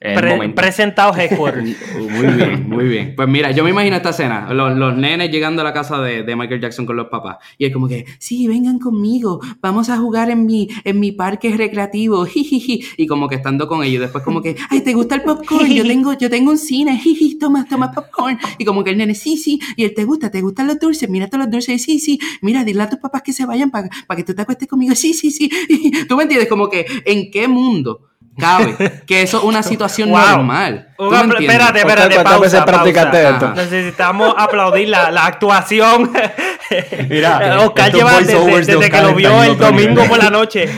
Pre- 0.00 0.48
presentado 0.54 1.14
headquarters. 1.14 1.76
Muy 2.10 2.26
bien, 2.34 2.68
muy 2.68 2.84
bien. 2.88 3.12
Pues 3.14 3.28
mira, 3.28 3.50
yo 3.50 3.62
me 3.64 3.70
imagino 3.70 3.96
esta 3.96 4.10
escena, 4.10 4.50
los, 4.54 4.74
los 4.76 4.96
nenes 4.96 5.30
llegando 5.30 5.60
a 5.60 5.64
la 5.64 5.74
casa 5.74 6.00
de, 6.00 6.22
de 6.22 6.36
Michael 6.36 6.58
Jackson 6.60 6.86
con 6.86 6.96
los 6.96 7.08
papás. 7.08 7.36
Y 7.58 7.66
es 7.66 7.72
como 7.72 7.86
que, 7.86 8.06
sí, 8.18 8.46
vengan 8.48 8.78
conmigo, 8.78 9.40
vamos 9.60 9.90
a 9.90 9.98
jugar 9.98 10.30
en 10.30 10.46
mi, 10.46 10.68
en 10.84 11.00
mi 11.00 11.12
parque 11.12 11.54
recreativo, 11.54 12.24
jijiji. 12.26 12.82
Y 12.96 13.06
como 13.06 13.28
que 13.28 13.34
estando 13.34 13.68
con 13.68 13.84
ellos, 13.84 14.00
después 14.00 14.24
como 14.24 14.40
que, 14.40 14.56
ay, 14.70 14.80
¿te 14.80 14.94
gusta 14.94 15.16
el 15.16 15.22
popcorn? 15.22 15.70
Yo 15.70 15.84
tengo, 15.86 16.14
yo 16.14 16.30
tengo 16.30 16.50
un 16.52 16.58
cine, 16.58 16.98
jiji, 17.02 17.38
toma, 17.38 17.66
toma 17.68 17.92
popcorn. 17.92 18.38
Y 18.56 18.64
como 18.64 18.82
que 18.82 18.90
el 18.92 18.96
nene, 18.96 19.14
sí, 19.14 19.36
sí, 19.36 19.60
y 19.76 19.84
él 19.84 19.92
te 19.94 20.04
gusta, 20.04 20.30
te 20.30 20.40
gustan 20.40 20.66
los 20.66 20.78
dulces, 20.78 21.10
mira 21.10 21.26
todos 21.28 21.44
los 21.44 21.50
dulces, 21.50 21.82
sí, 21.82 21.98
sí, 21.98 22.18
mira, 22.40 22.64
dile 22.64 22.82
a 22.84 22.88
tus 22.88 22.98
papás 23.00 23.20
que 23.20 23.34
se 23.34 23.44
vayan 23.44 23.70
para 23.70 23.88
que 24.16 24.24
tú 24.24 24.34
te 24.34 24.40
acuestes 24.40 24.66
conmigo, 24.66 24.94
sí, 24.94 25.12
sí, 25.12 25.30
sí. 25.30 25.50
¿Tú 26.08 26.16
me 26.16 26.22
entiendes? 26.22 26.48
Como 26.48 26.70
que, 26.70 26.86
¿en 27.04 27.30
qué 27.30 27.46
mundo? 27.48 28.06
Cabe 28.40 29.02
que 29.06 29.22
eso 29.22 29.38
es 29.38 29.44
una 29.44 29.62
situación 29.62 30.10
Wow. 30.10 30.20
normal. 30.20 30.88
¿Tú 30.96 31.04
Un 31.04 31.10
me 31.10 31.16
apla- 31.16 31.22
entiendes? 31.38 31.50
espérate, 31.56 31.78
espérate, 31.78 32.08
Oscar, 32.08 32.14
¿cuántas 32.24 32.32
pausa, 32.32 32.40
veces 32.44 32.62
practicaste 32.64 33.10
pausa. 33.22 33.30
esto? 33.30 33.46
Ajá. 33.46 33.54
Necesitamos 33.54 34.34
aplaudir 34.36 34.88
la, 34.88 35.10
la 35.10 35.26
actuación. 35.26 36.12
Mira, 37.08 37.58
Oscar 37.64 37.86
estos 37.86 37.98
lleva 38.00 38.18
desde, 38.20 38.32
que 38.72 38.76
Oscar 38.76 39.02
lo 39.04 39.14
vio 39.14 39.42
el 39.42 39.56
domingo 39.58 40.04
por 40.04 40.18
la 40.18 40.30
noche. 40.30 40.68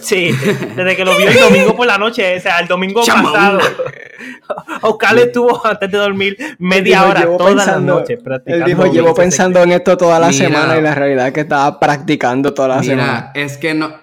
Sí, 0.00 0.30
desde 0.74 0.96
que 0.96 1.04
lo 1.04 1.16
vio 1.16 1.28
el 1.28 1.38
domingo 1.38 1.76
por 1.76 1.86
la 1.86 1.98
noche, 1.98 2.36
o 2.36 2.40
sea, 2.40 2.58
el 2.58 2.66
domingo 2.68 3.02
Chamón. 3.04 3.32
pasado. 3.32 3.60
Oscar 4.82 5.18
estuvo 5.18 5.64
antes 5.66 5.90
de 5.90 5.98
dormir 5.98 6.36
media 6.58 6.98
Dijo, 7.00 7.10
hora 7.10 7.22
todas 7.22 7.54
pensando- 7.54 7.94
las 7.94 8.00
noches 8.00 8.18
Él 8.18 8.24
practicando. 8.24 8.66
dijo, 8.66 8.86
llevo 8.86 9.08
ese 9.08 9.20
pensando 9.20 9.62
en 9.62 9.72
esto 9.72 9.96
toda 9.96 10.18
la 10.18 10.28
Mira. 10.28 10.44
semana 10.46 10.76
y 10.78 10.82
la 10.82 10.94
realidad 10.94 11.26
es 11.28 11.32
que 11.32 11.40
estaba 11.40 11.78
practicando 11.78 12.52
toda 12.54 12.68
la 12.68 12.76
Mira, 12.80 12.90
semana. 12.96 13.30
es 13.34 13.56
que 13.58 13.74
no. 13.74 14.01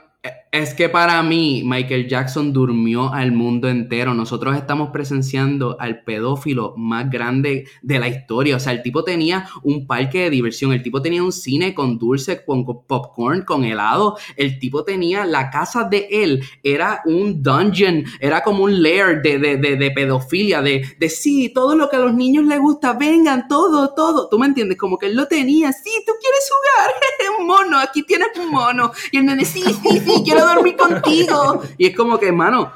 Es 0.51 0.73
que 0.73 0.89
para 0.89 1.21
mí 1.21 1.61
Michael 1.63 2.07
Jackson 2.07 2.51
durmió 2.51 3.13
al 3.13 3.31
mundo 3.31 3.69
entero. 3.69 4.15
Nosotros 4.15 4.57
estamos 4.57 4.89
presenciando 4.89 5.77
al 5.79 6.03
pedófilo 6.03 6.73
más 6.75 7.07
grande 7.07 7.67
de 7.83 7.99
la 7.99 8.07
historia. 8.07 8.55
O 8.55 8.59
sea, 8.59 8.73
el 8.73 8.81
tipo 8.81 9.03
tenía 9.03 9.47
un 9.61 9.85
parque 9.85 10.23
de 10.23 10.29
diversión, 10.31 10.73
el 10.73 10.81
tipo 10.81 11.03
tenía 11.03 11.21
un 11.21 11.31
cine 11.31 11.75
con 11.75 11.99
dulce, 11.99 12.43
con 12.43 12.65
popcorn, 12.65 13.43
con 13.43 13.63
helado. 13.63 14.17
El 14.35 14.57
tipo 14.57 14.83
tenía 14.83 15.23
la 15.23 15.51
casa 15.51 15.83
de 15.83 16.07
él, 16.09 16.43
era 16.63 17.03
un 17.05 17.43
dungeon, 17.43 18.05
era 18.19 18.41
como 18.41 18.63
un 18.63 18.81
lair 18.81 19.21
de, 19.21 19.37
de, 19.37 19.57
de, 19.57 19.75
de 19.75 19.91
pedofilia, 19.91 20.63
de, 20.63 20.83
de 20.97 21.09
sí, 21.09 21.51
todo 21.53 21.75
lo 21.75 21.91
que 21.91 21.97
a 21.97 21.99
los 21.99 22.15
niños 22.15 22.45
les 22.45 22.59
gusta, 22.59 22.93
vengan, 22.93 23.47
todo, 23.47 23.93
todo. 23.93 24.27
¿Tú 24.29 24.39
me 24.39 24.47
entiendes? 24.47 24.79
Como 24.79 24.97
que 24.97 25.05
él 25.05 25.15
lo 25.15 25.27
tenía, 25.27 25.71
sí, 25.71 25.91
tú 26.07 26.13
quieres 26.19 26.49
jugar, 26.49 26.91
un 27.39 27.45
mono, 27.45 27.77
aquí 27.77 28.01
tienes 28.01 28.29
un 28.39 28.49
mono. 28.49 28.91
Y 29.11 29.17
el 29.17 29.27
nene, 29.27 29.45
sí, 29.45 29.61
sí, 29.61 29.99
sí, 29.99 30.21
quiero 30.25 30.38
dormir 30.41 30.75
contigo. 30.75 31.61
Y 31.77 31.87
es 31.87 31.95
como 31.95 32.17
que, 32.17 32.27
hermano, 32.27 32.71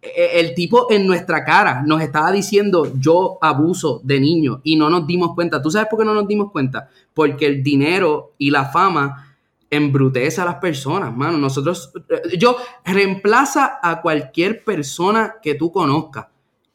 e- 0.00 0.40
el 0.40 0.54
tipo 0.54 0.90
en 0.90 1.06
nuestra 1.06 1.44
cara 1.44 1.82
nos 1.84 2.00
estaba 2.00 2.30
diciendo 2.32 2.92
yo 2.98 3.38
abuso 3.40 4.00
de 4.04 4.20
niños 4.20 4.60
y 4.62 4.76
no 4.76 4.90
nos 4.90 5.06
dimos 5.06 5.34
cuenta. 5.34 5.60
¿Tú 5.62 5.70
sabes 5.70 5.88
por 5.88 5.98
qué 5.98 6.04
no 6.04 6.14
nos 6.14 6.28
dimos 6.28 6.50
cuenta? 6.52 6.88
Porque 7.14 7.46
el 7.46 7.62
dinero 7.62 8.34
y 8.38 8.50
la 8.50 8.66
fama 8.66 9.22
embrutece 9.70 10.40
a 10.40 10.44
las 10.44 10.56
personas, 10.56 11.16
mano. 11.16 11.38
Nosotros, 11.38 11.92
eh, 12.08 12.36
yo 12.38 12.56
reemplaza 12.84 13.78
a 13.82 14.00
cualquier 14.00 14.64
persona 14.64 15.36
que 15.42 15.54
tú 15.54 15.72
conozcas 15.72 16.26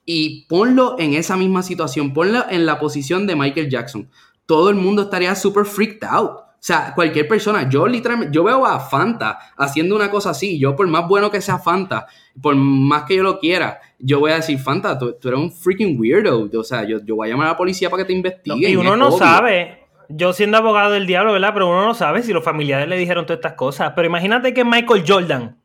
y 0.06 0.46
ponlo 0.48 0.96
en 1.00 1.14
esa 1.14 1.38
misma 1.38 1.64
situación, 1.64 2.14
ponlo 2.14 2.44
en 2.50 2.66
la 2.66 2.80
posición 2.80 3.28
de 3.28 3.36
Michael 3.36 3.70
Jackson. 3.70 4.10
Todo 4.46 4.70
el 4.70 4.76
mundo 4.76 5.04
estaría 5.04 5.34
súper 5.36 5.66
freaked 5.66 6.04
out. 6.04 6.40
O 6.62 6.64
sea, 6.64 6.94
cualquier 6.94 7.28
persona, 7.28 7.68
yo 7.68 7.88
literalmente, 7.88 8.32
yo 8.32 8.44
veo 8.44 8.68
a 8.68 8.80
Fanta 8.80 9.40
haciendo 9.58 9.96
una 9.96 10.12
cosa 10.12 10.30
así, 10.30 10.60
yo 10.60 10.76
por 10.76 10.86
más 10.88 11.08
bueno 11.08 11.32
que 11.32 11.42
sea 11.42 11.58
Fanta, 11.58 12.06
por 12.40 12.54
más 12.56 13.06
que 13.06 13.16
yo 13.16 13.24
lo 13.24 13.40
quiera, 13.40 13.80
yo 13.98 14.20
voy 14.20 14.32
a 14.32 14.36
decir, 14.36 14.60
Fanta, 14.60 14.96
tú, 14.96 15.16
tú 15.20 15.30
eres 15.30 15.40
un 15.40 15.52
freaking 15.52 16.00
weirdo, 16.00 16.48
o 16.54 16.64
sea, 16.64 16.84
yo, 16.84 17.00
yo 17.04 17.16
voy 17.16 17.28
a 17.28 17.32
llamar 17.32 17.48
a 17.48 17.52
la 17.54 17.58
policía 17.58 17.90
para 17.90 18.04
que 18.04 18.08
te 18.08 18.14
No, 18.14 18.18
investiguen. 18.18 18.72
y 18.72 18.76
uno 18.76 18.96
no 18.96 19.08
obvio. 19.08 19.18
sabe. 19.18 19.88
Yo 20.08 20.34
siendo 20.34 20.58
abogado 20.58 20.92
del 20.92 21.08
diablo, 21.08 21.34
¿verdad? 21.34 21.50
Pero 21.54 21.68
uno 21.68 21.84
no 21.84 21.96
sabe 21.96 22.22
si 22.22 22.32
los 22.32 22.44
familiares 22.44 22.88
le 22.88 22.98
dijeron 22.98 23.26
todas 23.26 23.38
estas 23.40 23.54
cosas. 23.54 23.94
Pero 23.96 24.08
imagínate 24.08 24.54
que 24.54 24.64
Michael 24.64 25.04
Jordan, 25.08 25.58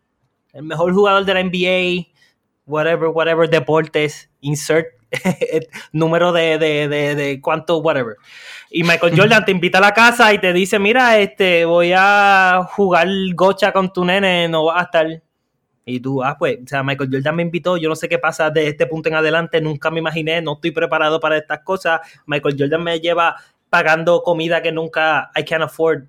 el 0.54 0.62
mejor 0.62 0.94
jugador 0.94 1.26
de 1.26 1.34
la 1.34 1.42
NBA, 1.42 2.06
whatever, 2.64 3.08
whatever, 3.08 3.50
deportes, 3.50 4.30
insert 4.40 4.86
número 5.92 6.32
de, 6.32 6.58
de, 6.58 6.88
de, 6.88 7.14
de 7.16 7.40
cuánto, 7.40 7.78
whatever. 7.78 8.16
Y 8.76 8.82
Michael 8.82 9.14
Jordan 9.16 9.42
te 9.42 9.52
invita 9.52 9.78
a 9.78 9.80
la 9.80 9.94
casa 9.94 10.34
y 10.34 10.38
te 10.38 10.52
dice, 10.52 10.78
mira, 10.78 11.18
este, 11.18 11.64
voy 11.64 11.94
a 11.96 12.60
jugar 12.72 13.08
gocha 13.34 13.72
con 13.72 13.90
tu 13.90 14.04
nene, 14.04 14.50
no 14.50 14.66
vas 14.66 14.80
a 14.80 14.82
estar. 14.82 15.22
Y 15.86 15.98
tú, 15.98 16.22
ah, 16.22 16.36
pues, 16.38 16.58
o 16.62 16.66
sea, 16.66 16.82
Michael 16.82 17.08
Jordan 17.10 17.36
me 17.36 17.42
invitó, 17.42 17.78
yo 17.78 17.88
no 17.88 17.96
sé 17.96 18.06
qué 18.06 18.18
pasa 18.18 18.50
de 18.50 18.68
este 18.68 18.86
punto 18.86 19.08
en 19.08 19.14
adelante, 19.14 19.62
nunca 19.62 19.90
me 19.90 20.00
imaginé, 20.00 20.42
no 20.42 20.56
estoy 20.56 20.72
preparado 20.72 21.18
para 21.20 21.38
estas 21.38 21.60
cosas. 21.60 22.02
Michael 22.26 22.54
Jordan 22.58 22.84
me 22.84 23.00
lleva 23.00 23.36
pagando 23.70 24.22
comida 24.22 24.60
que 24.60 24.72
nunca 24.72 25.30
I 25.34 25.42
can 25.42 25.62
afford 25.62 26.02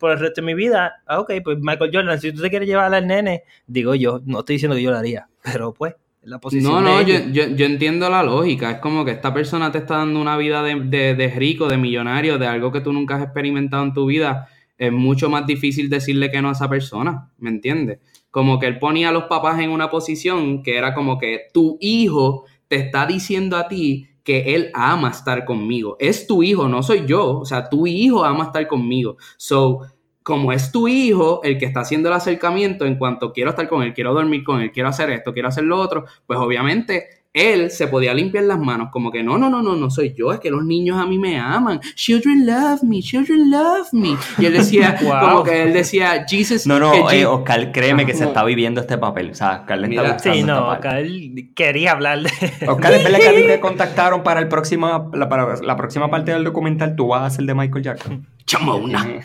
por 0.00 0.10
el 0.10 0.18
resto 0.18 0.40
de 0.40 0.46
mi 0.48 0.54
vida. 0.54 1.04
Ah, 1.06 1.20
ok, 1.20 1.34
pues 1.44 1.58
Michael 1.60 1.92
Jordan, 1.94 2.20
si 2.20 2.32
tú 2.32 2.42
te 2.42 2.50
quieres 2.50 2.66
llevar 2.68 2.92
al 2.92 3.06
nene, 3.06 3.44
digo 3.68 3.94
yo, 3.94 4.20
no 4.24 4.40
estoy 4.40 4.56
diciendo 4.56 4.74
que 4.74 4.82
yo 4.82 4.90
lo 4.90 4.98
haría, 4.98 5.28
pero 5.44 5.72
pues, 5.72 5.94
la 6.22 6.38
posición 6.40 6.72
No, 6.72 6.80
no, 6.80 6.98
de 6.98 7.04
yo, 7.04 7.18
yo, 7.30 7.56
yo 7.56 7.66
entiendo 7.66 8.08
la 8.08 8.22
lógica. 8.22 8.70
Es 8.70 8.78
como 8.78 9.04
que 9.04 9.12
esta 9.12 9.34
persona 9.34 9.72
te 9.72 9.78
está 9.78 9.98
dando 9.98 10.20
una 10.20 10.36
vida 10.36 10.62
de, 10.62 10.80
de, 10.80 11.14
de 11.14 11.28
rico, 11.28 11.68
de 11.68 11.78
millonario, 11.78 12.38
de 12.38 12.46
algo 12.46 12.70
que 12.70 12.80
tú 12.80 12.92
nunca 12.92 13.16
has 13.16 13.22
experimentado 13.24 13.82
en 13.82 13.92
tu 13.92 14.06
vida. 14.06 14.48
Es 14.78 14.92
mucho 14.92 15.28
más 15.28 15.46
difícil 15.46 15.90
decirle 15.90 16.30
que 16.30 16.40
no 16.40 16.48
a 16.48 16.52
esa 16.52 16.68
persona, 16.68 17.30
¿me 17.38 17.50
entiendes? 17.50 17.98
Como 18.30 18.58
que 18.58 18.66
él 18.66 18.78
ponía 18.78 19.10
a 19.10 19.12
los 19.12 19.24
papás 19.24 19.60
en 19.60 19.70
una 19.70 19.90
posición 19.90 20.62
que 20.62 20.76
era 20.76 20.94
como 20.94 21.18
que 21.18 21.42
tu 21.52 21.76
hijo 21.80 22.44
te 22.68 22.76
está 22.76 23.04
diciendo 23.06 23.56
a 23.56 23.68
ti 23.68 24.08
que 24.24 24.54
él 24.54 24.70
ama 24.74 25.10
estar 25.10 25.44
conmigo. 25.44 25.96
Es 25.98 26.26
tu 26.26 26.42
hijo, 26.42 26.68
no 26.68 26.82
soy 26.82 27.04
yo. 27.06 27.40
O 27.40 27.44
sea, 27.44 27.68
tu 27.68 27.86
hijo 27.86 28.24
ama 28.24 28.44
estar 28.44 28.66
conmigo. 28.68 29.16
So, 29.36 29.80
como 30.22 30.52
es 30.52 30.70
tu 30.70 30.88
hijo 30.88 31.40
el 31.42 31.58
que 31.58 31.66
está 31.66 31.80
haciendo 31.80 32.08
el 32.08 32.14
acercamiento 32.14 32.84
en 32.86 32.96
cuanto 32.96 33.32
quiero 33.32 33.50
estar 33.50 33.68
con 33.68 33.82
él, 33.82 33.94
quiero 33.94 34.14
dormir 34.14 34.44
con 34.44 34.60
él, 34.60 34.72
quiero 34.72 34.88
hacer 34.88 35.10
esto, 35.10 35.32
quiero 35.32 35.48
hacer 35.48 35.64
lo 35.64 35.78
otro, 35.78 36.04
pues 36.26 36.38
obviamente 36.38 37.22
él 37.34 37.70
se 37.70 37.88
podía 37.88 38.12
limpiar 38.12 38.44
las 38.44 38.58
manos 38.58 38.90
como 38.92 39.10
que 39.10 39.22
no, 39.22 39.38
no, 39.38 39.48
no, 39.48 39.62
no, 39.62 39.74
no 39.74 39.90
soy 39.90 40.14
yo, 40.14 40.32
es 40.32 40.40
que 40.40 40.50
los 40.50 40.64
niños 40.64 40.98
a 40.98 41.06
mí 41.06 41.18
me 41.18 41.38
aman. 41.38 41.80
Children 41.94 42.46
love 42.46 42.82
me, 42.82 43.00
children 43.00 43.50
love 43.50 43.88
me. 43.92 44.16
Y 44.38 44.46
él 44.46 44.52
decía, 44.52 44.98
Wow. 45.02 45.20
como 45.20 45.42
que 45.44 45.62
él 45.62 45.72
decía, 45.72 46.26
Jesus. 46.28 46.66
No, 46.66 46.78
no, 46.78 46.92
que 47.08 47.20
eh, 47.20 47.26
Oscar, 47.26 47.72
créeme 47.72 48.04
que 48.04 48.14
se 48.14 48.24
está 48.24 48.44
viviendo 48.44 48.82
este 48.82 48.98
papel. 48.98 49.30
O 49.30 49.34
sea, 49.34 49.60
Oscar 49.60 49.78
le 49.78 49.88
está 49.88 50.02
Mira, 50.02 50.18
Sí, 50.18 50.28
esta 50.40 50.46
no, 50.46 50.74
él 50.98 51.50
quería 51.54 51.92
hablar 51.92 52.20
de... 52.20 52.30
Oscar, 52.68 52.92
es 52.92 53.02
verdad 53.02 53.18
que 53.18 53.28
a 53.28 53.34
ti 53.34 53.46
te 53.46 53.60
contactaron 53.60 54.22
para, 54.22 54.40
el 54.40 54.48
próximo, 54.48 55.10
la, 55.14 55.28
para 55.28 55.56
la 55.62 55.76
próxima 55.76 56.10
parte 56.10 56.32
del 56.32 56.44
documental, 56.44 56.94
tú 56.96 57.08
vas 57.08 57.22
a 57.22 57.26
hacer 57.26 57.46
de 57.46 57.54
Michael 57.54 57.82
Jackson. 57.82 58.26
Chamona. 58.52 59.00
Ujú. 59.02 59.20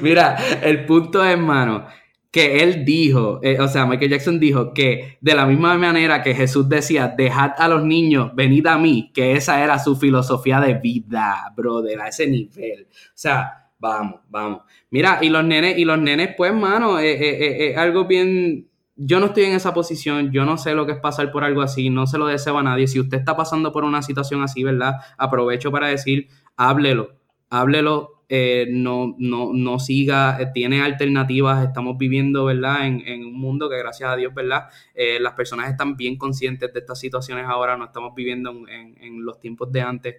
Mira, 0.02 0.36
el 0.60 0.84
punto 0.86 1.24
es, 1.24 1.38
mano, 1.38 1.86
que 2.32 2.64
él 2.64 2.84
dijo, 2.84 3.38
eh, 3.44 3.60
o 3.60 3.68
sea, 3.68 3.86
Michael 3.86 4.10
Jackson 4.10 4.40
dijo 4.40 4.74
que 4.74 5.18
de 5.20 5.34
la 5.36 5.46
misma 5.46 5.78
manera 5.78 6.20
que 6.20 6.34
Jesús 6.34 6.68
decía, 6.68 7.14
dejad 7.16 7.52
a 7.58 7.68
los 7.68 7.84
niños, 7.84 8.32
venid 8.34 8.66
a 8.66 8.76
mí, 8.76 9.12
que 9.14 9.34
esa 9.36 9.62
era 9.62 9.78
su 9.78 9.94
filosofía 9.94 10.58
de 10.60 10.74
vida, 10.74 11.52
brother, 11.56 12.00
a 12.00 12.08
ese 12.08 12.26
nivel. 12.26 12.88
O 12.90 13.12
sea, 13.14 13.68
vamos, 13.78 14.22
vamos. 14.28 14.62
Mira, 14.90 15.20
y 15.22 15.28
los 15.28 15.44
nenes, 15.44 15.78
y 15.78 15.84
los 15.84 16.00
nenes, 16.00 16.30
pues, 16.36 16.52
mano, 16.52 16.98
es 16.98 17.20
eh, 17.20 17.68
eh, 17.70 17.76
algo 17.76 18.04
bien. 18.06 18.68
Yo 18.96 19.18
no 19.18 19.26
estoy 19.26 19.44
en 19.44 19.54
esa 19.54 19.74
posición, 19.74 20.30
yo 20.30 20.44
no 20.44 20.56
sé 20.56 20.74
lo 20.74 20.86
que 20.86 20.92
es 20.92 20.98
pasar 20.98 21.32
por 21.32 21.42
algo 21.42 21.62
así, 21.62 21.90
no 21.90 22.06
se 22.06 22.16
lo 22.16 22.26
deseo 22.26 22.58
a 22.58 22.62
nadie. 22.62 22.86
Si 22.86 23.00
usted 23.00 23.18
está 23.18 23.36
pasando 23.36 23.72
por 23.72 23.84
una 23.84 24.02
situación 24.02 24.42
así, 24.42 24.62
¿verdad? 24.62 24.94
Aprovecho 25.18 25.72
para 25.72 25.88
decir, 25.88 26.28
háblelo, 26.56 27.16
háblelo, 27.50 28.14
eh, 28.28 28.66
no, 28.70 29.14
no, 29.18 29.50
no, 29.52 29.78
siga, 29.78 30.40
eh, 30.40 30.50
tiene 30.54 30.80
alternativas, 30.80 31.64
estamos 31.66 31.98
viviendo, 31.98 32.46
¿verdad? 32.46 32.86
En, 32.86 33.24
un 33.24 33.38
mundo 33.38 33.68
que 33.68 33.76
gracias 33.78 34.10
a 34.10 34.16
Dios, 34.16 34.32
¿verdad? 34.32 34.68
Eh, 34.94 35.18
las 35.20 35.34
personas 35.34 35.70
están 35.70 35.96
bien 35.96 36.16
conscientes 36.16 36.72
de 36.72 36.80
estas 36.80 36.98
situaciones 36.98 37.46
ahora, 37.46 37.76
no 37.76 37.86
estamos 37.86 38.14
viviendo 38.14 38.50
en, 38.68 39.24
los 39.24 39.40
tiempos 39.40 39.70
de 39.72 39.82
antes, 39.82 40.14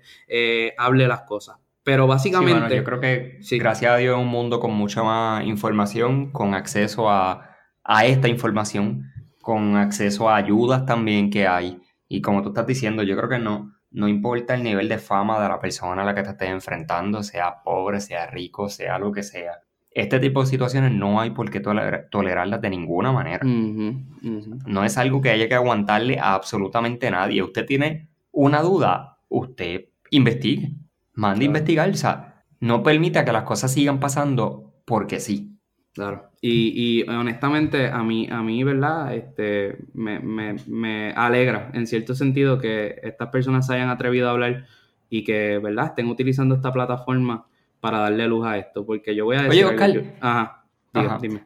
hable 0.77 1.07
las 1.07 1.21
cosas. 1.21 1.57
Pero 1.83 2.07
básicamente... 2.07 2.75
yo 2.75 2.83
creo 2.83 2.99
que 2.99 3.39
gracias 3.51 3.91
a 3.91 3.97
Dios 3.97 4.17
es 4.17 4.21
un 4.21 4.29
mundo 4.29 4.59
con 4.59 4.73
mucha 4.73 5.03
más 5.03 5.45
información, 5.45 6.31
con 6.31 6.53
acceso 6.53 7.09
a, 7.09 7.54
a 7.85 8.05
esta 8.05 8.27
información, 8.27 9.11
con 9.41 9.77
acceso 9.77 10.29
a 10.29 10.35
ayudas 10.35 10.85
también 10.85 11.29
que 11.29 11.47
hay. 11.47 11.79
Y 12.07 12.21
como 12.21 12.41
tú 12.41 12.49
estás 12.49 12.67
diciendo, 12.67 13.03
yo 13.03 13.15
creo 13.15 13.29
que 13.29 13.39
no, 13.39 13.73
no 13.91 14.07
importa 14.07 14.55
el 14.55 14.63
nivel 14.63 14.89
de 14.89 14.97
fama 14.97 15.39
de 15.39 15.47
la 15.47 15.59
persona 15.59 16.01
a 16.01 16.05
la 16.05 16.13
que 16.13 16.23
te 16.23 16.31
estés 16.31 16.49
enfrentando, 16.49 17.23
sea 17.23 17.61
pobre, 17.63 18.01
sea 18.01 18.27
rico, 18.27 18.67
sea 18.67 18.99
lo 18.99 19.11
que 19.11 19.23
sea. 19.23 19.61
Este 19.91 20.19
tipo 20.19 20.41
de 20.41 20.47
situaciones 20.47 20.91
no 20.91 21.21
hay 21.21 21.29
por 21.29 21.49
qué 21.49 21.61
tolerarlas 21.61 22.59
de 22.59 22.69
ninguna 22.69 23.13
manera. 23.13 23.39
No 23.45 24.83
es 24.83 24.97
algo 24.97 25.21
que 25.21 25.29
haya 25.29 25.47
que 25.47 25.55
aguantarle 25.55 26.19
a 26.19 26.33
absolutamente 26.33 27.09
nadie. 27.09 27.41
Usted 27.41 27.65
tiene 27.65 28.09
una 28.31 28.61
duda, 28.61 29.19
usted 29.29 29.85
investigue, 30.09 30.73
mande 31.13 31.45
a 31.45 31.47
investigar. 31.47 31.89
O 31.89 31.93
sea, 31.93 32.43
no 32.59 32.83
permita 32.83 33.23
que 33.23 33.31
las 33.31 33.43
cosas 33.43 33.71
sigan 33.71 34.01
pasando 34.01 34.73
porque 34.83 35.21
sí. 35.21 35.57
Claro. 35.93 36.29
Y, 36.47 37.01
y, 37.01 37.09
honestamente, 37.09 37.87
a 37.87 38.03
mí, 38.03 38.27
a 38.29 38.43
mí, 38.43 38.63
¿verdad? 38.63 39.15
Este, 39.15 39.79
me, 39.95 40.19
me, 40.19 40.55
me, 40.67 41.11
alegra 41.13 41.71
en 41.73 41.87
cierto 41.87 42.13
sentido 42.13 42.59
que 42.59 42.99
estas 43.01 43.29
personas 43.29 43.65
se 43.65 43.73
hayan 43.73 43.89
atrevido 43.89 44.27
a 44.27 44.31
hablar 44.33 44.67
y 45.09 45.23
que, 45.23 45.57
¿verdad? 45.57 45.87
Estén 45.87 46.07
utilizando 46.07 46.53
esta 46.53 46.71
plataforma 46.71 47.47
para 47.79 47.97
darle 47.97 48.27
luz 48.27 48.45
a 48.45 48.59
esto. 48.59 48.85
Porque 48.85 49.15
yo 49.15 49.25
voy 49.25 49.37
a 49.37 49.41
decir. 49.41 49.65
Oye, 49.65 49.73
Oscar. 49.73 50.03
ajá, 50.21 51.19
Dime. 51.19 51.45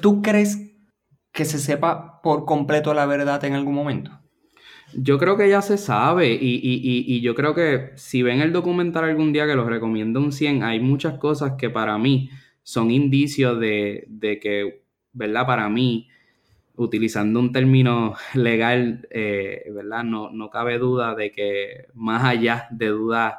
¿Tú 0.00 0.22
crees 0.22 0.76
que 1.32 1.44
se 1.44 1.58
sepa 1.58 2.22
por 2.22 2.44
completo 2.44 2.94
la 2.94 3.04
verdad 3.04 3.44
en 3.44 3.54
algún 3.54 3.74
momento? 3.74 4.12
Yo 4.94 5.18
creo 5.18 5.36
que 5.36 5.48
ya 5.48 5.60
se 5.60 5.76
sabe 5.76 6.32
y, 6.34 6.36
y, 6.36 6.80
y, 6.84 7.16
y, 7.16 7.20
yo 7.20 7.34
creo 7.34 7.52
que 7.52 7.90
si 7.96 8.22
ven 8.22 8.40
el 8.40 8.52
documental 8.52 9.02
algún 9.02 9.32
día 9.32 9.44
que 9.44 9.56
los 9.56 9.66
recomiendo 9.66 10.20
un 10.20 10.30
100, 10.30 10.62
hay 10.62 10.78
muchas 10.78 11.18
cosas 11.18 11.54
que 11.58 11.68
para 11.68 11.98
mí 11.98 12.30
son 12.66 12.90
indicios 12.90 13.60
de, 13.60 14.08
que, 14.42 14.82
¿verdad? 15.12 15.46
Para 15.46 15.68
mí, 15.68 16.08
utilizando 16.74 17.38
un 17.38 17.52
término 17.52 18.16
legal, 18.34 19.06
eh, 19.10 19.70
¿verdad? 19.72 20.02
No, 20.02 20.30
no 20.32 20.50
cabe 20.50 20.76
duda 20.78 21.14
de 21.14 21.30
que 21.30 21.86
más 21.94 22.24
allá 22.24 22.66
de 22.72 22.88
dudas 22.88 23.34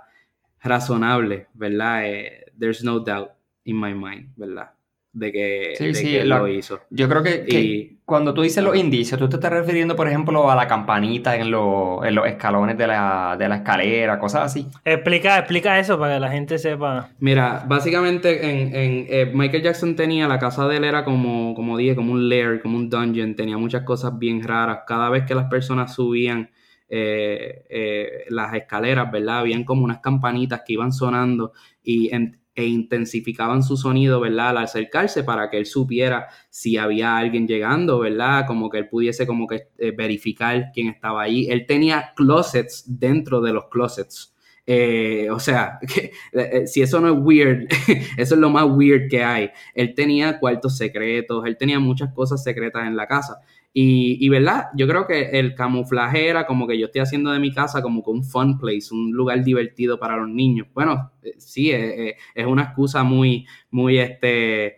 razonables, 0.62 1.48
¿verdad? 1.54 2.10
Eh, 2.10 2.46
there's 2.58 2.86
no 2.86 3.02
doubt 3.02 3.32
in 3.66 3.78
my 3.78 3.94
mind, 3.94 4.32
¿verdad? 4.38 4.77
De 5.18 5.32
que, 5.32 6.24
lo 6.26 6.48
hizo. 6.48 6.80
Yo 6.90 7.10
creo 7.10 7.24
que, 7.24 7.98
cuando 8.06 8.34
tú 8.34 8.44
dices 8.44 8.64
los 8.64 8.76
indicios, 8.76 9.20
tú 9.20 9.28
te 9.28 9.36
estás 9.36 9.52
refiriendo, 9.52 9.96
por 9.96 10.08
ejemplo, 10.08 10.50
a 10.50 10.56
la 10.56 10.68
campanita 10.68 11.36
en, 11.36 11.50
los 11.50 12.02
escalones 12.28 12.78
de 12.78 12.88
la, 12.88 13.38
escalera, 13.56 14.20
cosas 14.20 14.44
así. 14.44 14.68
Explica, 14.86 15.40
explica 15.40 15.80
eso 15.80 15.98
para 15.98 16.16
que 16.16 16.20
la 16.20 16.32
gente 16.32 16.58
sepa. 16.60 17.10
Mira, 17.20 17.64
básicamente 17.68 18.46
en, 18.46 19.08
eh, 19.10 19.32
Michael 19.34 19.64
Jackson 19.64 19.96
tenía, 19.96 20.28
la 20.28 20.40
casa 20.40 20.68
de 20.68 20.78
él 20.78 20.84
era 20.84 21.04
como, 21.04 21.56
como 21.56 21.78
dije, 21.78 21.96
como 21.96 22.14
un 22.14 22.30
lair, 22.30 22.62
como 22.62 22.78
un 22.78 22.90
dungeon, 22.90 23.36
tenía 23.36 23.58
muchas 23.58 23.84
cosas 23.84 24.18
bien 24.18 24.44
raras. 24.44 24.80
Cada 24.86 25.10
vez 25.10 25.26
que 25.26 25.34
las 25.34 25.46
personas 25.46 25.96
subían 25.96 26.52
eh, 26.90 27.66
eh, 27.70 28.26
las 28.30 28.54
escaleras, 28.54 29.12
¿verdad? 29.12 29.40
Habían 29.40 29.64
como 29.64 29.84
unas 29.84 30.00
campanitas 30.00 30.62
que 30.66 30.74
iban 30.74 30.94
sonando 30.94 31.52
y 31.84 32.14
en, 32.14 32.40
e 32.58 32.66
intensificaban 32.66 33.62
su 33.62 33.78
sonido, 33.78 34.20
¿verdad? 34.20 34.50
Al 34.50 34.58
acercarse 34.58 35.24
para 35.24 35.48
que 35.52 35.58
él 35.58 35.68
supiera 35.68 36.28
si 36.50 36.76
había 36.76 37.16
alguien 37.16 37.48
llegando, 37.48 38.00
¿verdad? 38.00 38.48
Como 38.48 38.68
que 38.72 38.80
él 38.80 38.90
pudiese 38.90 39.28
como 39.28 39.46
que 39.46 39.68
eh, 39.78 39.92
verificar 39.92 40.72
quién 40.74 40.88
estaba 40.88 41.22
ahí. 41.22 41.48
Él 41.52 41.68
tenía 41.68 42.14
closets 42.16 42.84
dentro 42.88 43.42
de 43.42 43.54
los 43.54 43.66
closets. 43.70 44.34
Eh, 44.66 45.30
o 45.30 45.40
sea, 45.40 45.78
eh, 46.34 46.66
si 46.66 46.82
eso 46.82 47.00
no 47.00 47.14
es 47.14 47.20
weird, 47.20 47.68
eso 48.18 48.34
es 48.34 48.42
lo 48.42 48.50
más 48.50 48.66
weird 48.68 49.08
que 49.08 49.24
hay. 49.24 49.52
Él 49.76 49.94
tenía 49.94 50.40
cuartos 50.40 50.78
secretos, 50.78 51.46
él 51.46 51.58
tenía 51.58 51.80
muchas 51.80 52.12
cosas 52.12 52.44
secretas 52.44 52.88
en 52.88 52.98
la 52.98 53.06
casa. 53.06 53.40
Y, 53.80 54.28
verdad, 54.30 54.70
yo 54.74 54.88
creo 54.88 55.06
que 55.06 55.30
el 55.38 55.54
camuflaje 55.54 56.28
era 56.28 56.48
como 56.48 56.66
que 56.66 56.80
yo 56.80 56.88
estoy 56.88 57.02
haciendo 57.02 57.30
de 57.30 57.38
mi 57.38 57.54
casa 57.54 57.84
como 57.84 58.04
que 58.04 58.10
un 58.10 58.24
fun 58.24 58.58
place, 58.58 58.92
un 58.92 59.12
lugar 59.12 59.44
divertido 59.44 60.00
para 60.00 60.18
los 60.18 60.28
niños. 60.28 60.66
Bueno, 60.74 61.12
eh, 61.22 61.36
sí, 61.38 61.70
eh, 61.70 62.10
eh, 62.10 62.16
es, 62.34 62.48
una 62.48 62.64
excusa 62.64 63.04
muy, 63.04 63.46
muy, 63.70 64.00
este, 64.00 64.78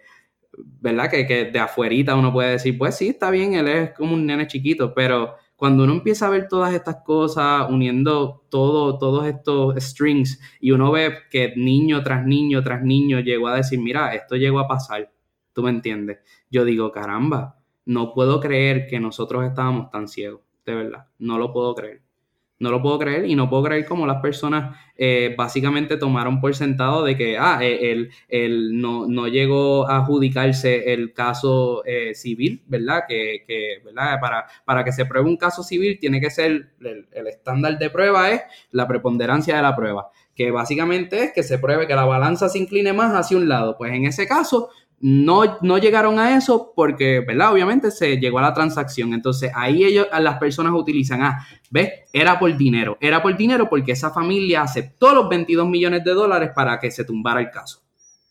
¿verdad? 0.82 1.10
Que, 1.10 1.26
que, 1.26 1.45
de 1.45 1.60
afuerita 1.60 2.14
uno 2.18 2.34
puede 2.34 2.52
decir, 2.52 2.78
pues 2.78 2.97
sí, 2.97 3.08
está 3.08 3.32
bien, 3.32 3.54
él 3.54 3.70
es 3.70 3.91
como 3.91 4.16
un 4.16 4.26
nene 4.26 4.47
chiquito, 4.47 4.93
pero 4.93 5.36
cuando 5.56 5.86
uno 5.86 5.93
empieza 5.93 6.28
a 6.28 6.32
ver 6.32 6.50
todas 6.50 6.74
estas 6.74 6.97
cosas, 7.06 7.70
uniendo 7.70 8.47
todo, 8.50 8.97
todos 8.97 9.26
estos 9.28 9.82
strings, 9.82 10.41
y 10.60 10.72
uno 10.72 10.91
ve 10.91 11.20
que 11.32 11.54
niño 11.56 12.04
tras 12.04 12.26
niño 12.26 12.62
tras 12.64 12.84
niño 12.84 13.22
llegó 13.22 13.47
a 13.47 13.56
decir, 13.56 13.80
mira, 13.80 14.14
esto 14.14 14.36
llegó 14.36 14.60
a 14.60 14.68
pasar, 14.68 15.10
¿tú 15.54 15.64
me 15.64 15.70
entiendes? 15.70 16.18
Yo 16.50 16.66
digo, 16.66 16.91
caramba, 16.91 17.59
no 17.90 18.14
puedo 18.14 18.40
creer 18.40 18.86
que 18.86 19.00
nosotros 19.00 19.44
estábamos 19.44 19.90
tan 19.90 20.08
ciegos, 20.08 20.42
de 20.64 20.76
verdad, 20.76 21.08
no 21.18 21.40
lo 21.40 21.52
puedo 21.52 21.74
creer. 21.74 22.02
No 22.60 22.72
lo 22.72 22.82
puedo 22.82 23.00
creer 23.00 23.26
y 23.26 23.36
no 23.36 23.50
puedo 23.50 23.64
creer 23.64 23.86
cómo 23.86 24.06
las 24.06 24.22
personas 24.22 24.78
eh, 24.98 25.34
básicamente 25.38 25.96
tomaron 25.96 26.42
por 26.42 26.54
sentado 26.54 27.06
de 27.06 27.16
que 27.16 27.38
ah, 27.38 27.60
él, 27.64 28.12
no, 28.74 29.08
no, 29.08 29.30
llegó 29.30 29.90
a 29.90 30.00
adjudicarse 30.00 30.92
el 30.94 31.14
caso 31.14 31.84
eh, 31.86 32.14
civil, 32.14 32.62
¿verdad? 32.68 33.04
Que, 33.08 33.82
¿verdad? 33.84 34.20
Para, 34.20 34.46
para, 34.66 34.84
que 34.84 34.92
se 34.92 35.06
pruebe 35.06 35.30
un 35.30 35.38
caso 35.38 35.64
civil 35.64 35.98
tiene 36.00 36.20
que 36.20 36.30
ser, 36.30 36.74
el, 36.82 37.08
el 37.14 37.28
estándar 37.28 37.80
de 37.80 37.90
prueba 37.90 38.30
es 38.30 38.42
la 38.72 38.88
preponderancia 38.90 39.56
de 39.56 39.62
la 39.62 39.74
prueba, 39.74 40.12
que 40.36 40.52
básicamente 40.52 41.24
es 41.24 41.32
que 41.34 41.44
se 41.44 41.60
pruebe 41.60 41.88
que 41.88 41.96
la 41.96 42.06
balanza 42.06 42.50
se 42.50 42.60
incline 42.60 42.92
más 42.92 43.16
hacia 43.16 43.38
un 43.38 43.48
lado. 43.48 43.78
Pues 43.78 43.94
en 43.94 44.06
ese 44.06 44.28
caso, 44.28 44.70
no, 45.02 45.58
no 45.62 45.78
llegaron 45.78 46.20
a 46.20 46.36
eso 46.36 46.74
porque, 46.76 47.22
¿verdad? 47.22 47.54
Obviamente 47.54 47.89
se 47.91 48.18
llegó 48.18 48.39
a 48.39 48.43
la 48.43 48.54
transacción. 48.54 49.14
Entonces 49.14 49.52
ahí 49.56 49.84
ellos, 49.84 50.08
las 50.20 50.38
personas 50.38 50.74
utilizan, 50.74 51.22
ah, 51.22 51.45
¿ves? 51.70 51.91
Era 52.12 52.38
por 52.38 52.56
dinero. 52.58 52.97
Era 53.00 53.22
por 53.22 53.36
dinero 53.36 53.70
porque 53.70 53.93
esa 53.93 54.12
familia 54.12 54.62
aceptó 54.64 55.14
los 55.14 55.30
22 55.30 55.68
millones 55.68 56.04
de 56.04 56.12
dólares 56.12 56.52
para 56.54 56.80
que 56.80 56.91
se 56.91 57.06
tumbara 57.06 57.39
el 57.39 57.50
caso, 57.50 57.82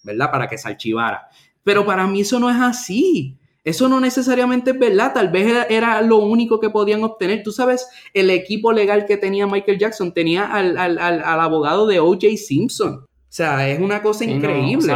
¿verdad? 0.02 0.30
Para 0.30 0.46
que 0.46 0.58
se 0.58 0.68
archivara. 0.68 1.28
Pero 1.64 1.86
para 1.86 2.06
mí 2.06 2.20
eso 2.20 2.38
no 2.38 2.50
es 2.50 2.56
así. 2.56 3.36
Eso 3.64 3.88
no 3.88 4.00
necesariamente 4.00 4.70
es 4.70 4.78
verdad, 4.78 5.12
tal 5.12 5.28
vez 5.28 5.66
era, 5.68 6.00
lo 6.00 6.18
único 6.18 6.58
que 6.58 6.70
podían 6.70 7.04
obtener. 7.04 7.42
Tú 7.42 7.52
sabes, 7.52 7.86
el 8.14 8.30
equipo 8.30 8.72
legal 8.72 9.04
que 9.04 9.18
tenía 9.18 9.46
Michael 9.46 9.78
Jackson 9.78 10.12
tenía 10.14 10.46
al, 10.46 10.78
abogado 10.78 11.86
de 11.86 12.00
O.J. 12.00 12.28
Simpson. 12.36 13.04
O 13.04 13.30
sea, 13.30 13.68
es 13.68 13.78
una 13.78 14.00
cosa 14.00 14.24
increíble 14.24 14.94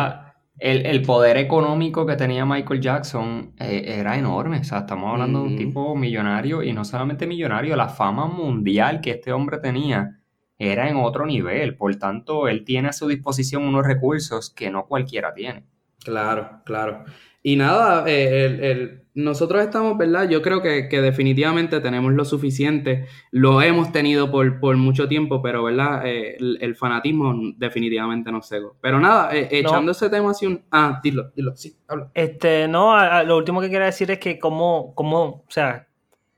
el, 0.59 1.03
poder 1.03 1.39
económico 1.39 2.07
que 2.07 2.17
tenía 2.17 2.45
Michael 2.45 2.81
Jackson 2.81 3.55
eh, 3.59 3.97
era 3.99 4.17
enorme. 4.17 4.61
O 4.61 4.65
sea, 4.65 4.79
estamos 4.79 5.11
hablando 5.11 5.41
de 5.41 5.49
un 5.49 5.57
tipo 5.57 5.97
millonario 5.97 6.63
y 6.63 6.73
no 6.73 6.85
solamente 6.85 7.27
millonario, 7.27 7.75
la 7.77 7.89
fama 7.89 8.27
mundial 8.27 9.01
que 9.01 9.13
este 9.13 9.33
hombre 9.33 9.59
tenía 9.59 10.21
era 10.59 10.89
en 10.89 10.97
otro 10.97 11.27
nivel. 11.27 11.77
Por 11.77 11.95
tanto, 11.97 12.49
él 12.49 12.65
tiene 12.65 12.89
a 12.89 12.93
su 12.93 13.09
disposición 13.09 13.65
unos 13.65 13.87
recursos 13.87 14.51
que 14.51 14.71
no 14.71 14.87
cualquiera 14.87 15.35
tiene. 15.35 15.65
Claro, 16.05 16.63
claro. 16.65 17.05
Y 17.43 17.57
nada, 17.57 18.05
eh, 18.07 18.45
el, 18.45 19.02
nosotros 19.15 19.63
estamos, 19.63 19.99
¿verdad? 19.99 20.29
Yo 20.29 20.41
creo 20.41 20.63
que, 20.63 20.89
definitivamente 20.91 21.81
tenemos 21.81 22.13
lo 22.13 22.25
suficiente, 22.25 23.07
lo 23.31 23.61
hemos 23.61 23.93
tenido 23.93 24.31
por, 24.31 24.61
por 24.61 24.77
mucho 24.77 25.09
tiempo, 25.09 25.43
pero, 25.43 25.65
¿verdad? 25.65 26.07
Eh, 26.07 26.37
el, 26.39 26.75
fanatismo 26.77 27.35
definitivamente 27.57 28.33
nos 28.33 28.49
cegó. 28.49 28.77
Pero 28.81 29.01
nada, 29.01 29.35
eh, 29.35 29.49
echando 29.51 29.93
ese 29.93 30.09
tema 30.09 30.31
así 30.31 30.47
un... 30.47 30.63
Ah, 30.71 31.01
dilo, 31.03 31.31
dilo, 31.37 31.57
sí, 31.57 31.77
habla. 31.89 32.11
Este, 32.15 32.67
no, 32.69 32.97
lo 33.25 33.37
último 33.37 33.61
que 33.61 33.69
quiero 33.69 33.85
decir 33.85 34.11
es 34.11 34.19
que 34.19 34.39
como, 34.39 34.95
como, 34.95 35.25
o 35.25 35.45
sea, 35.49 35.89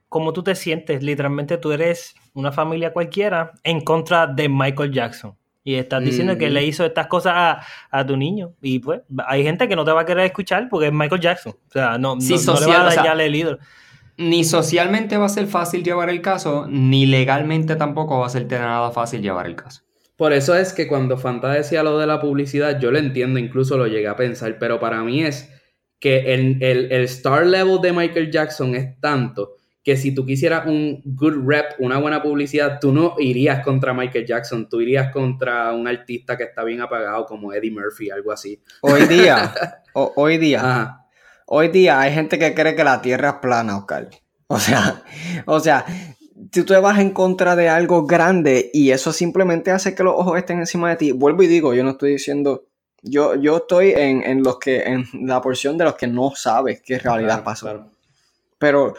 como 0.09 0.33
tú 0.33 0.43
te 0.43 0.55
sientes, 0.55 1.03
literalmente 1.03 1.59
tú 1.59 1.73
eres 1.73 2.15
una 2.35 2.53
familia 2.53 2.93
cualquiera 2.93 3.53
en 3.63 3.81
contra 3.81 4.27
de 4.27 4.49
Michael 4.49 4.93
Jackson. 4.93 5.37
Y 5.67 5.77
estás 5.77 6.05
diciendo 6.05 6.37
que 6.37 6.51
le 6.51 6.63
hizo 6.63 6.85
estas 6.85 7.07
cosas 7.07 7.65
a, 7.91 8.07
tu 8.07 8.19
niño. 8.19 8.53
Y 8.61 8.81
pues, 8.81 9.01
hay 9.27 9.43
gente 9.43 9.67
que 9.67 9.75
no 9.75 9.85
te 9.85 9.93
va 9.93 10.03
a 10.03 10.05
querer 10.05 10.27
escuchar 10.27 10.69
porque 10.69 10.89
es 10.89 10.93
Michael 10.93 11.23
Jackson. 11.23 11.55
O 11.69 11.73
sea, 11.73 11.97
no, 11.97 12.17
le 12.17 12.67
va 12.67 12.83
a 12.83 12.95
dañar 12.95 13.19
el 13.19 13.35
ídolo. 13.35 13.59
Ni 14.19 14.45
socialmente 14.45 15.17
va 15.17 15.25
a 15.25 15.31
ser 15.31 15.47
fácil 15.47 15.83
llevar 15.83 16.11
el 16.11 16.21
caso, 16.21 16.67
ni 16.69 17.07
legalmente 17.07 17.77
tampoco 17.77 18.21
va 18.21 18.27
a 18.27 18.29
ser 18.29 18.47
nada 18.47 18.91
fácil 18.91 19.23
llevar 19.23 19.47
el 19.47 19.57
caso. 19.57 19.83
Por 20.17 20.33
eso 20.33 20.55
es 20.55 20.73
que 20.73 20.87
cuando 20.87 21.17
Fanta 21.17 21.51
decía 21.51 21.83
lo 21.83 21.99
de 21.99 22.07
la 22.07 22.21
publicidad, 22.21 22.79
yo 22.79 22.93
lo 22.93 22.99
entiendo, 22.99 23.41
incluso 23.41 23.77
lo 23.77 23.87
llegué 23.87 24.07
a 24.07 24.15
pensar, 24.15 24.59
pero 24.61 24.79
para 24.79 25.03
mí 25.03 25.25
es 25.25 25.51
que 25.99 26.35
el, 26.35 26.63
el, 26.63 26.93
el 26.93 27.03
star 27.05 27.47
level 27.47 27.81
de 27.81 27.93
Michael 27.93 28.31
Jackson 28.31 28.77
es 28.77 29.01
tanto 29.01 29.55
que 29.85 29.99
si 29.99 30.15
tú 30.15 30.25
quisieras 30.25 30.67
un 30.67 31.03
good 31.05 31.47
rep, 31.47 31.79
una 31.79 31.99
buena 31.99 32.23
publicidad, 32.23 32.79
tú 32.81 32.91
no 32.91 33.17
irías 33.19 33.63
contra 33.63 33.93
Michael 33.93 34.27
Jackson, 34.27 34.67
tú 34.67 34.81
irías 34.81 35.13
contra 35.13 35.75
un 35.75 35.87
artista 35.87 36.39
que 36.39 36.45
está 36.45 36.65
bien 36.65 36.81
apagado 36.81 37.27
como 37.27 37.53
Eddie 37.53 37.71
Murphy, 37.71 38.11
algo 38.11 38.33
así. 38.33 38.59
Hoy 38.81 39.03
día, 39.07 39.53
hoy 39.93 40.39
día, 40.39 41.01
hoy 41.45 41.69
día 41.69 42.01
hay 42.01 42.15
gente 42.15 42.39
que 42.39 42.55
cree 42.55 42.75
que 42.75 42.83
la 42.83 43.03
Tierra 43.03 43.29
es 43.29 43.35
plana, 43.35 43.77
Oscar. 43.77 44.09
O 44.47 44.59
sea, 44.59 45.03
o 45.45 45.61
sea, 45.61 45.85
si 45.87 46.61
tú 46.61 46.65
te 46.65 46.79
vas 46.79 46.99
en 46.99 47.11
contra 47.11 47.55
de 47.55 47.69
algo 47.69 48.07
grande 48.07 48.71
y 48.73 48.91
eso 48.91 49.13
simplemente 49.13 49.71
hace 49.71 49.95
que 49.95 50.03
los 50.03 50.15
ojos 50.15 50.39
estén 50.39 50.61
encima 50.61 50.89
de 50.89 50.97
ti, 50.97 51.13
vuelvo 51.13 51.43
y 51.43 51.47
digo, 51.47 51.75
yo 51.75 51.85
no 51.85 51.91
estoy 51.91 52.13
diciendo, 52.13 52.65
yo, 53.03 53.35
yo 53.35 53.59
estoy 53.59 53.93
en, 53.95 54.43
los 54.43 54.59
que, 54.59 54.83
en 54.83 55.05
la 55.27 55.43
porción 55.43 55.77
de 55.77 55.85
los 55.85 55.95
que 55.95 56.07
no 56.07 56.33
sabes 56.35 56.81
qué 56.83 56.99
realidad 56.99 57.45
pasó. 57.45 57.91
Pero 58.59 58.95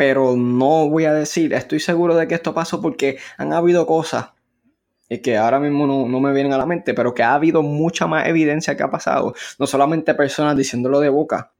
pero 0.00 0.34
no 0.34 0.88
voy 0.88 1.04
a 1.04 1.12
decir, 1.12 1.52
estoy 1.52 1.78
seguro 1.78 2.16
de 2.16 2.26
que 2.26 2.34
esto 2.34 2.54
pasó 2.54 2.80
porque 2.80 3.18
han 3.36 3.52
habido 3.52 3.84
cosas 3.84 4.30
que 5.22 5.36
ahora 5.36 5.60
mismo 5.60 5.86
no, 5.86 6.20
me 6.20 6.32
vienen 6.32 6.54
a 6.54 6.56
la 6.56 6.64
mente, 6.64 6.94
pero 6.94 7.12
que 7.12 7.22
ha 7.22 7.34
habido 7.34 7.62
mucha 7.62 8.06
más 8.06 8.26
evidencia 8.26 8.78
que 8.78 8.82
ha 8.82 8.88
pasado, 8.88 9.34
no 9.58 9.66
solamente 9.66 10.14
personas 10.14 10.56
diciéndolo 10.56 11.00
de 11.00 11.10
boca, 11.10 11.52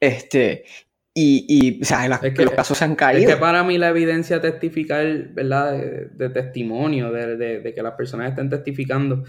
este, 0.00 0.64
y, 1.12 1.82
o 1.82 1.84
sea, 1.84 2.08
los 2.08 2.50
casos 2.52 2.78
se 2.78 2.84
han 2.86 2.94
caído. 2.94 3.28
Es 3.28 3.34
que 3.34 3.38
para 3.38 3.62
mí 3.62 3.76
la 3.76 3.90
evidencia 3.90 4.40
testificar, 4.40 5.04
¿verdad? 5.34 5.78
De, 6.12 6.30
testimonio, 6.30 7.12
de, 7.12 7.74
que 7.74 7.82
las 7.82 7.92
personas 7.92 8.30
estén 8.30 8.48
testificando, 8.48 9.22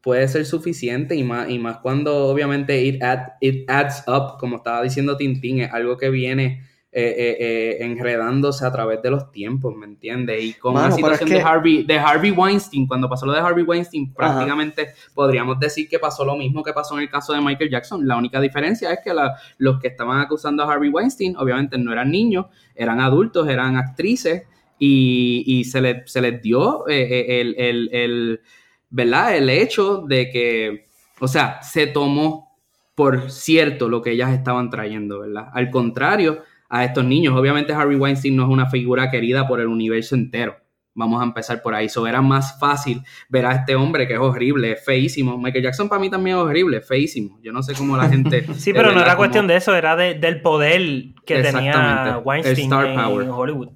puede 0.00 0.26
ser 0.26 0.44
suficiente 0.44 1.14
y 1.14 1.22
más, 1.22 1.48
y 1.48 1.60
más 1.60 1.78
cuando 1.78 2.26
obviamente 2.26 2.82
it, 2.82 3.00
it 3.40 3.70
adds 3.70 4.02
up, 4.08 4.38
como 4.40 4.56
estaba 4.56 4.82
diciendo 4.82 5.16
Tintín, 5.16 5.60
es 5.60 5.72
algo 5.72 5.96
que 5.96 6.10
viene 6.10 6.67
eh, 6.90 7.14
eh, 7.18 7.36
eh, 7.38 7.76
enredándose 7.84 8.64
a 8.64 8.72
través 8.72 9.02
de 9.02 9.10
los 9.10 9.30
tiempos, 9.30 9.76
¿me 9.76 9.84
entiendes? 9.84 10.42
Y 10.42 10.54
con 10.54 10.74
la 10.74 10.90
situación 10.90 11.28
de, 11.28 11.42
Harvey, 11.42 11.82
de 11.82 11.98
Harvey 11.98 12.30
Weinstein, 12.30 12.86
cuando 12.86 13.10
pasó 13.10 13.26
lo 13.26 13.32
de 13.32 13.40
Harvey 13.40 13.62
Weinstein, 13.62 14.14
prácticamente 14.14 14.94
podríamos 15.12 15.60
decir 15.60 15.86
que 15.86 15.98
pasó 15.98 16.24
lo 16.24 16.34
mismo 16.34 16.62
que 16.62 16.72
pasó 16.72 16.96
en 16.96 17.02
el 17.02 17.10
caso 17.10 17.34
de 17.34 17.42
Michael 17.42 17.68
Jackson. 17.68 18.08
La 18.08 18.16
única 18.16 18.40
diferencia 18.40 18.90
es 18.90 19.00
que 19.04 19.12
los 19.58 19.78
que 19.80 19.88
estaban 19.88 20.18
acusando 20.18 20.62
a 20.62 20.72
Harvey 20.72 20.88
Weinstein, 20.88 21.36
obviamente 21.36 21.76
no 21.76 21.92
eran 21.92 22.10
niños, 22.10 22.46
eran 22.74 23.00
adultos, 23.00 23.46
eran 23.48 23.76
actrices, 23.76 24.44
y, 24.78 25.64
se, 25.64 25.82
les 25.82 26.42
dio 26.42 26.86
el, 26.86 27.54
el, 27.58 28.40
¿verdad? 28.88 29.36
el 29.36 29.50
hecho 29.50 29.98
de 30.06 30.30
que, 30.30 30.86
o 31.20 31.28
sea, 31.28 31.60
se 31.62 31.86
tomó 31.86 32.56
por 32.94 33.30
cierto 33.30 33.88
lo 33.88 34.00
que 34.00 34.12
ellas 34.12 34.32
estaban 34.32 34.70
trayendo, 34.70 35.20
¿verdad? 35.20 35.50
Al 35.52 35.70
contrario, 35.70 36.42
a 36.68 36.84
estos 36.84 37.04
niños. 37.04 37.34
Obviamente 37.34 37.72
Harvey 37.72 37.96
Weinstein 37.96 38.36
no 38.36 38.44
es 38.44 38.48
una 38.50 38.66
figura 38.66 39.10
querida 39.10 39.46
por 39.46 39.60
el 39.60 39.68
universo 39.68 40.14
entero. 40.14 40.56
Vamos 40.94 41.20
a 41.20 41.24
empezar 41.24 41.62
por 41.62 41.74
ahí. 41.74 41.86
Eso 41.86 42.06
era 42.06 42.20
más 42.20 42.58
fácil 42.58 43.02
ver 43.28 43.46
a 43.46 43.52
este 43.52 43.76
hombre 43.76 44.08
que 44.08 44.14
es 44.14 44.18
horrible, 44.18 44.72
es 44.72 44.84
feísimo. 44.84 45.38
Michael 45.38 45.64
Jackson 45.64 45.88
para 45.88 46.00
mí 46.00 46.10
también 46.10 46.36
es 46.36 46.42
horrible, 46.42 46.80
feísimo. 46.80 47.38
Yo 47.40 47.52
no 47.52 47.62
sé 47.62 47.74
cómo 47.74 47.96
la 47.96 48.08
gente. 48.08 48.42
sí, 48.54 48.72
pero 48.72 48.92
no 48.92 49.00
era 49.00 49.16
cuestión 49.16 49.46
de 49.46 49.56
eso, 49.56 49.76
era 49.76 49.94
del 49.94 50.42
poder 50.42 51.14
que 51.24 51.40
tenía 51.42 52.20
Weinstein 52.24 52.72
en 52.72 53.30
Hollywood. 53.30 53.70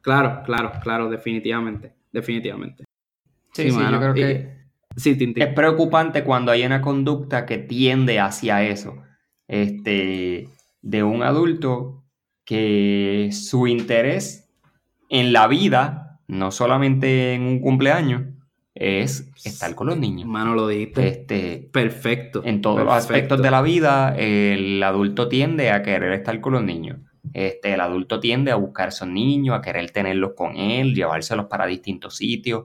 Claro, 0.00 0.42
claro, 0.44 0.72
claro, 0.80 1.10
definitivamente. 1.10 1.92
Definitivamente. 2.12 2.84
Sí, 3.52 3.70
sí, 3.70 3.78
yo 3.78 3.98
creo 3.98 4.14
que. 4.14 4.60
Sí, 4.96 5.16
Es 5.36 5.54
preocupante 5.54 6.24
cuando 6.24 6.52
hay 6.52 6.64
una 6.64 6.80
conducta 6.80 7.46
que 7.46 7.58
tiende 7.58 8.20
hacia 8.20 8.62
eso. 8.62 9.02
Este. 9.48 10.48
De 10.82 11.02
un 11.02 11.22
adulto 11.22 11.99
que 12.50 13.28
su 13.30 13.68
interés 13.68 14.50
en 15.08 15.32
la 15.32 15.46
vida, 15.46 16.18
no 16.26 16.50
solamente 16.50 17.34
en 17.34 17.42
un 17.42 17.60
cumpleaños, 17.60 18.22
es 18.74 19.30
estar 19.44 19.76
con 19.76 19.86
los 19.86 19.96
niños. 19.96 20.26
Mano, 20.26 20.56
lo 20.56 20.66
dijiste. 20.66 21.06
Este, 21.06 21.70
perfecto. 21.72 22.42
En 22.44 22.60
todos 22.60 22.82
los 22.82 22.92
aspectos 22.92 23.40
de 23.40 23.52
la 23.52 23.62
vida, 23.62 24.16
el 24.18 24.82
adulto 24.82 25.28
tiende 25.28 25.70
a 25.70 25.84
querer 25.84 26.12
estar 26.12 26.40
con 26.40 26.54
los 26.54 26.64
niños. 26.64 26.98
Este, 27.32 27.74
el 27.74 27.80
adulto 27.80 28.18
tiende 28.18 28.50
a 28.50 28.56
buscar 28.56 28.86
a 28.86 28.88
esos 28.88 29.06
niños, 29.06 29.56
a 29.56 29.62
querer 29.62 29.88
tenerlos 29.92 30.32
con 30.36 30.56
él, 30.56 30.92
llevárselos 30.92 31.46
para 31.46 31.66
distintos 31.66 32.16
sitios. 32.16 32.64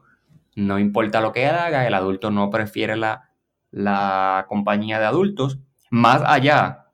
No 0.56 0.80
importa 0.80 1.22
lo 1.22 1.32
que 1.32 1.46
haga, 1.46 1.86
el 1.86 1.94
adulto 1.94 2.32
no 2.32 2.50
prefiere 2.50 2.96
la, 2.96 3.30
la 3.70 4.48
compañía 4.50 4.98
de 4.98 5.06
adultos. 5.06 5.60
Más 5.92 6.24
allá, 6.26 6.88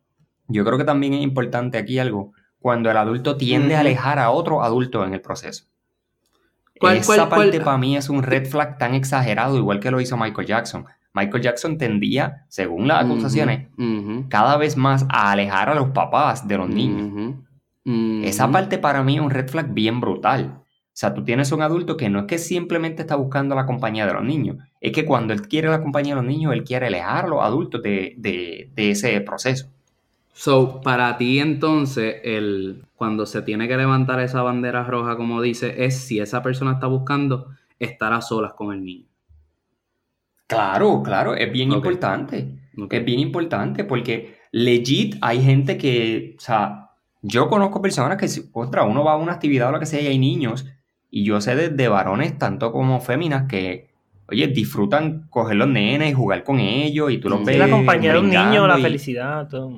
yo 0.49 0.65
creo 0.65 0.77
que 0.77 0.83
también 0.83 1.13
es 1.13 1.21
importante 1.21 1.77
aquí 1.77 1.97
algo 1.97 2.33
cuando 2.61 2.91
el 2.91 2.97
adulto 2.97 3.35
tiende 3.37 3.75
a 3.75 3.79
alejar 3.79 4.19
a 4.19 4.29
otro 4.29 4.63
adulto 4.63 5.03
en 5.03 5.13
el 5.13 5.21
proceso. 5.21 5.65
Esa 6.79 7.29
parte 7.29 7.59
para 7.59 7.77
mí 7.77 7.97
es 7.97 8.09
un 8.09 8.23
red 8.23 8.47
flag 8.47 8.77
tan 8.77 8.93
exagerado, 8.95 9.57
igual 9.57 9.79
que 9.79 9.91
lo 9.91 9.99
hizo 9.99 10.15
Michael 10.17 10.47
Jackson. 10.47 10.85
Michael 11.13 11.43
Jackson 11.43 11.77
tendía, 11.77 12.45
según 12.47 12.87
las 12.87 13.03
acusaciones, 13.03 13.67
cada 14.29 14.57
vez 14.57 14.77
más 14.77 15.05
a 15.09 15.31
alejar 15.31 15.69
a 15.69 15.75
los 15.75 15.89
papás 15.89 16.47
de 16.47 16.57
los 16.57 16.69
niños. 16.69 17.35
Esa 18.23 18.49
parte 18.49 18.77
para 18.77 19.03
mí 19.03 19.15
es 19.15 19.21
un 19.21 19.31
red 19.31 19.49
flag 19.49 19.73
bien 19.73 19.99
brutal. 19.99 20.57
O 20.57 20.93
sea, 20.93 21.13
tú 21.13 21.23
tienes 21.23 21.51
un 21.51 21.61
adulto 21.61 21.97
que 21.97 22.09
no 22.09 22.19
es 22.19 22.25
que 22.25 22.37
simplemente 22.37 23.01
está 23.01 23.15
buscando 23.15 23.55
la 23.55 23.65
compañía 23.65 24.05
de 24.05 24.13
los 24.13 24.23
niños, 24.23 24.57
es 24.79 24.91
que 24.91 25.05
cuando 25.05 25.33
él 25.33 25.47
quiere 25.47 25.69
la 25.69 25.81
compañía 25.81 26.13
de 26.13 26.21
los 26.21 26.29
niños, 26.29 26.53
él 26.53 26.63
quiere 26.63 26.87
alejar 26.87 27.25
a 27.25 27.27
los 27.27 27.41
adultos 27.41 27.81
de, 27.81 28.15
de 28.17 28.89
ese 28.91 29.19
proceso. 29.21 29.67
So, 30.33 30.81
para 30.81 31.17
ti 31.17 31.39
entonces, 31.39 32.15
el, 32.23 32.83
cuando 32.95 33.25
se 33.25 33.41
tiene 33.41 33.67
que 33.67 33.77
levantar 33.77 34.19
esa 34.21 34.41
bandera 34.41 34.83
roja, 34.83 35.17
como 35.17 35.41
dice, 35.41 35.85
es 35.85 35.97
si 35.97 36.19
esa 36.19 36.41
persona 36.41 36.73
está 36.73 36.87
buscando 36.87 37.47
estar 37.79 38.13
a 38.13 38.21
solas 38.21 38.53
con 38.53 38.73
el 38.73 38.83
niño. 38.83 39.05
Claro, 40.47 41.01
claro, 41.03 41.35
es 41.35 41.51
bien 41.51 41.71
importante. 41.71 42.59
Es 42.89 43.05
bien 43.05 43.19
importante 43.19 43.83
porque 43.83 44.37
legit 44.51 45.15
hay 45.21 45.41
gente 45.41 45.77
que, 45.77 46.35
o 46.37 46.41
sea, 46.41 46.89
yo 47.21 47.47
conozco 47.47 47.81
personas 47.81 48.17
que, 48.17 48.27
otra, 48.53 48.83
uno 48.83 49.03
va 49.03 49.13
a 49.13 49.17
una 49.17 49.33
actividad 49.33 49.69
o 49.69 49.71
lo 49.71 49.79
que 49.79 49.85
sea 49.85 50.01
y 50.01 50.07
hay 50.07 50.19
niños, 50.19 50.65
y 51.09 51.23
yo 51.25 51.39
sé 51.41 51.69
de, 51.69 51.87
varones 51.87 52.37
tanto 52.37 52.71
como 52.71 53.01
féminas 53.01 53.47
que, 53.47 53.89
oye, 54.27 54.47
disfrutan 54.47 55.27
coger 55.29 55.57
los 55.57 55.67
nenes 55.67 56.11
y 56.11 56.13
jugar 56.13 56.43
con 56.43 56.59
ellos 56.59 57.11
y 57.11 57.17
tú 57.17 57.29
los 57.29 57.43
ves. 57.43 57.57
La 57.57 57.69
compañía 57.69 58.13
de 58.13 58.19
un 58.19 58.29
niño, 58.29 58.65
la 58.65 58.77
felicidad, 58.77 59.47
todo. 59.47 59.73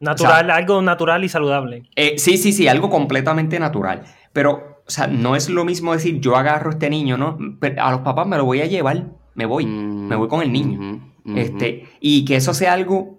Natural, 0.00 0.50
algo 0.50 0.82
natural 0.82 1.24
y 1.24 1.28
saludable. 1.28 1.84
Eh, 1.96 2.18
sí, 2.18 2.36
sí, 2.36 2.52
sí, 2.52 2.68
algo 2.68 2.90
completamente 2.90 3.58
natural. 3.58 4.02
Pero, 4.32 4.82
o 4.86 4.90
sea, 4.90 5.06
no 5.06 5.36
es 5.36 5.48
lo 5.48 5.64
mismo 5.64 5.92
decir 5.92 6.20
yo 6.20 6.36
agarro 6.36 6.70
a 6.70 6.72
este 6.74 6.90
niño, 6.90 7.16
¿no? 7.16 7.38
a 7.78 7.90
los 7.90 8.00
papás 8.00 8.26
me 8.26 8.36
lo 8.36 8.44
voy 8.44 8.60
a 8.60 8.66
llevar, 8.66 9.06
me 9.34 9.46
voy, 9.46 9.66
me 9.66 10.16
voy 10.16 10.28
con 10.28 10.42
el 10.42 10.52
niño. 10.52 11.00
Este, 11.34 11.88
y 12.00 12.24
que 12.24 12.36
eso 12.36 12.54
sea 12.54 12.74
algo 12.74 13.16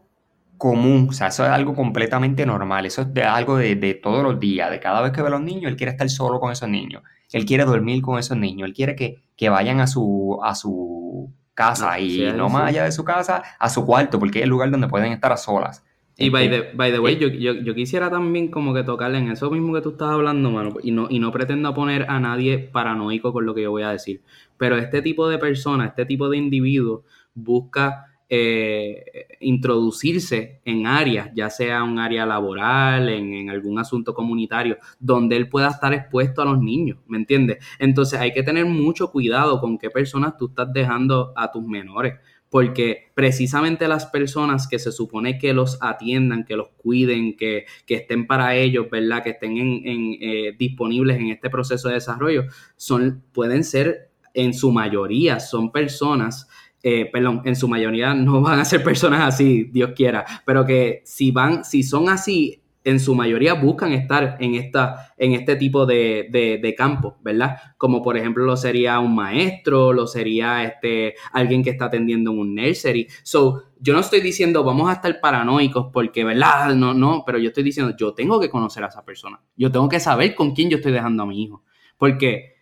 común, 0.58 1.08
o 1.10 1.14
sea, 1.14 1.28
eso 1.28 1.44
es 1.46 1.52
algo 1.52 1.76
completamente 1.76 2.46
normal, 2.46 2.86
eso 2.86 3.02
es 3.02 3.14
de, 3.14 3.24
algo 3.24 3.58
de, 3.58 4.00
todos 4.02 4.24
los 4.24 4.40
días, 4.40 4.72
de 4.72 4.80
cada 4.80 5.02
vez 5.02 5.12
que 5.12 5.22
ve 5.22 5.28
a 5.28 5.32
los 5.32 5.42
niños, 5.42 5.70
él 5.70 5.76
quiere 5.76 5.92
estar 5.92 6.10
solo 6.10 6.40
con 6.40 6.52
esos 6.52 6.70
niños, 6.70 7.04
él 7.32 7.46
quiere 7.46 7.66
dormir 7.66 8.02
con 8.02 8.18
esos 8.18 8.38
niños, 8.38 8.68
él 8.68 8.74
quiere 8.74 8.96
que, 8.96 9.22
que 9.36 9.50
vayan 9.50 9.82
a 9.82 9.88
su, 9.88 10.40
a 10.42 10.56
su 10.56 11.32
casa 11.54 12.00
y 12.00 12.32
no 12.36 12.50
más 12.50 12.70
allá 12.70 12.84
de 12.84 12.92
su 12.92 13.04
casa, 13.04 13.44
a 13.60 13.70
su 13.70 13.86
cuarto, 13.86 14.20
porque 14.20 14.40
es 14.40 14.44
el 14.44 14.50
lugar 14.50 14.72
donde 14.72 14.88
pueden 14.88 15.12
estar 15.12 15.32
a 15.32 15.38
solas. 15.38 15.84
Y 16.20 16.30
by 16.30 16.49
the, 16.49 16.72
by 16.74 16.91
the 16.91 16.99
way, 16.99 17.13
eh, 17.13 17.38
yo, 17.39 17.53
yo, 17.53 17.76
quisiera 17.76 18.09
también 18.09 18.49
como 18.49 18.74
que 18.74 18.84
tocarle 18.84 19.20
en 19.20 19.30
eso 19.30 19.51
mismo 19.51 19.74
que 19.74 19.82
tú 19.82 19.89
estás 19.91 20.09
hablando, 20.09 20.49
mano, 20.49 20.74
y 20.82 20.89
no, 20.91 21.07
y 21.09 21.20
no 21.20 21.32
pretendo 21.32 21.72
poner 21.76 22.09
a 22.09 22.20
nadie 22.20 22.57
paranoico 22.57 23.32
con 23.32 23.45
lo 23.45 23.53
que 23.53 23.61
yo 23.61 23.72
voy 23.72 23.84
a 23.84 23.91
decir, 23.91 24.24
pero 24.57 24.78
este 24.78 25.03
tipo 25.03 25.30
de 25.30 25.38
persona, 25.38 25.86
este 25.86 26.05
tipo 26.05 26.28
de 26.28 26.38
individuo 26.38 27.03
busca 27.36 28.05
eh, 28.30 29.28
introducirse 29.41 30.59
en 30.65 30.88
áreas, 30.88 31.30
ya 31.36 31.51
sea 31.51 31.84
un 31.84 31.99
área 31.99 32.26
laboral, 32.26 33.09
en, 33.09 33.36
en, 33.36 33.49
algún 33.51 33.78
asunto 33.78 34.15
comunitario, 34.15 34.78
donde 34.99 35.38
él 35.38 35.47
pueda 35.49 35.68
estar 35.70 35.93
expuesto 35.93 36.41
a 36.41 36.45
los 36.45 36.59
niños, 36.59 36.97
¿me 37.05 37.20
entiendes? 37.20 37.63
Entonces 37.78 38.20
hay 38.20 38.34
que 38.34 38.41
tener 38.41 38.65
mucho 38.65 39.11
cuidado 39.11 39.61
con 39.61 39.78
qué 39.78 39.91
personas 39.91 40.36
tú 40.36 40.47
estás 40.47 40.74
dejando 40.74 41.32
a 41.36 41.51
tus 41.51 41.63
menores 41.63 42.15
porque 42.50 43.10
precisamente 43.14 43.88
las 43.88 44.06
personas 44.06 44.68
que 44.68 44.80
se 44.80 44.91
supone 44.91 45.38
que 45.38 45.54
los 45.54 45.78
atiendan, 45.82 46.45
que 46.45 46.56
los 46.56 46.70
cuiden, 46.78 47.36
que, 47.36 47.66
estén 47.88 48.28
para 48.28 48.56
ellos, 48.56 48.88
¿verdad? 48.89 49.24
Que 49.24 49.32
estén 49.32 49.58
en, 49.58 50.18
eh, 50.22 50.56
disponibles 50.58 51.18
en 51.18 51.30
este 51.30 51.50
proceso 51.50 51.89
de 51.89 51.95
desarrollo, 51.95 52.45
son, 52.76 53.24
pueden 53.34 53.64
ser 53.64 54.12
en 54.34 54.54
su 54.54 54.72
mayoría, 54.72 55.39
son 55.39 55.72
personas, 55.72 56.48
eh, 56.84 57.10
perdón, 57.12 57.41
en 57.43 57.56
su 57.56 57.68
mayoría 57.68 58.14
no 58.14 58.41
van 58.41 58.60
a 58.60 58.66
ser 58.66 58.84
personas 58.84 59.22
así, 59.34 59.66
Dios 59.66 59.91
quiera, 59.95 60.26
pero 60.45 60.66
que 60.66 61.02
si 61.06 61.32
van, 61.32 61.66
si 61.66 61.84
son 61.84 62.08
así, 62.08 62.62
en 62.88 63.02
su 63.02 63.16
mayoría 63.16 63.54
buscan 63.54 63.92
estar 63.92 64.38
en, 64.40 64.56
esta, 64.56 65.14
en 65.18 65.34
este 65.34 65.58
tipo 65.58 65.86
de, 65.86 66.30
de, 66.32 66.76
campo, 66.76 67.18
¿verdad? 67.22 67.58
Como 67.78 68.02
por 68.02 68.16
ejemplo 68.16 68.46
lo 68.46 68.56
sería 68.56 68.98
un 69.00 69.14
maestro, 69.14 69.92
lo 69.92 70.08
sería 70.08 70.64
este, 70.64 71.16
alguien 71.34 71.66
que 71.66 71.72
está 71.72 71.86
atendiendo 71.86 72.32
en 72.32 72.40
un 72.40 72.56
nursery. 72.56 73.06
So, 73.24 73.64
yo 73.78 73.94
no 73.94 74.00
estoy 74.00 74.22
diciendo 74.22 74.64
vamos 74.64 74.90
a 74.90 74.94
estar 74.94 75.20
paranoicos 75.20 75.88
porque, 75.92 76.24
¿verdad? 76.24 76.76
No, 76.76 76.94
no, 76.94 77.24
pero 77.26 77.38
yo 77.40 77.50
estoy 77.50 77.64
diciendo 77.64 77.94
yo 77.98 78.14
tengo 78.14 78.40
que 78.40 78.50
conocer 78.50 78.86
a 78.86 78.88
esa 78.88 79.04
persona. 79.04 79.42
Yo 79.58 79.70
tengo 79.70 79.90
que 79.90 80.00
saber 80.00 80.34
con 80.34 80.56
quién 80.56 80.70
yo 80.70 80.78
estoy 80.78 80.94
dejando 80.94 81.24
a 81.24 81.26
mi 81.26 81.44
hijo. 81.44 81.64
Porque 81.98 82.56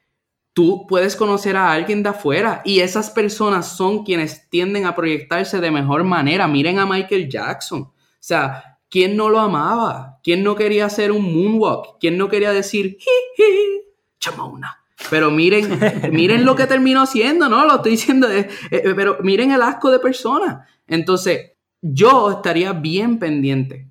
tú 0.53 0.88
puedes 0.88 1.15
conocer 1.15 1.55
a 1.55 1.71
alguien 1.71 2.01
de 2.01 2.09
afuera 2.09 2.63
y 2.65 2.80
esas 2.80 3.11
personas 3.11 3.78
son 3.78 4.03
quienes 4.03 4.49
tienden 4.49 4.88
a 4.88 4.95
proyectarse 4.95 5.61
de 5.61 5.69
mejor 5.69 6.03
manera. 6.03 6.47
Miren 6.47 6.80
a 6.80 6.88
Michael 6.88 7.30
Jackson. 7.30 7.82
O 7.82 7.93
sea, 8.19 8.74
¿Quién 8.95 9.17
no 9.17 9.27
lo 9.27 9.41
amaba? 9.41 10.21
¿Quién 10.23 10.41
no 10.41 10.55
quería 10.55 10.85
hacer 10.85 11.11
un 11.11 11.25
moonwalk? 11.25 11.99
¿Quién 11.99 12.17
no 12.17 12.29
quería 12.29 12.53
decir, 12.53 12.97
hi, 12.97 13.81
chamona? 14.19 14.85
Pero 15.09 15.31
miren, 15.31 15.67
miren 16.13 16.45
lo 16.45 16.55
que 16.55 16.65
terminó 16.65 17.01
haciendo, 17.01 17.49
¿no? 17.49 17.65
Lo 17.65 17.75
estoy 17.75 17.91
diciendo, 17.91 18.31
eh, 18.31 18.47
eh, 18.71 18.93
pero 18.95 19.17
miren 19.21 19.51
el 19.51 19.61
asco 19.63 19.91
de 19.91 19.99
persona. 19.99 20.65
Entonces, 20.87 21.57
yo 21.81 22.31
estaría 22.31 22.71
bien 22.71 23.19
pendiente 23.19 23.89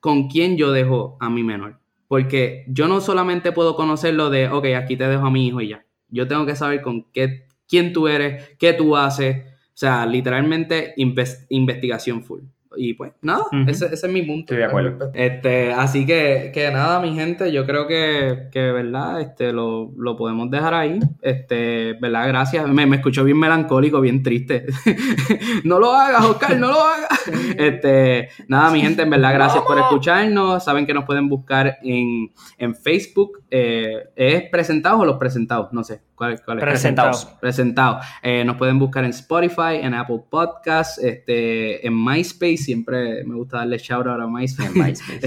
con 0.00 0.26
quién 0.26 0.56
yo 0.56 0.72
dejo 0.72 1.16
a 1.20 1.30
mi 1.30 1.44
menor. 1.44 1.78
Porque 2.08 2.64
yo 2.66 2.88
no 2.88 3.00
solamente 3.00 3.52
puedo 3.52 3.76
conocerlo 3.76 4.30
de, 4.30 4.48
ok, 4.48 4.66
aquí 4.76 4.96
te 4.96 5.06
dejo 5.06 5.26
a 5.26 5.30
mi 5.30 5.46
hijo 5.46 5.60
y 5.60 5.68
ya. 5.68 5.86
Yo 6.08 6.26
tengo 6.26 6.44
que 6.44 6.56
saber 6.56 6.82
con 6.82 7.04
qué, 7.12 7.46
quién 7.68 7.92
tú 7.92 8.08
eres, 8.08 8.56
qué 8.58 8.72
tú 8.72 8.96
haces. 8.96 9.46
O 9.46 9.76
sea, 9.80 10.06
literalmente 10.06 10.92
investigación 10.96 12.24
full. 12.24 12.40
Y 12.76 12.94
pues 12.94 13.12
nada, 13.20 13.44
ese, 13.66 13.86
ese, 13.86 14.06
es 14.06 14.12
mi 14.12 14.22
punto. 14.22 14.54
Estoy 14.54 14.58
de 14.58 14.64
acuerdo. 14.64 15.10
Este, 15.12 15.72
así 15.72 16.06
que, 16.06 16.52
que 16.54 16.70
nada, 16.70 17.00
mi 17.00 17.14
gente, 17.14 17.50
yo 17.50 17.66
creo 17.66 17.88
que, 17.88 18.48
que 18.52 18.70
verdad, 18.70 19.20
este, 19.20 19.52
lo, 19.52 19.90
lo, 19.96 20.16
podemos 20.16 20.50
dejar 20.50 20.74
ahí. 20.74 21.00
Este, 21.20 21.94
verdad, 21.94 22.28
gracias. 22.28 22.68
Me, 22.68 22.86
me 22.86 22.96
escuchó 22.96 23.24
bien 23.24 23.38
melancólico, 23.38 24.00
bien 24.00 24.22
triste. 24.22 24.66
no 25.64 25.80
lo 25.80 25.92
hagas, 25.92 26.24
Oscar, 26.24 26.56
no 26.58 26.68
lo 26.68 26.80
hagas. 26.80 27.08
este, 27.56 28.28
nada, 28.46 28.70
mi 28.70 28.80
gente, 28.80 29.02
en 29.02 29.10
verdad, 29.10 29.34
gracias 29.34 29.64
por 29.64 29.78
escucharnos. 29.78 30.62
Saben 30.62 30.86
que 30.86 30.94
nos 30.94 31.04
pueden 31.04 31.28
buscar 31.28 31.78
en, 31.82 32.30
en 32.56 32.76
Facebook. 32.76 33.42
Eh, 33.50 34.10
¿Es 34.14 34.48
presentados 34.48 35.00
o 35.00 35.04
los 35.04 35.18
presentados? 35.18 35.72
No 35.72 35.82
sé. 35.82 36.02
¿Cuál, 36.20 36.38
cuál 36.44 36.58
es? 36.58 36.64
Presentados. 36.64 37.24
Presentados. 37.40 38.04
Eh, 38.22 38.44
nos 38.44 38.56
pueden 38.56 38.78
buscar 38.78 39.04
en 39.04 39.10
Spotify, 39.10 39.76
en 39.80 39.94
Apple 39.94 40.20
Podcasts, 40.28 40.98
este, 40.98 41.86
en 41.86 41.94
MySpace 42.04 42.58
siempre 42.58 43.24
me 43.24 43.36
gusta 43.36 43.56
darle 43.56 43.78
shout 43.78 44.06
out 44.06 44.20
a 44.20 44.26
MySpace. 44.26 44.68
En 44.68 44.84
MySpace. 44.84 45.20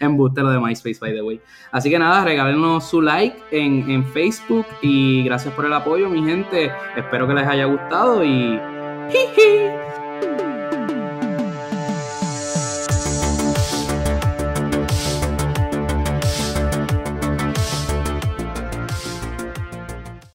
en 0.00 0.18
de 0.18 0.58
MySpace, 0.58 0.98
by 1.00 1.12
the 1.12 1.22
way. 1.22 1.40
Así 1.70 1.90
que 1.90 1.98
nada, 2.00 2.24
regálenos 2.24 2.90
su 2.90 3.00
like 3.00 3.36
en, 3.52 3.88
en 3.88 4.04
Facebook 4.04 4.66
y 4.82 5.22
gracias 5.22 5.54
por 5.54 5.64
el 5.64 5.72
apoyo, 5.72 6.08
mi 6.08 6.24
gente. 6.28 6.72
Espero 6.96 7.28
que 7.28 7.34
les 7.34 7.46
haya 7.46 7.66
gustado 7.66 8.24
y. 8.24 8.58